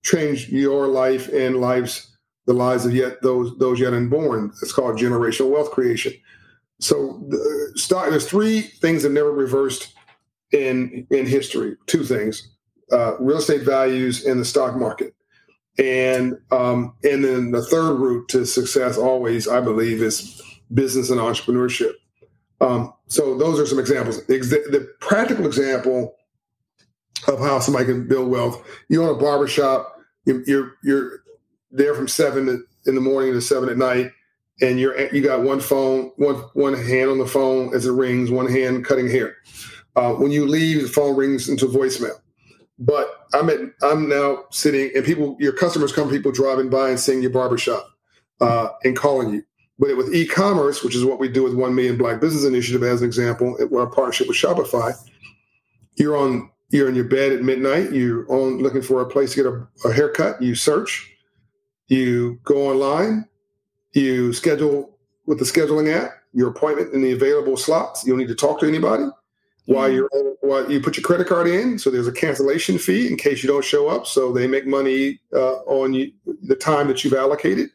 change 0.04 0.50
your 0.50 0.88
life 0.88 1.28
and 1.30 1.60
lives 1.60 2.06
the 2.46 2.54
lives 2.54 2.86
of 2.86 2.96
yet 2.96 3.22
those 3.22 3.56
those 3.60 3.80
yet 3.80 3.94
unborn. 3.94 4.52
It's 4.64 4.74
called 4.74 4.98
generational 4.98 5.52
wealth 5.52 5.70
creation. 5.70 6.14
So 6.80 7.24
the 7.30 7.74
stock, 7.76 8.10
there's 8.10 8.28
three 8.28 8.62
things 8.62 9.04
that 9.04 9.12
never 9.12 9.32
reversed 9.32 9.94
in 10.52 11.06
in 11.12 11.28
history. 11.28 11.78
Two 11.86 12.04
things: 12.04 12.50
uh, 12.92 13.18
real 13.20 13.38
estate 13.38 13.62
values 13.62 14.26
and 14.26 14.40
the 14.40 14.46
stock 14.46 14.76
market. 14.76 15.14
And 15.80 16.38
um, 16.52 16.94
and 17.04 17.24
then 17.24 17.52
the 17.52 17.64
third 17.64 17.96
route 17.96 18.28
to 18.30 18.46
success, 18.46 18.98
always 18.98 19.48
I 19.48 19.62
believe, 19.62 20.02
is 20.02 20.42
business 20.74 21.10
and 21.10 21.20
entrepreneurship. 21.20 21.94
Um, 22.62 22.94
so 23.08 23.38
those 23.38 23.60
are 23.60 23.66
some 23.66 23.80
examples. 23.80 24.26
The, 24.28 24.94
practical 25.00 25.46
example 25.46 26.16
of 27.28 27.40
how 27.40 27.60
somebody 27.60 27.86
can 27.86 28.08
build 28.08 28.30
wealth. 28.30 28.62
You 28.90 29.04
own 29.04 29.16
a 29.16 29.18
barbershop. 29.18 29.96
you're, 30.26 30.74
you're 30.84 31.24
there 31.72 31.96
from 31.96 32.08
seven 32.08 32.66
in 32.86 32.96
the 32.96 33.02
morning 33.02 33.34
to 33.34 33.42
seven 33.42 33.70
at 33.70 33.78
night, 33.78 34.12
and 34.62 34.80
you're 34.80 35.10
you 35.14 35.22
got 35.22 35.44
one 35.44 35.60
phone, 35.60 36.12
one 36.18 36.36
one 36.54 36.74
hand 36.74 37.10
on 37.10 37.20
the 37.20 37.26
phone 37.26 37.74
as 37.74 37.86
it 37.86 37.92
rings, 37.92 38.32
one 38.32 38.48
hand 38.48 38.86
cutting 38.86 39.10
hair. 39.10 39.36
Uh, 39.96 40.14
when 40.14 40.32
you 40.32 40.46
leave, 40.48 40.82
the 40.82 40.88
phone 40.88 41.16
rings 41.16 41.50
into 41.50 41.66
voicemail. 41.66 42.20
But 42.78 43.19
I'm 43.34 43.50
at 43.50 43.60
I'm 43.84 44.10
now 44.10 44.46
sitting, 44.52 44.92
and 44.96 45.06
people, 45.06 45.38
your 45.40 45.54
customers 45.54 45.92
come, 45.92 46.10
people 46.10 46.32
driving 46.32 46.70
by 46.70 46.90
and 46.90 47.00
seeing 47.00 47.22
your 47.22 47.32
barbershop 47.32 47.88
uh, 48.42 48.70
and 48.84 48.98
calling 48.98 49.34
you. 49.34 49.44
But 49.78 49.96
with 49.96 50.14
e-commerce, 50.14 50.84
which 50.84 50.96
is 50.96 51.06
what 51.06 51.20
we 51.20 51.30
do 51.30 51.44
with 51.44 51.54
One 51.54 51.74
Million 51.74 51.98
Black 51.98 52.20
Business 52.20 52.44
Initiative, 52.44 52.84
as 52.84 53.02
an 53.02 53.08
example, 53.08 53.58
our 53.76 53.88
partnership 53.88 54.28
with 54.28 54.36
Shopify, 54.36 54.94
you're 55.96 56.18
on 56.18 56.50
you're 56.70 56.90
in 56.90 56.96
your 56.96 57.06
bed 57.06 57.32
at 57.32 57.42
midnight. 57.42 57.92
You're 57.92 58.30
on 58.32 58.60
looking 58.60 58.82
for 58.82 59.02
a 59.02 59.06
place 59.06 59.34
to 59.34 59.44
get 59.44 59.46
a, 59.46 59.90
a 59.90 59.94
haircut. 59.94 60.42
You 60.42 60.54
search, 60.56 61.12
you 61.88 62.40
go 62.44 62.70
online, 62.70 63.28
you 63.94 64.34
schedule 64.34 64.98
with 65.26 65.40
the 65.40 65.46
scheduling 65.46 65.94
app 65.94 66.20
your 66.34 66.50
appointment 66.50 66.94
in 66.94 67.02
the 67.02 67.12
available 67.12 67.58
slots. 67.58 68.06
You 68.06 68.12
don't 68.14 68.20
need 68.20 68.28
to 68.28 68.36
talk 68.36 68.60
to 68.60 68.68
anybody. 68.68 69.06
While 69.74 69.92
you're 69.92 70.10
while 70.42 70.72
you 70.72 70.82
put 70.82 70.98
your 70.98 71.04
credit 71.04 71.28
card 71.28 71.48
in, 71.48 71.78
so 71.78 71.92
there's 71.92 72.08
a 72.08 72.12
cancellation 72.12 72.80
fee 72.80 73.08
in 73.08 73.18
case 73.18 73.44
you 73.44 73.48
don't 73.48 73.64
show 73.64 73.88
up. 73.88 74.08
So 74.08 74.34
they 74.34 74.48
make 74.48 74.66
money 74.66 75.20
uh, 75.32 75.58
on 75.68 75.94
you, 75.94 76.12
the 76.42 76.56
time 76.56 76.88
that 76.88 77.04
you've 77.04 77.14
allocated. 77.14 77.70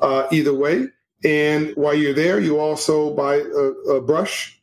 Uh, 0.00 0.28
either 0.30 0.52
way, 0.54 0.88
and 1.24 1.72
while 1.74 1.94
you're 1.94 2.12
there, 2.12 2.38
you 2.38 2.60
also 2.60 3.14
buy 3.14 3.36
a, 3.36 3.94
a 3.94 4.00
brush, 4.00 4.60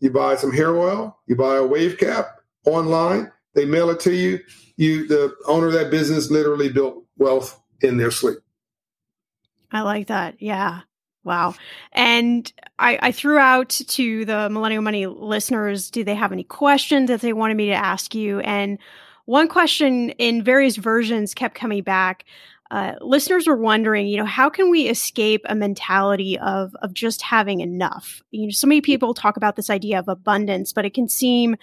you 0.00 0.10
buy 0.10 0.36
some 0.36 0.52
hair 0.52 0.76
oil, 0.76 1.18
you 1.26 1.34
buy 1.34 1.56
a 1.56 1.66
wave 1.66 1.98
cap 1.98 2.40
online. 2.64 3.30
They 3.54 3.64
mail 3.64 3.90
it 3.90 4.00
to 4.00 4.14
you. 4.14 4.38
You, 4.76 5.08
the 5.08 5.34
owner 5.46 5.66
of 5.66 5.72
that 5.72 5.90
business, 5.90 6.30
literally 6.30 6.68
built 6.68 7.04
wealth 7.16 7.60
in 7.80 7.96
their 7.96 8.12
sleep. 8.12 8.38
I 9.72 9.80
like 9.80 10.06
that. 10.06 10.40
Yeah. 10.40 10.82
Wow. 11.28 11.56
And 11.92 12.50
I, 12.78 12.98
I, 13.02 13.12
threw 13.12 13.36
out 13.36 13.68
to 13.68 14.24
the 14.24 14.48
Millennial 14.48 14.80
Money 14.80 15.04
listeners 15.04 15.90
do 15.90 16.02
they 16.02 16.14
have 16.14 16.32
any 16.32 16.42
questions 16.42 17.08
that 17.08 17.20
they 17.20 17.34
wanted 17.34 17.58
me 17.58 17.66
to 17.66 17.74
ask 17.74 18.14
you? 18.14 18.40
And 18.40 18.78
one 19.26 19.46
question 19.46 20.08
in 20.12 20.42
various 20.42 20.76
versions 20.76 21.34
kept 21.34 21.54
coming 21.54 21.82
back. 21.82 22.24
Uh, 22.70 22.94
listeners 23.02 23.46
were 23.46 23.58
wondering, 23.58 24.06
you 24.06 24.16
know, 24.16 24.24
how 24.24 24.48
can 24.48 24.70
we 24.70 24.88
escape 24.88 25.42
a 25.50 25.54
mentality 25.54 26.38
of 26.38 26.74
of 26.80 26.94
just 26.94 27.20
having 27.20 27.60
enough? 27.60 28.22
You 28.30 28.46
know, 28.46 28.50
so 28.50 28.66
many 28.66 28.80
people 28.80 29.12
talk 29.12 29.36
about 29.36 29.54
this 29.54 29.68
idea 29.68 29.98
of 29.98 30.08
abundance, 30.08 30.72
but 30.72 30.86
it 30.86 30.94
can 30.94 31.10
seem 31.10 31.56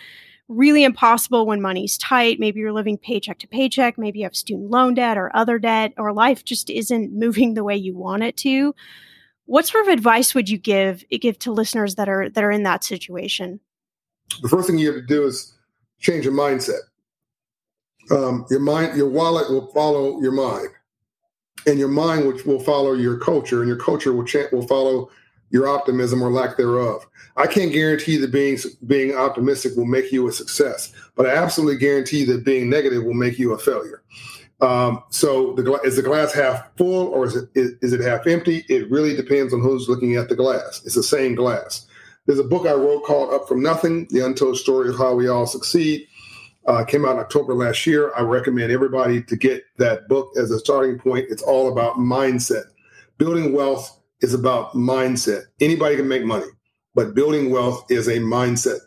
really 0.47 0.83
impossible 0.83 1.45
when 1.45 1.61
money's 1.61 1.97
tight. 1.97 2.39
Maybe 2.39 2.59
you're 2.59 2.73
living 2.73 2.97
paycheck 2.97 3.39
to 3.39 3.47
paycheck. 3.47 3.97
Maybe 3.97 4.19
you 4.19 4.25
have 4.25 4.35
student 4.35 4.69
loan 4.69 4.93
debt 4.93 5.17
or 5.17 5.35
other 5.35 5.57
debt, 5.57 5.93
or 5.97 6.13
life 6.13 6.43
just 6.43 6.69
isn't 6.69 7.13
moving 7.17 7.53
the 7.53 7.63
way 7.63 7.75
you 7.75 7.95
want 7.95 8.23
it 8.23 8.37
to. 8.37 8.75
What 9.45 9.67
sort 9.67 9.87
of 9.87 9.93
advice 9.93 10.33
would 10.33 10.49
you 10.49 10.57
give 10.57 11.03
give 11.09 11.39
to 11.39 11.51
listeners 11.51 11.95
that 11.95 12.09
are 12.09 12.29
that 12.29 12.43
are 12.43 12.51
in 12.51 12.63
that 12.63 12.83
situation? 12.83 13.59
The 14.41 14.49
first 14.49 14.67
thing 14.67 14.77
you 14.77 14.91
have 14.91 15.01
to 15.01 15.05
do 15.05 15.25
is 15.25 15.53
change 15.99 16.25
your 16.25 16.33
mindset. 16.33 16.79
Um, 18.11 18.45
your 18.49 18.59
mind, 18.59 18.97
your 18.97 19.09
wallet 19.09 19.49
will 19.49 19.67
follow 19.67 20.19
your 20.21 20.31
mind, 20.31 20.69
and 21.65 21.79
your 21.79 21.87
mind 21.87 22.27
which 22.27 22.45
will 22.45 22.59
follow 22.59 22.93
your 22.93 23.17
culture, 23.17 23.61
and 23.61 23.67
your 23.67 23.79
culture 23.79 24.13
will 24.13 24.25
cha- 24.25 24.49
will 24.51 24.67
follow 24.67 25.09
your 25.51 25.67
optimism 25.67 26.21
or 26.21 26.31
lack 26.31 26.57
thereof. 26.57 27.05
I 27.37 27.47
can't 27.47 27.71
guarantee 27.71 28.17
that 28.17 28.31
being 28.31 28.57
being 28.87 29.15
optimistic 29.15 29.75
will 29.75 29.85
make 29.85 30.11
you 30.11 30.27
a 30.27 30.31
success, 30.31 30.91
but 31.15 31.25
I 31.25 31.35
absolutely 31.35 31.77
guarantee 31.77 32.25
that 32.25 32.43
being 32.43 32.69
negative 32.69 33.03
will 33.03 33.13
make 33.13 33.37
you 33.37 33.53
a 33.53 33.57
failure. 33.57 34.01
Um, 34.61 35.03
so, 35.09 35.53
the, 35.53 35.79
is 35.83 35.97
the 35.97 36.01
glass 36.01 36.33
half 36.33 36.75
full 36.77 37.07
or 37.07 37.25
is 37.25 37.35
it 37.35 37.49
is, 37.55 37.71
is 37.81 37.93
it 37.93 37.99
half 37.99 38.25
empty? 38.25 38.65
It 38.69 38.89
really 38.89 39.15
depends 39.15 39.53
on 39.53 39.61
who's 39.61 39.89
looking 39.89 40.15
at 40.15 40.29
the 40.29 40.35
glass. 40.35 40.81
It's 40.85 40.95
the 40.95 41.03
same 41.03 41.35
glass. 41.35 41.85
There's 42.25 42.39
a 42.39 42.43
book 42.43 42.65
I 42.65 42.73
wrote 42.73 43.03
called 43.03 43.33
"Up 43.33 43.47
from 43.47 43.61
Nothing: 43.61 44.07
The 44.11 44.25
Untold 44.25 44.57
Story 44.57 44.89
of 44.89 44.97
How 44.97 45.13
We 45.13 45.27
All 45.27 45.45
Succeed." 45.45 46.07
Uh, 46.67 46.83
came 46.83 47.05
out 47.05 47.11
in 47.11 47.19
October 47.19 47.53
last 47.53 47.85
year. 47.85 48.11
I 48.15 48.21
recommend 48.21 48.71
everybody 48.71 49.21
to 49.21 49.35
get 49.35 49.63
that 49.77 50.07
book 50.07 50.31
as 50.35 50.49
a 50.49 50.57
starting 50.57 50.97
point. 50.97 51.27
It's 51.29 51.43
all 51.43 51.71
about 51.71 51.97
mindset. 51.97 52.63
Building 53.19 53.53
wealth 53.53 53.99
is 54.21 54.33
about 54.33 54.73
mindset. 54.73 55.43
Anybody 55.61 55.95
can 55.95 56.07
make 56.07 56.25
money, 56.25 56.47
but 56.95 57.13
building 57.13 57.51
wealth 57.51 57.85
is 57.91 58.07
a 58.07 58.17
mindset. 58.17 58.79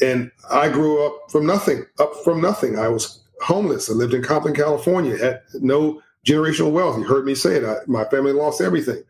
And 0.00 0.30
I 0.50 0.70
grew 0.70 1.04
up 1.04 1.30
from 1.30 1.44
nothing, 1.44 1.84
up 1.98 2.12
from 2.24 2.40
nothing. 2.40 2.78
I 2.78 2.88
was 2.88 3.22
homeless. 3.40 3.90
I 3.90 3.94
lived 3.94 4.14
in 4.14 4.22
Compton, 4.22 4.54
California, 4.54 5.16
had 5.16 5.42
no 5.54 6.02
generational 6.26 6.72
wealth. 6.72 6.98
You 6.98 7.04
heard 7.04 7.24
me 7.24 7.34
say 7.34 7.56
it. 7.56 7.64
I, 7.64 7.76
my 7.86 8.04
family 8.04 8.32
lost 8.32 8.60
everything. 8.60 9.02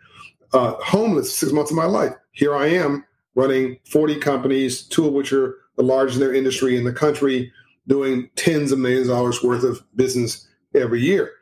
Uh, 0.52 0.74
homeless 0.82 1.34
six 1.34 1.52
months 1.52 1.70
of 1.70 1.76
my 1.76 1.84
life. 1.84 2.14
Here 2.32 2.54
I 2.54 2.68
am 2.68 3.04
running 3.34 3.78
40 3.90 4.18
companies, 4.20 4.82
two 4.82 5.06
of 5.06 5.12
which 5.12 5.32
are 5.32 5.56
the 5.76 5.82
largest 5.82 6.20
in 6.20 6.26
their 6.26 6.34
industry 6.34 6.76
in 6.76 6.84
the 6.84 6.92
country, 6.92 7.52
doing 7.86 8.28
tens 8.36 8.72
of 8.72 8.78
millions 8.78 9.08
of 9.08 9.16
dollars 9.16 9.42
worth 9.42 9.64
of 9.64 9.82
business 9.96 10.46
every 10.74 11.00
year. 11.00 11.32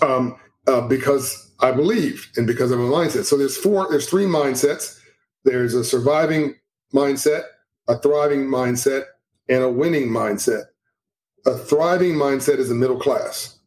Um, 0.00 0.36
uh, 0.66 0.80
because 0.80 1.52
I 1.60 1.72
believe 1.72 2.30
and 2.36 2.46
because 2.46 2.70
of 2.70 2.80
a 2.80 2.84
mindset. 2.84 3.24
So 3.24 3.36
there's 3.36 3.56
four, 3.56 3.88
there's 3.90 4.08
three 4.08 4.24
mindsets. 4.24 4.98
There's 5.44 5.74
a 5.74 5.84
surviving 5.84 6.54
mindset, 6.94 7.42
a 7.88 7.98
thriving 7.98 8.46
mindset, 8.46 9.04
and 9.48 9.62
a 9.62 9.70
winning 9.70 10.08
mindset. 10.08 10.64
A 11.46 11.54
thriving 11.54 12.14
mindset 12.14 12.58
is 12.58 12.70
a 12.70 12.74
middle 12.74 12.98
class. 12.98 13.58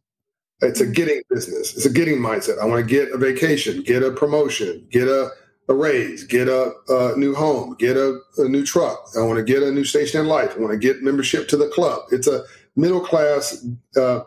It's 0.60 0.80
a 0.80 0.84
mm-hmm. 0.84 0.92
getting 0.92 1.22
business. 1.28 1.76
It's 1.76 1.86
a 1.86 1.90
getting 1.90 2.18
mindset. 2.18 2.58
I 2.60 2.64
want 2.64 2.86
to 2.86 2.90
get 2.90 3.12
a 3.12 3.18
vacation, 3.18 3.82
get 3.82 4.02
a 4.02 4.10
promotion, 4.10 4.86
get 4.90 5.08
a, 5.08 5.30
a 5.68 5.74
raise, 5.74 6.24
get 6.24 6.48
a, 6.48 6.72
a 6.88 7.16
new 7.16 7.34
home, 7.34 7.76
get 7.78 7.96
a, 7.96 8.18
a, 8.38 8.48
new 8.48 8.64
truck. 8.64 9.06
I 9.18 9.22
want 9.22 9.36
to 9.36 9.44
get 9.44 9.62
a 9.62 9.70
new 9.70 9.84
station 9.84 10.20
in 10.20 10.26
life. 10.26 10.54
I 10.56 10.60
want 10.60 10.72
to 10.72 10.78
get 10.78 11.02
membership 11.02 11.48
to 11.48 11.56
the 11.56 11.68
club. 11.68 12.02
It's 12.10 12.26
a 12.26 12.44
middle 12.76 13.00
class, 13.00 13.66
uh, 13.96 14.20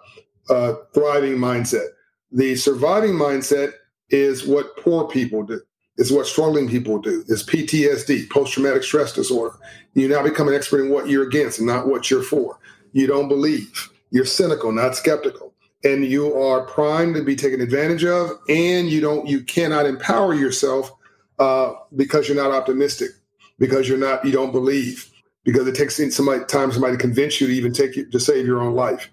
uh, 0.49 0.75
thriving 0.93 1.37
mindset. 1.37 1.87
The 2.31 2.55
surviving 2.55 3.13
mindset 3.13 3.73
is 4.09 4.45
what 4.45 4.77
poor 4.77 5.07
people 5.07 5.43
do. 5.43 5.61
Is 5.97 6.13
what 6.13 6.27
struggling 6.27 6.69
people 6.69 6.99
do. 6.99 7.25
Is 7.27 7.43
PTSD, 7.43 8.29
post 8.29 8.53
traumatic 8.53 8.83
stress 8.83 9.11
disorder. 9.11 9.57
You 9.95 10.07
now 10.07 10.23
become 10.23 10.47
an 10.47 10.53
expert 10.53 10.81
in 10.81 10.91
what 10.91 11.09
you're 11.09 11.27
against 11.27 11.57
and 11.57 11.67
not 11.67 11.87
what 11.87 12.09
you're 12.09 12.23
for. 12.23 12.58
You 12.91 13.07
don't 13.07 13.27
believe. 13.27 13.89
You're 14.11 14.25
cynical, 14.25 14.71
not 14.71 14.95
skeptical. 14.95 15.53
And 15.83 16.05
you 16.05 16.33
are 16.35 16.65
primed 16.65 17.15
to 17.15 17.23
be 17.23 17.35
taken 17.35 17.61
advantage 17.61 18.03
of, 18.03 18.31
and 18.49 18.89
you 18.89 18.99
don't, 18.99 19.27
you 19.27 19.43
cannot 19.43 19.85
empower 19.85 20.33
yourself 20.33 20.91
uh, 21.39 21.73
because 21.95 22.27
you're 22.27 22.35
not 22.35 22.51
optimistic, 22.51 23.11
because 23.59 23.87
you're 23.87 23.97
not, 23.97 24.25
you 24.25 24.31
don't 24.31 24.51
believe, 24.51 25.09
because 25.45 25.67
it 25.67 25.75
takes 25.75 25.95
somebody 26.13 26.43
time 26.45 26.71
somebody 26.71 26.97
to 26.97 27.01
convince 27.01 27.39
you 27.39 27.47
to 27.47 27.53
even 27.53 27.71
take 27.71 27.95
you 27.95 28.09
to 28.09 28.19
save 28.19 28.45
your 28.45 28.59
own 28.59 28.75
life. 28.75 29.09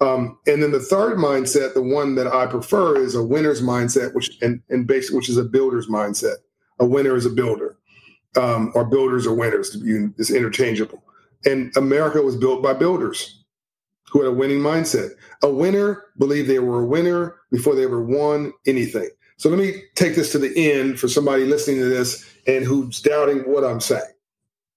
Um, 0.00 0.38
and 0.46 0.62
then 0.62 0.72
the 0.72 0.80
third 0.80 1.18
mindset, 1.18 1.74
the 1.74 1.82
one 1.82 2.14
that 2.14 2.26
I 2.26 2.46
prefer, 2.46 2.96
is 2.96 3.14
a 3.14 3.22
winner's 3.22 3.60
mindset, 3.60 4.14
which 4.14 4.38
and 4.40 4.62
and 4.70 4.86
basically 4.86 5.16
which 5.16 5.28
is 5.28 5.36
a 5.36 5.44
builder's 5.44 5.88
mindset. 5.88 6.36
A 6.78 6.86
winner 6.86 7.16
is 7.16 7.26
a 7.26 7.30
builder, 7.30 7.76
um, 8.36 8.72
or 8.74 8.84
builders 8.84 9.26
are 9.26 9.34
winners. 9.34 9.76
It's 10.18 10.30
interchangeable. 10.30 11.02
And 11.46 11.74
America 11.76 12.22
was 12.22 12.36
built 12.36 12.62
by 12.62 12.74
builders 12.74 13.42
who 14.10 14.20
had 14.20 14.28
a 14.28 14.34
winning 14.34 14.58
mindset. 14.58 15.10
A 15.42 15.50
winner 15.50 16.04
believed 16.18 16.48
they 16.48 16.58
were 16.58 16.80
a 16.80 16.86
winner 16.86 17.36
before 17.50 17.74
they 17.74 17.84
ever 17.84 18.02
won 18.02 18.52
anything. 18.66 19.08
So 19.36 19.48
let 19.48 19.58
me 19.58 19.82
take 19.94 20.16
this 20.16 20.32
to 20.32 20.38
the 20.38 20.70
end 20.70 21.00
for 21.00 21.08
somebody 21.08 21.44
listening 21.44 21.78
to 21.78 21.88
this 21.88 22.28
and 22.46 22.64
who's 22.64 23.00
doubting 23.00 23.38
what 23.50 23.64
I'm 23.64 23.80
saying. 23.80 24.02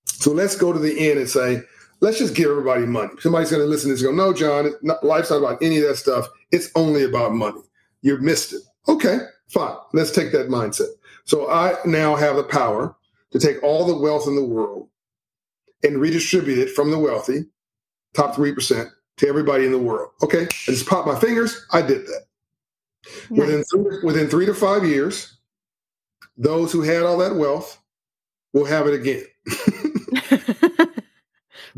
So 0.05 0.31
let's 0.31 0.55
go 0.55 0.71
to 0.71 0.79
the 0.79 1.09
end 1.09 1.19
and 1.19 1.29
say, 1.29 1.61
let's 1.99 2.17
just 2.17 2.35
give 2.35 2.49
everybody 2.49 2.85
money. 2.85 3.11
Somebody's 3.19 3.51
going 3.51 3.61
to 3.61 3.67
listen 3.67 3.89
to 3.89 3.95
this 3.95 4.03
and 4.03 4.15
go, 4.15 4.23
no, 4.23 4.33
John, 4.33 4.73
not, 4.81 5.03
life's 5.03 5.31
not 5.31 5.37
about 5.37 5.61
any 5.61 5.77
of 5.79 5.83
that 5.87 5.97
stuff. 5.97 6.27
It's 6.51 6.69
only 6.75 7.03
about 7.03 7.33
money. 7.33 7.61
You've 8.03 8.21
missed 8.21 8.53
it. 8.53 8.61
Okay, 8.87 9.19
fine. 9.49 9.75
Let's 9.91 10.11
take 10.11 10.31
that 10.31 10.47
mindset. 10.47 10.89
So 11.25 11.49
I 11.49 11.75
now 11.85 12.15
have 12.15 12.35
the 12.35 12.43
power 12.43 12.95
to 13.31 13.39
take 13.39 13.61
all 13.63 13.85
the 13.85 13.97
wealth 13.97 14.27
in 14.27 14.35
the 14.35 14.45
world 14.45 14.87
and 15.83 15.99
redistribute 15.99 16.59
it 16.59 16.69
from 16.71 16.91
the 16.91 16.99
wealthy, 16.99 17.45
top 18.13 18.35
3%, 18.35 18.89
to 19.17 19.27
everybody 19.27 19.65
in 19.65 19.71
the 19.71 19.79
world. 19.79 20.11
Okay, 20.23 20.43
I 20.43 20.71
just 20.71 20.87
popped 20.87 21.07
my 21.07 21.19
fingers. 21.19 21.65
I 21.71 21.81
did 21.81 22.05
that. 22.07 22.23
Nice. 23.29 23.39
Within, 23.39 23.63
three, 23.63 23.99
within 24.03 24.27
three 24.27 24.45
to 24.45 24.53
five 24.53 24.85
years, 24.85 25.37
those 26.37 26.71
who 26.71 26.81
had 26.81 27.03
all 27.03 27.17
that 27.17 27.35
wealth 27.35 27.79
will 28.53 28.65
have 28.65 28.87
it 28.87 28.93
again. 28.93 29.23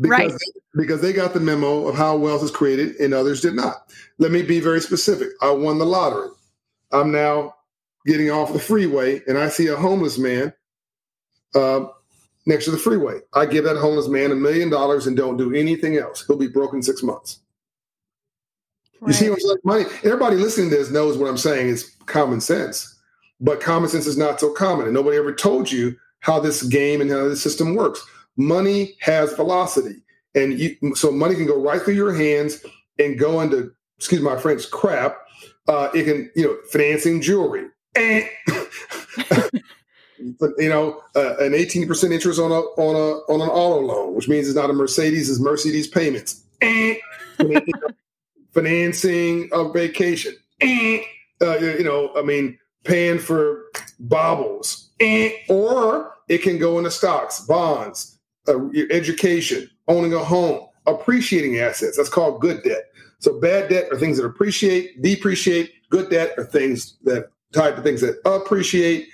because, 0.00 0.10
right. 0.10 0.32
Because 0.76 1.00
they 1.00 1.12
got 1.12 1.34
the 1.34 1.40
memo 1.40 1.88
of 1.88 1.96
how 1.96 2.16
wealth 2.16 2.42
is 2.42 2.50
created 2.50 2.96
and 2.96 3.12
others 3.12 3.40
did 3.40 3.54
not. 3.54 3.92
Let 4.18 4.30
me 4.30 4.42
be 4.42 4.60
very 4.60 4.80
specific. 4.80 5.28
I 5.42 5.50
won 5.50 5.78
the 5.78 5.86
lottery. 5.86 6.28
I'm 6.92 7.10
now 7.10 7.54
getting 8.06 8.30
off 8.30 8.52
the 8.52 8.58
freeway 8.58 9.20
and 9.26 9.36
I 9.36 9.48
see 9.48 9.66
a 9.66 9.76
homeless 9.76 10.16
man 10.18 10.52
uh, 11.54 11.86
next 12.46 12.64
to 12.64 12.70
the 12.70 12.78
freeway. 12.78 13.18
I 13.34 13.44
give 13.44 13.64
that 13.64 13.76
homeless 13.76 14.08
man 14.08 14.32
a 14.32 14.36
million 14.36 14.70
dollars 14.70 15.06
and 15.06 15.16
don't 15.16 15.36
do 15.36 15.54
anything 15.54 15.96
else. 15.98 16.24
He'll 16.26 16.36
be 16.36 16.46
broke 16.46 16.72
in 16.72 16.82
six 16.82 17.02
months. 17.02 17.40
Right. 19.00 19.08
You 19.08 19.14
see 19.14 19.30
what's 19.30 19.44
like 19.44 19.64
money? 19.64 19.84
Everybody 20.04 20.36
listening 20.36 20.70
to 20.70 20.76
this 20.76 20.90
knows 20.90 21.18
what 21.18 21.28
I'm 21.28 21.36
saying 21.36 21.68
is 21.68 21.94
common 22.06 22.40
sense. 22.40 22.94
But 23.40 23.60
common 23.60 23.90
sense 23.90 24.06
is 24.06 24.16
not 24.16 24.40
so 24.40 24.52
common. 24.52 24.86
And 24.86 24.94
nobody 24.94 25.18
ever 25.18 25.34
told 25.34 25.70
you 25.70 25.96
how 26.20 26.40
this 26.40 26.62
game 26.62 27.00
and 27.00 27.10
how 27.10 27.28
this 27.28 27.42
system 27.42 27.74
works. 27.74 28.04
Money 28.36 28.94
has 29.00 29.34
velocity. 29.34 30.02
And 30.34 30.58
you, 30.58 30.76
so 30.94 31.10
money 31.10 31.34
can 31.34 31.46
go 31.46 31.60
right 31.60 31.82
through 31.82 31.94
your 31.94 32.14
hands 32.14 32.64
and 32.98 33.18
go 33.18 33.40
into, 33.40 33.72
excuse 33.98 34.22
my 34.22 34.36
French, 34.36 34.70
crap. 34.70 35.18
Uh, 35.68 35.88
it 35.94 36.04
can, 36.04 36.30
you 36.34 36.44
know, 36.44 36.56
financing 36.70 37.20
jewelry. 37.20 37.66
you 40.58 40.68
know, 40.68 41.00
uh, 41.14 41.36
an 41.38 41.52
18% 41.52 42.12
interest 42.12 42.40
on 42.40 42.50
a 42.50 42.60
on 42.60 42.94
a 42.94 43.32
on 43.32 43.40
an 43.40 43.48
auto 43.48 43.80
loan, 43.80 44.14
which 44.14 44.28
means 44.28 44.46
it's 44.46 44.56
not 44.56 44.70
a 44.70 44.72
Mercedes, 44.72 45.30
it's 45.30 45.40
Mercedes 45.40 45.86
payments. 45.86 46.44
Financing 48.52 49.50
a 49.52 49.70
vacation. 49.70 50.34
Uh, 51.42 51.58
you 51.58 51.84
know, 51.84 52.10
I 52.16 52.22
mean, 52.22 52.58
paying 52.84 53.18
for 53.18 53.64
baubles. 54.00 54.90
Or 55.48 56.14
it 56.28 56.38
can 56.38 56.58
go 56.58 56.78
into 56.78 56.90
stocks, 56.90 57.40
bonds, 57.40 58.18
uh, 58.48 58.58
education, 58.90 59.68
owning 59.88 60.14
a 60.14 60.24
home, 60.24 60.66
appreciating 60.86 61.58
assets. 61.58 61.96
That's 61.96 62.08
called 62.08 62.40
good 62.40 62.62
debt. 62.62 62.84
So 63.18 63.38
bad 63.38 63.68
debt 63.68 63.88
are 63.90 63.98
things 63.98 64.18
that 64.18 64.24
appreciate, 64.24 65.02
depreciate. 65.02 65.72
Good 65.90 66.10
debt 66.10 66.34
are 66.38 66.44
things 66.44 66.96
that 67.04 67.30
tied 67.52 67.76
to 67.76 67.82
things 67.82 68.00
that 68.00 68.18
appreciate. 68.24 69.08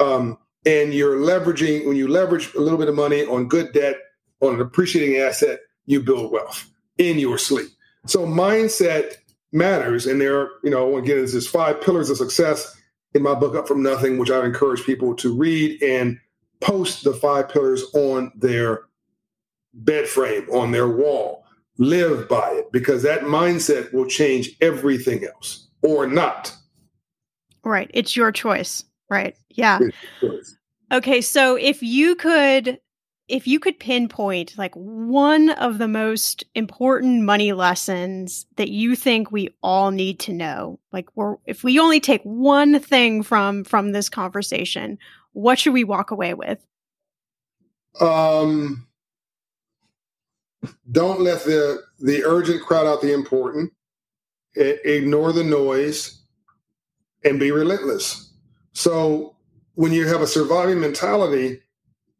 Um, 0.00 0.38
and 0.66 0.92
you're 0.92 1.16
leveraging 1.16 1.86
when 1.86 1.96
you 1.96 2.08
leverage 2.08 2.52
a 2.54 2.60
little 2.60 2.78
bit 2.78 2.88
of 2.88 2.94
money 2.94 3.24
on 3.24 3.48
good 3.48 3.72
debt 3.72 3.96
on 4.40 4.54
an 4.54 4.60
appreciating 4.60 5.16
asset 5.16 5.60
you 5.86 6.02
build 6.02 6.32
wealth 6.32 6.68
in 6.98 7.18
your 7.18 7.38
sleep. 7.38 7.68
So 8.06 8.26
mindset 8.26 9.14
matters 9.52 10.06
and 10.06 10.20
there 10.20 10.50
you 10.62 10.70
know 10.70 10.96
again 10.98 11.16
there's 11.16 11.46
five 11.46 11.80
pillars 11.80 12.10
of 12.10 12.16
success 12.16 12.76
in 13.14 13.22
my 13.22 13.34
book 13.34 13.54
up 13.54 13.66
from 13.66 13.82
nothing 13.82 14.18
which 14.18 14.30
i 14.30 14.44
encourage 14.44 14.84
people 14.84 15.14
to 15.14 15.34
read 15.34 15.80
and 15.82 16.18
post 16.60 17.04
the 17.04 17.14
five 17.14 17.48
pillars 17.48 17.84
on 17.94 18.32
their 18.34 18.82
bed 19.76 20.08
frame 20.08 20.48
on 20.50 20.72
their 20.72 20.88
wall. 20.88 21.44
Live 21.78 22.28
by 22.28 22.50
it 22.52 22.72
because 22.72 23.02
that 23.02 23.22
mindset 23.22 23.92
will 23.92 24.06
change 24.06 24.56
everything 24.60 25.24
else 25.24 25.68
or 25.82 26.06
not. 26.06 26.54
Right. 27.64 27.90
It's 27.92 28.16
your 28.16 28.32
choice 28.32 28.84
right 29.08 29.36
yeah 29.50 29.78
Okay, 30.92 31.20
so 31.20 31.56
if 31.56 31.82
you 31.82 32.14
could 32.14 32.78
if 33.28 33.48
you 33.48 33.58
could 33.58 33.80
pinpoint 33.80 34.56
like 34.56 34.72
one 34.74 35.50
of 35.50 35.78
the 35.78 35.88
most 35.88 36.44
important 36.54 37.24
money 37.24 37.52
lessons 37.52 38.46
that 38.54 38.68
you 38.68 38.94
think 38.94 39.32
we 39.32 39.48
all 39.64 39.90
need 39.90 40.20
to 40.20 40.32
know, 40.32 40.78
like 40.92 41.08
we're, 41.16 41.34
if 41.44 41.64
we 41.64 41.80
only 41.80 41.98
take 41.98 42.22
one 42.22 42.78
thing 42.78 43.24
from 43.24 43.64
from 43.64 43.90
this 43.90 44.08
conversation, 44.08 44.96
what 45.32 45.58
should 45.58 45.72
we 45.72 45.82
walk 45.82 46.12
away 46.12 46.34
with? 46.34 46.64
Um 48.00 48.86
don't 50.92 51.20
let 51.20 51.42
the 51.42 51.82
the 51.98 52.22
urgent 52.24 52.62
crowd 52.62 52.86
out 52.86 53.00
the 53.00 53.12
important. 53.12 53.72
I- 54.56 54.78
ignore 54.84 55.32
the 55.32 55.44
noise 55.44 56.22
and 57.24 57.40
be 57.40 57.50
relentless. 57.50 58.25
So 58.76 59.34
when 59.74 59.92
you 59.92 60.06
have 60.06 60.20
a 60.20 60.26
surviving 60.26 60.80
mentality, 60.80 61.62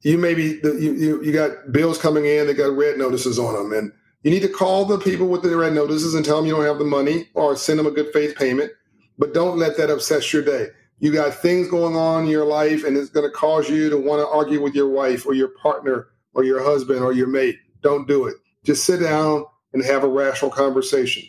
you 0.01 0.17
maybe 0.17 0.59
you, 0.65 0.95
you 0.95 1.23
you 1.23 1.31
got 1.31 1.71
bills 1.71 1.99
coming 1.99 2.25
in, 2.25 2.47
they 2.47 2.55
got 2.55 2.75
red 2.75 2.97
notices 2.97 3.39
on 3.39 3.53
them, 3.53 3.79
and 3.79 3.93
you 4.23 4.31
need 4.31 4.41
to 4.41 4.49
call 4.49 4.87
the 4.87 4.99
people 4.99 5.29
with 5.29 5.43
the 5.43 5.55
red 5.55 5.75
notices 5.75 6.15
and 6.15 6.25
tell 6.25 6.39
them 6.39 6.47
you 6.47 6.55
don't 6.55 6.65
have 6.65 6.79
the 6.79 6.85
money, 6.85 7.29
or 7.35 7.57
send 7.57 7.79
them 7.79 7.87
a 7.87 7.91
good 7.91 8.11
faith 8.11 8.37
payment. 8.37 8.73
But 9.19 9.35
don't 9.35 9.59
let 9.59 9.77
that 9.77 9.91
obsess 9.91 10.33
your 10.33 10.43
day. 10.43 10.69
You 10.99 11.13
got 11.13 11.35
things 11.35 11.69
going 11.69 11.95
on 11.95 12.25
in 12.25 12.31
your 12.31 12.47
life, 12.47 12.85
and 12.85 12.97
it's 12.97 13.11
going 13.11 13.31
to 13.31 13.37
cause 13.37 13.69
you 13.69 13.91
to 13.91 13.99
want 13.99 14.23
to 14.23 14.27
argue 14.27 14.63
with 14.63 14.75
your 14.75 14.89
wife 14.89 15.27
or 15.27 15.35
your 15.35 15.49
partner 15.49 16.09
or 16.33 16.43
your 16.43 16.63
husband 16.63 17.01
or 17.01 17.13
your 17.13 17.27
mate. 17.27 17.59
Don't 17.83 18.09
do 18.09 18.25
it. 18.27 18.37
Just 18.65 18.87
sit 18.87 19.01
down 19.01 19.45
and 19.75 19.85
have 19.85 20.05
a 20.05 20.09
rational 20.09 20.51
conversation. 20.51 21.23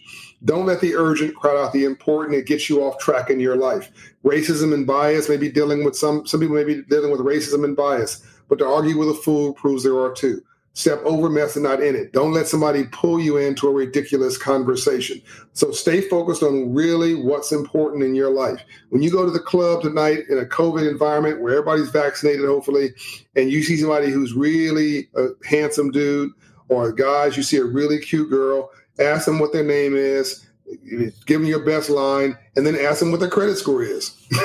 Don't 0.45 0.67
let 0.67 0.82
the 0.82 0.95
urgent 0.95 1.36
crowd 1.36 1.57
out 1.57 1.73
the 1.73 1.84
important. 1.84 2.38
It 2.38 2.45
gets 2.45 2.69
you 2.69 2.84
off 2.84 2.99
track 2.99 3.30
in 3.30 3.39
your 3.39 3.57
life. 3.57 3.91
Racism 4.28 4.73
and 4.73 4.86
bias 4.86 5.30
may 5.30 5.38
be 5.38 5.49
dealing 5.49 5.86
with 5.86 5.95
some, 5.95 6.28
some 6.28 6.41
people 6.41 6.57
may 6.57 6.65
be 6.65 6.82
dealing 6.89 7.11
with 7.11 7.21
racism 7.21 7.63
and 7.63 7.78
bias, 7.78 8.25
but 8.49 8.59
to 8.59 8.65
argue 8.65 8.97
with 8.97 9.07
a 9.07 9.13
fool 9.13 9.53
proves 9.53 9.84
there 9.84 9.97
are 9.97 10.11
two. 10.11 10.43
Step 10.73 10.99
over 11.05 11.30
mess 11.30 11.55
and 11.55 11.63
not 11.63 11.82
in 11.82 11.95
it. 11.95 12.11
Don't 12.11 12.34
let 12.34 12.45
somebody 12.45 12.84
pull 12.91 13.21
you 13.21 13.38
into 13.38 13.69
a 13.69 13.71
ridiculous 13.71 14.38
conversation. 14.38 15.21
So 15.53 15.71
stay 15.71 16.01
focused 16.01 16.43
on 16.43 16.73
really 16.73 17.15
what's 17.15 17.53
important 17.53 18.03
in 18.03 18.15
your 18.15 18.30
life. 18.30 18.61
When 18.89 19.01
you 19.01 19.09
go 19.09 19.23
to 19.23 19.32
the 19.32 19.39
club 19.39 19.82
tonight 19.82 20.25
in 20.30 20.38
a 20.38 20.45
COVID 20.45 20.88
environment 20.88 21.41
where 21.41 21.53
everybody's 21.53 21.89
vaccinated, 21.89 22.45
hopefully, 22.45 22.89
and 23.38 23.49
you 23.49 23.63
see 23.63 23.78
somebody 23.78 24.11
who's 24.11 24.34
really 24.34 25.07
a 25.15 25.30
handsome 25.45 25.89
dude, 25.89 26.32
or 26.67 26.91
guys, 26.91 27.38
you 27.38 27.43
see 27.43 27.57
a 27.57 27.63
really 27.63 27.97
cute 27.97 28.30
girl, 28.30 28.69
ask 28.99 29.25
them 29.25 29.39
what 29.39 29.53
their 29.53 29.63
name 29.63 29.95
is, 29.95 30.47
give 31.26 31.41
them 31.41 31.45
your 31.45 31.65
best 31.65 31.89
line, 31.89 32.38
and 32.55 32.65
then 32.65 32.76
ask 32.76 32.99
them 32.99 33.11
what 33.11 33.20
their 33.20 33.30
credit 33.30 33.57
score 33.57 33.84
is. 33.84 34.15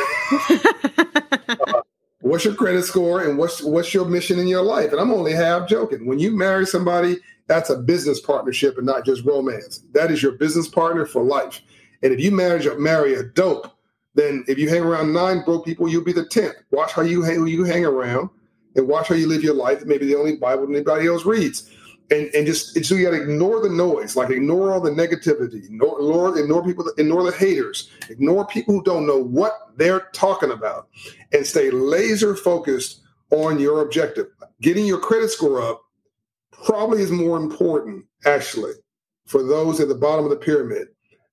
uh, 1.49 1.83
what's 2.21 2.45
your 2.45 2.55
credit 2.55 2.85
score 2.85 3.23
and 3.23 3.39
what's 3.39 3.63
what's 3.63 3.93
your 3.93 4.05
mission 4.05 4.39
in 4.39 4.47
your 4.47 4.63
life? 4.63 4.93
And 4.93 5.01
I'm 5.01 5.13
only 5.13 5.33
half 5.33 5.69
joking. 5.69 6.07
When 6.07 6.19
you 6.19 6.37
marry 6.37 6.67
somebody, 6.67 7.17
that's 7.47 7.71
a 7.71 7.77
business 7.77 8.21
partnership 8.21 8.77
and 8.79 8.87
not 8.87 9.05
just 9.05 9.25
romance. 9.25 9.83
That 9.93 10.11
is 10.11 10.23
your 10.23 10.33
business 10.33 10.69
partner 10.69 11.07
for 11.07 11.23
life. 11.23 11.61
And 12.03 12.13
if 12.13 12.21
you 12.21 12.31
marry 12.31 12.65
marry 12.79 13.15
a 13.15 13.23
dope, 13.23 13.69
then 14.15 14.45
if 14.49 14.59
you 14.59 14.69
hang 14.69 14.83
around 14.83 15.13
nine 15.13 15.45
broke 15.45 15.65
people, 15.65 15.89
you'll 15.89 16.05
be 16.05 16.13
the 16.13 16.27
tenth. 16.27 16.55
Watch 16.71 16.93
how 16.93 17.03
you 17.03 17.23
hang, 17.23 17.37
who 17.37 17.47
you 17.47 17.65
hang 17.65 17.85
around, 17.85 18.31
and 18.77 18.89
watch 18.89 19.09
how 19.09 19.15
you 19.15 19.29
live 19.29 19.43
your 19.43 19.55
life. 19.55 19.85
Maybe 19.85 20.07
the 20.07 20.17
only 20.17 20.37
Bible 20.37 20.69
anybody 20.69 21.07
else 21.07 21.25
reads 21.25 21.71
and, 22.11 22.31
and 22.35 22.47
just 22.47 22.85
so 22.85 22.95
you 22.95 23.05
got 23.05 23.17
to 23.17 23.23
ignore 23.23 23.61
the 23.61 23.71
noise, 23.71 24.17
like 24.17 24.31
ignore 24.31 24.73
all 24.73 24.81
the 24.81 24.91
negativity, 24.91 25.65
ignore, 25.65 25.99
ignore 25.99 26.39
ignore 26.39 26.65
people, 26.65 26.93
ignore 26.99 27.25
the 27.25 27.37
haters, 27.37 27.91
ignore 28.11 28.47
people 28.47 28.75
who 28.75 28.83
don't 28.83 29.07
know 29.07 29.19
what 29.19 29.53
they're 29.77 30.09
talking 30.13 30.51
about, 30.51 30.89
and 31.33 31.47
stay 31.47 31.71
laser 31.71 32.35
focused 32.35 33.01
on 33.31 33.59
your 33.59 33.83
objective. 33.83 34.27
Getting 34.61 34.87
your 34.87 34.99
credit 34.99 35.31
score 35.31 35.63
up 35.63 35.83
probably 36.51 37.03
is 37.03 37.11
more 37.11 37.39
important, 37.39 38.05
actually, 38.27 38.73
for 39.27 39.43
those 39.43 39.81
at 39.81 39.89
the 39.89 39.95
bottom 39.95 40.25
of 40.25 40.31
the 40.31 40.37
pyramid 40.37 40.89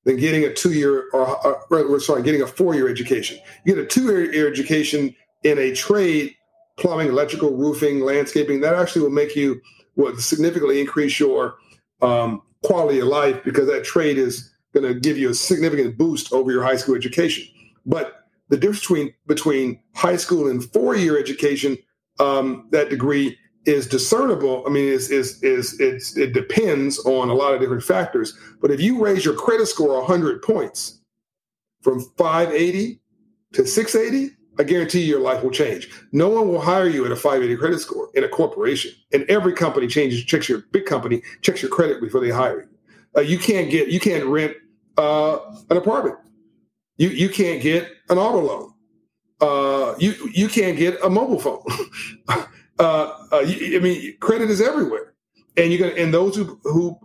than 0.06 0.18
getting 0.18 0.46
a 0.46 0.54
two 0.54 0.72
year 0.72 1.10
or, 1.12 1.28
or 1.72 2.00
sorry, 2.00 2.24
getting 2.24 2.42
a 2.42 2.48
four 2.48 2.74
year 2.74 2.88
education. 2.90 3.38
You 3.66 3.76
get 3.76 3.84
a 3.84 3.88
two 3.88 4.06
year 4.06 4.48
education 4.48 5.14
in 5.44 5.58
a 5.58 5.74
trade, 5.76 6.34
plumbing, 6.78 7.08
electrical, 7.08 7.56
roofing, 7.56 8.00
landscaping. 8.00 8.62
That 8.62 8.76
actually 8.76 9.02
will 9.02 9.10
make 9.10 9.36
you 9.36 9.62
will 10.00 10.18
significantly 10.18 10.80
increase 10.80 11.20
your 11.20 11.58
um, 12.02 12.42
quality 12.64 13.00
of 13.00 13.08
life 13.08 13.44
because 13.44 13.68
that 13.68 13.84
trade 13.84 14.18
is 14.18 14.50
going 14.74 14.88
to 14.88 14.98
give 15.00 15.18
you 15.18 15.30
a 15.30 15.34
significant 15.34 15.98
boost 15.98 16.32
over 16.32 16.52
your 16.52 16.64
high 16.64 16.78
school 16.78 16.96
education. 16.96 17.46
But 17.86 18.28
the 18.48 18.58
difference 18.58 18.80
between 18.82 19.14
between 19.28 19.80
high 19.96 20.16
school 20.16 20.50
and 20.50 20.64
four 20.72 20.96
year 20.96 21.20
education, 21.20 21.78
um, 22.20 22.68
that 22.72 22.90
degree 22.90 23.38
is 23.66 23.88
discernible. 23.88 24.64
I 24.66 24.70
mean, 24.70 24.86
is 24.86 25.12
is 25.12 25.44
is 25.44 25.80
it's, 25.80 26.16
it 26.18 26.34
depends 26.34 27.00
on 27.00 27.30
a 27.30 27.34
lot 27.34 27.54
of 27.54 27.60
different 27.60 27.84
factors. 27.84 28.38
But 28.62 28.72
if 28.72 28.80
you 28.80 29.04
raise 29.04 29.26
your 29.26 29.36
credit 29.36 29.68
score 29.68 29.98
100 30.00 30.42
points 30.42 31.02
from 31.82 32.00
580 32.18 33.02
to 33.54 33.66
680, 33.66 34.36
I 34.60 34.64
guarantee 34.64 35.04
your 35.04 35.22
life 35.22 35.42
will 35.42 35.52
change. 35.52 35.90
No 36.12 36.30
one 36.30 36.50
will 36.50 36.60
hire 36.60 36.88
you 36.88 37.06
at 37.06 37.12
a 37.12 37.16
580 37.16 37.56
credit 37.58 37.80
score 37.80 38.10
in 38.14 38.24
a 38.26 38.28
corporation. 38.28 38.92
And 39.14 39.24
every 39.30 39.54
company 39.54 39.88
changes, 39.88 40.24
checks 40.24 40.50
your 40.50 40.60
big 40.72 40.86
company, 40.86 41.22
checks 41.42 41.62
your 41.62 41.72
credit 41.72 42.02
before 42.02 42.20
they 42.20 42.30
hire 42.30 42.62
you. 42.62 42.68
Uh, 43.16 43.22
you 43.22 43.40
can't 43.40 43.72
get, 43.72 43.88
you 43.88 44.00
can't 44.00 44.26
rent 44.26 44.56
uh, 44.98 45.40
an 45.70 45.78
apartment. 45.78 46.18
You 46.98 47.08
you 47.10 47.30
can't 47.30 47.62
get 47.62 47.88
an 48.10 48.18
auto 48.18 48.42
loan. 48.42 48.74
Uh, 49.40 49.96
you 49.98 50.14
you 50.34 50.50
can't 50.50 50.78
get 50.78 51.02
a 51.04 51.10
mobile 51.10 51.40
phone. 51.40 51.64
Uh, 52.80 53.14
uh, 53.34 53.40
you, 53.40 53.76
I 53.76 53.82
mean, 53.82 54.16
credit 54.22 54.50
is 54.50 54.62
everywhere, 54.62 55.14
and 55.58 55.70
you 55.74 55.84
are 55.84 55.90
gonna 55.90 56.02
and 56.02 56.14
those 56.14 56.34
who 56.34 56.58
who 56.64 56.98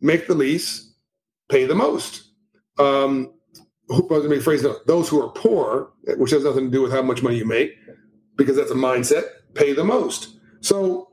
make 0.00 0.28
the 0.28 0.34
least 0.36 0.94
pay 1.48 1.64
the 1.64 1.74
most. 1.74 2.30
Um, 2.78 3.32
let 3.88 4.24
me 4.24 4.40
phrase 4.40 4.64
it, 4.64 4.86
those 4.86 5.08
who 5.08 5.22
are 5.22 5.28
poor, 5.30 5.90
which 6.16 6.30
has 6.30 6.44
nothing 6.44 6.66
to 6.66 6.70
do 6.70 6.82
with 6.82 6.92
how 6.92 7.02
much 7.02 7.22
money 7.22 7.36
you 7.36 7.44
make, 7.44 7.76
because 8.36 8.56
that's 8.56 8.70
a 8.70 8.74
mindset, 8.74 9.24
pay 9.54 9.72
the 9.72 9.84
most. 9.84 10.36
So, 10.60 11.10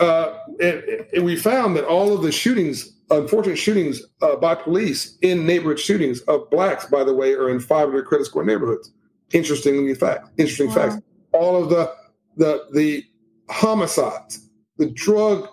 uh, 0.00 0.38
and, 0.60 0.82
and 1.12 1.24
we 1.24 1.36
found 1.36 1.76
that 1.76 1.84
all 1.84 2.14
of 2.14 2.22
the 2.22 2.32
shootings, 2.32 2.92
unfortunate 3.10 3.56
shootings 3.56 4.02
uh, 4.22 4.36
by 4.36 4.54
police 4.54 5.16
in 5.22 5.46
neighborhood 5.46 5.80
shootings 5.80 6.20
of 6.22 6.48
blacks, 6.50 6.86
by 6.86 7.04
the 7.04 7.14
way, 7.14 7.32
are 7.32 7.48
in 7.48 7.60
500 7.60 8.04
credit 8.06 8.26
score 8.26 8.44
neighborhoods. 8.44 8.92
Interestingly, 9.32 9.94
fact, 9.94 10.28
interesting 10.38 10.68
wow. 10.68 10.74
facts. 10.74 10.96
All 11.32 11.62
of 11.62 11.70
the 11.70 11.94
the 12.36 12.66
the 12.72 13.04
homicides, 13.48 14.48
the 14.78 14.90
drug 14.90 15.48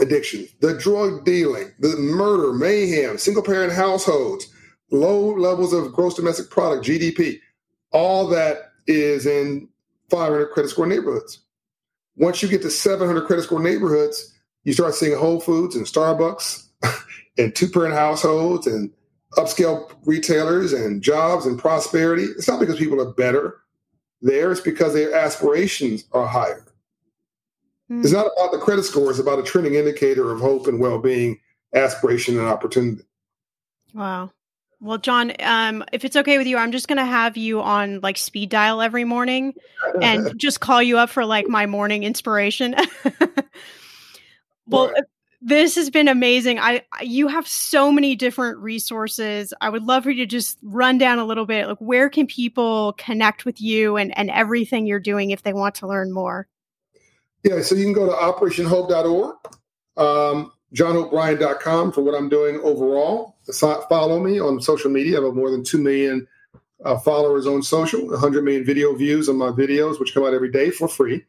addiction, 0.00 0.46
the 0.60 0.78
drug 0.78 1.24
dealing, 1.24 1.72
the 1.80 1.96
murder, 1.96 2.52
mayhem, 2.52 3.18
single 3.18 3.42
parent 3.42 3.72
households 3.72 4.51
low 4.92 5.34
levels 5.34 5.72
of 5.72 5.92
gross 5.92 6.14
domestic 6.14 6.50
product, 6.50 6.86
GDP, 6.86 7.40
all 7.90 8.28
that 8.28 8.72
is 8.86 9.26
in 9.26 9.68
500 10.10 10.48
credit 10.48 10.68
score 10.68 10.86
neighborhoods. 10.86 11.40
Once 12.16 12.42
you 12.42 12.48
get 12.48 12.62
to 12.62 12.70
700 12.70 13.26
credit 13.26 13.42
score 13.42 13.60
neighborhoods, 13.60 14.32
you 14.64 14.72
start 14.72 14.94
seeing 14.94 15.16
Whole 15.16 15.40
Foods 15.40 15.74
and 15.74 15.86
Starbucks 15.86 16.66
and 17.38 17.56
two 17.56 17.68
parent 17.68 17.94
households 17.94 18.66
and 18.66 18.92
upscale 19.36 19.90
retailers 20.04 20.72
and 20.72 21.02
jobs 21.02 21.46
and 21.46 21.58
prosperity. 21.58 22.24
It's 22.24 22.46
not 22.46 22.60
because 22.60 22.78
people 22.78 23.00
are 23.00 23.12
better 23.12 23.58
there, 24.20 24.52
it's 24.52 24.60
because 24.60 24.94
their 24.94 25.14
aspirations 25.14 26.04
are 26.12 26.26
higher. 26.26 26.64
Mm. 27.90 28.04
It's 28.04 28.12
not 28.12 28.26
about 28.36 28.52
the 28.52 28.58
credit 28.58 28.84
score, 28.84 29.10
it's 29.10 29.18
about 29.18 29.38
a 29.38 29.42
trending 29.42 29.74
indicator 29.74 30.30
of 30.30 30.40
hope 30.40 30.66
and 30.66 30.78
well 30.78 30.98
being, 30.98 31.40
aspiration, 31.74 32.38
and 32.38 32.46
opportunity. 32.46 33.02
Wow. 33.94 34.30
Well, 34.82 34.98
John, 34.98 35.32
um, 35.38 35.84
if 35.92 36.04
it's 36.04 36.16
okay 36.16 36.38
with 36.38 36.48
you, 36.48 36.56
I'm 36.56 36.72
just 36.72 36.88
going 36.88 36.98
to 36.98 37.04
have 37.04 37.36
you 37.36 37.60
on 37.60 38.00
like 38.00 38.18
speed 38.18 38.48
dial 38.48 38.82
every 38.82 39.04
morning 39.04 39.54
and 40.02 40.36
just 40.36 40.58
call 40.58 40.82
you 40.82 40.98
up 40.98 41.08
for 41.08 41.24
like 41.24 41.46
my 41.46 41.66
morning 41.66 42.02
inspiration. 42.02 42.74
well, 44.66 44.88
right. 44.88 45.04
this 45.40 45.76
has 45.76 45.88
been 45.88 46.08
amazing. 46.08 46.58
I 46.58 46.82
you 47.00 47.28
have 47.28 47.46
so 47.46 47.92
many 47.92 48.16
different 48.16 48.58
resources. 48.58 49.54
I 49.60 49.68
would 49.68 49.84
love 49.84 50.02
for 50.02 50.10
you 50.10 50.16
to 50.16 50.26
just 50.26 50.58
run 50.62 50.98
down 50.98 51.20
a 51.20 51.24
little 51.24 51.46
bit 51.46 51.68
like 51.68 51.78
where 51.78 52.10
can 52.10 52.26
people 52.26 52.94
connect 52.94 53.44
with 53.44 53.60
you 53.60 53.96
and 53.96 54.16
and 54.18 54.30
everything 54.30 54.86
you're 54.88 54.98
doing 54.98 55.30
if 55.30 55.44
they 55.44 55.52
want 55.52 55.76
to 55.76 55.86
learn 55.86 56.10
more. 56.10 56.48
Yeah, 57.44 57.62
so 57.62 57.76
you 57.76 57.84
can 57.84 57.92
go 57.92 58.06
to 58.06 58.12
operationhope.org. 58.12 59.36
Um, 59.96 60.52
johnhopebryant.com 60.74 61.92
for 61.92 62.02
what 62.02 62.16
I'm 62.16 62.28
doing 62.28 62.58
overall. 62.64 63.31
Follow 63.88 64.20
me 64.20 64.40
on 64.40 64.60
social 64.60 64.90
media. 64.90 65.20
I 65.20 65.24
have 65.24 65.34
more 65.34 65.50
than 65.50 65.64
2 65.64 65.78
million 65.78 66.26
uh, 66.84 66.98
followers 66.98 67.46
on 67.46 67.62
social, 67.62 68.06
100 68.06 68.44
million 68.44 68.64
video 68.64 68.94
views 68.94 69.28
on 69.28 69.36
my 69.36 69.50
videos, 69.50 69.98
which 69.98 70.14
come 70.14 70.24
out 70.24 70.34
every 70.34 70.50
day 70.50 70.70
for 70.70 70.88
free. 70.88 71.24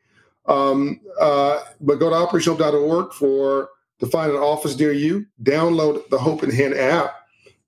Um, 0.45 0.99
uh, 1.19 1.61
but 1.79 1.95
go 1.95 2.09
to 2.09 2.15
operationhope.org 2.15 3.13
for 3.13 3.69
to 3.99 4.07
find 4.07 4.31
an 4.31 4.37
office 4.37 4.77
near 4.77 4.91
you. 4.91 5.25
Download 5.43 6.07
the 6.09 6.17
Hope 6.17 6.43
in 6.43 6.51
Hand 6.51 6.73
app 6.73 7.15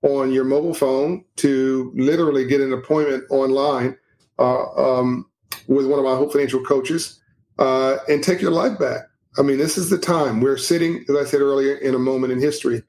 on 0.01 0.31
your 0.31 0.43
mobile 0.43 0.73
phone 0.73 1.23
to 1.37 1.91
literally 1.95 2.45
get 2.45 2.61
an 2.61 2.73
appointment 2.73 3.23
online 3.29 3.97
uh, 4.37 4.65
um, 4.75 5.25
with 5.67 5.87
one 5.87 5.99
of 5.99 6.05
my 6.05 6.15
Hope 6.15 6.31
Financial 6.31 6.61
coaches 6.61 7.19
uh, 7.59 7.97
and 8.09 8.23
take 8.23 8.41
your 8.41 8.51
life 8.51 8.77
back. 8.77 9.03
I 9.37 9.41
mean, 9.41 9.57
this 9.57 9.77
is 9.77 9.89
the 9.89 9.97
time 9.97 10.41
we're 10.41 10.57
sitting, 10.57 11.03
as 11.09 11.15
I 11.15 11.25
said 11.25 11.41
earlier, 11.41 11.75
in 11.75 11.95
a 11.95 11.99
moment 11.99 12.33
in 12.33 12.39
history. 12.39 12.83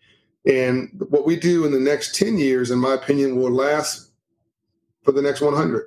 And 0.47 0.91
what 1.09 1.27
we 1.27 1.37
do 1.37 1.65
in 1.65 1.73
the 1.73 1.81
next 1.81 2.15
10 2.15 2.39
years, 2.39 2.71
in 2.71 2.79
my 2.79 2.95
opinion, 2.95 3.37
will 3.37 3.51
last 3.51 4.11
for 5.03 5.13
the 5.13 5.23
next 5.23 5.41
100. 5.41 5.87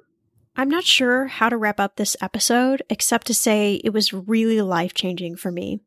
I'm 0.55 0.69
not 0.69 0.83
sure 0.83 1.27
how 1.27 1.47
to 1.47 1.55
wrap 1.57 1.79
up 1.79 1.95
this 1.95 2.17
episode, 2.21 2.83
except 2.89 3.27
to 3.27 3.33
say 3.33 3.75
it 3.75 3.93
was 3.93 4.13
really 4.13 4.61
life 4.61 4.93
changing 4.93 5.37
for 5.37 5.51
me. 5.51 5.79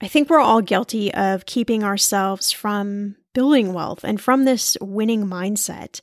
I 0.00 0.06
think 0.06 0.30
we're 0.30 0.38
all 0.40 0.60
guilty 0.60 1.12
of 1.12 1.46
keeping 1.46 1.82
ourselves 1.82 2.52
from 2.52 3.16
building 3.32 3.72
wealth 3.72 4.04
and 4.04 4.20
from 4.20 4.44
this 4.44 4.76
winning 4.80 5.26
mindset. 5.26 6.00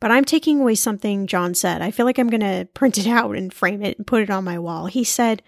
but 0.00 0.10
I'm 0.10 0.24
taking 0.24 0.58
away 0.60 0.74
something 0.74 1.28
John 1.28 1.54
said. 1.54 1.80
I 1.80 1.92
feel 1.92 2.06
like 2.06 2.18
I'm 2.18 2.28
going 2.28 2.40
to 2.58 2.68
print 2.74 2.98
it 2.98 3.06
out 3.06 3.36
and 3.36 3.54
frame 3.54 3.82
it 3.82 3.98
and 3.98 4.06
put 4.06 4.22
it 4.22 4.30
on 4.30 4.42
my 4.42 4.58
wall. 4.58 4.86
He 4.86 5.04
said, 5.04 5.42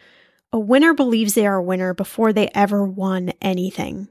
A 0.52 0.58
winner 0.60 0.94
believes 0.94 1.34
they 1.34 1.46
are 1.46 1.56
a 1.56 1.62
winner 1.62 1.92
before 1.92 2.32
they 2.32 2.50
ever 2.54 2.84
won 2.84 3.32
anything. 3.42 4.08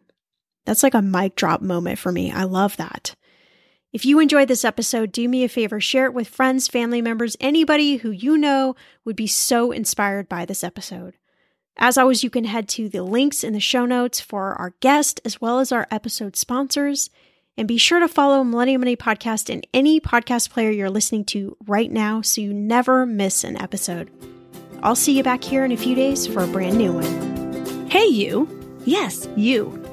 That's 0.65 0.83
like 0.83 0.93
a 0.93 1.01
mic 1.01 1.35
drop 1.35 1.61
moment 1.61 1.99
for 1.99 2.11
me. 2.11 2.31
I 2.31 2.43
love 2.43 2.77
that. 2.77 3.15
If 3.91 4.05
you 4.05 4.19
enjoyed 4.19 4.47
this 4.47 4.65
episode, 4.65 5.11
do 5.11 5.29
me 5.29 5.43
a 5.43 5.49
favor, 5.49 5.79
share 5.79 6.05
it 6.05 6.15
with 6.15 6.27
friends, 6.27 6.67
family 6.67 7.01
members, 7.01 7.37
anybody 7.39 7.97
who 7.97 8.09
you 8.09 8.37
know 8.37 8.75
would 9.05 9.15
be 9.15 9.27
so 9.27 9.71
inspired 9.71 10.27
by 10.27 10.45
this 10.45 10.63
episode. 10.63 11.13
As 11.77 11.97
always, 11.97 12.23
you 12.23 12.29
can 12.29 12.45
head 12.45 12.67
to 12.69 12.89
the 12.89 13.03
links 13.03 13.43
in 13.43 13.53
the 13.53 13.59
show 13.59 13.85
notes 13.85 14.19
for 14.19 14.53
our 14.55 14.73
guest 14.79 15.21
as 15.23 15.39
well 15.39 15.59
as 15.59 15.71
our 15.71 15.87
episode 15.91 16.35
sponsors. 16.35 17.09
And 17.55 17.67
be 17.67 17.77
sure 17.77 17.99
to 17.99 18.07
follow 18.07 18.43
Millennial 18.43 18.79
Money 18.79 18.95
Podcast 18.95 19.49
in 19.49 19.61
any 19.75 19.99
podcast 19.99 20.49
player 20.49 20.71
you're 20.71 20.89
listening 20.89 21.23
to 21.25 21.55
right 21.67 21.91
now 21.91 22.21
so 22.21 22.41
you 22.41 22.51
never 22.51 23.05
miss 23.05 23.43
an 23.43 23.61
episode. 23.61 24.09
I'll 24.81 24.95
see 24.95 25.15
you 25.15 25.23
back 25.23 25.43
here 25.43 25.63
in 25.63 25.71
a 25.71 25.77
few 25.77 25.93
days 25.93 26.25
for 26.25 26.43
a 26.43 26.47
brand 26.47 26.77
new 26.77 26.93
one. 26.93 27.89
Hey, 27.89 28.07
you. 28.07 28.49
Yes, 28.85 29.27
you. 29.35 29.92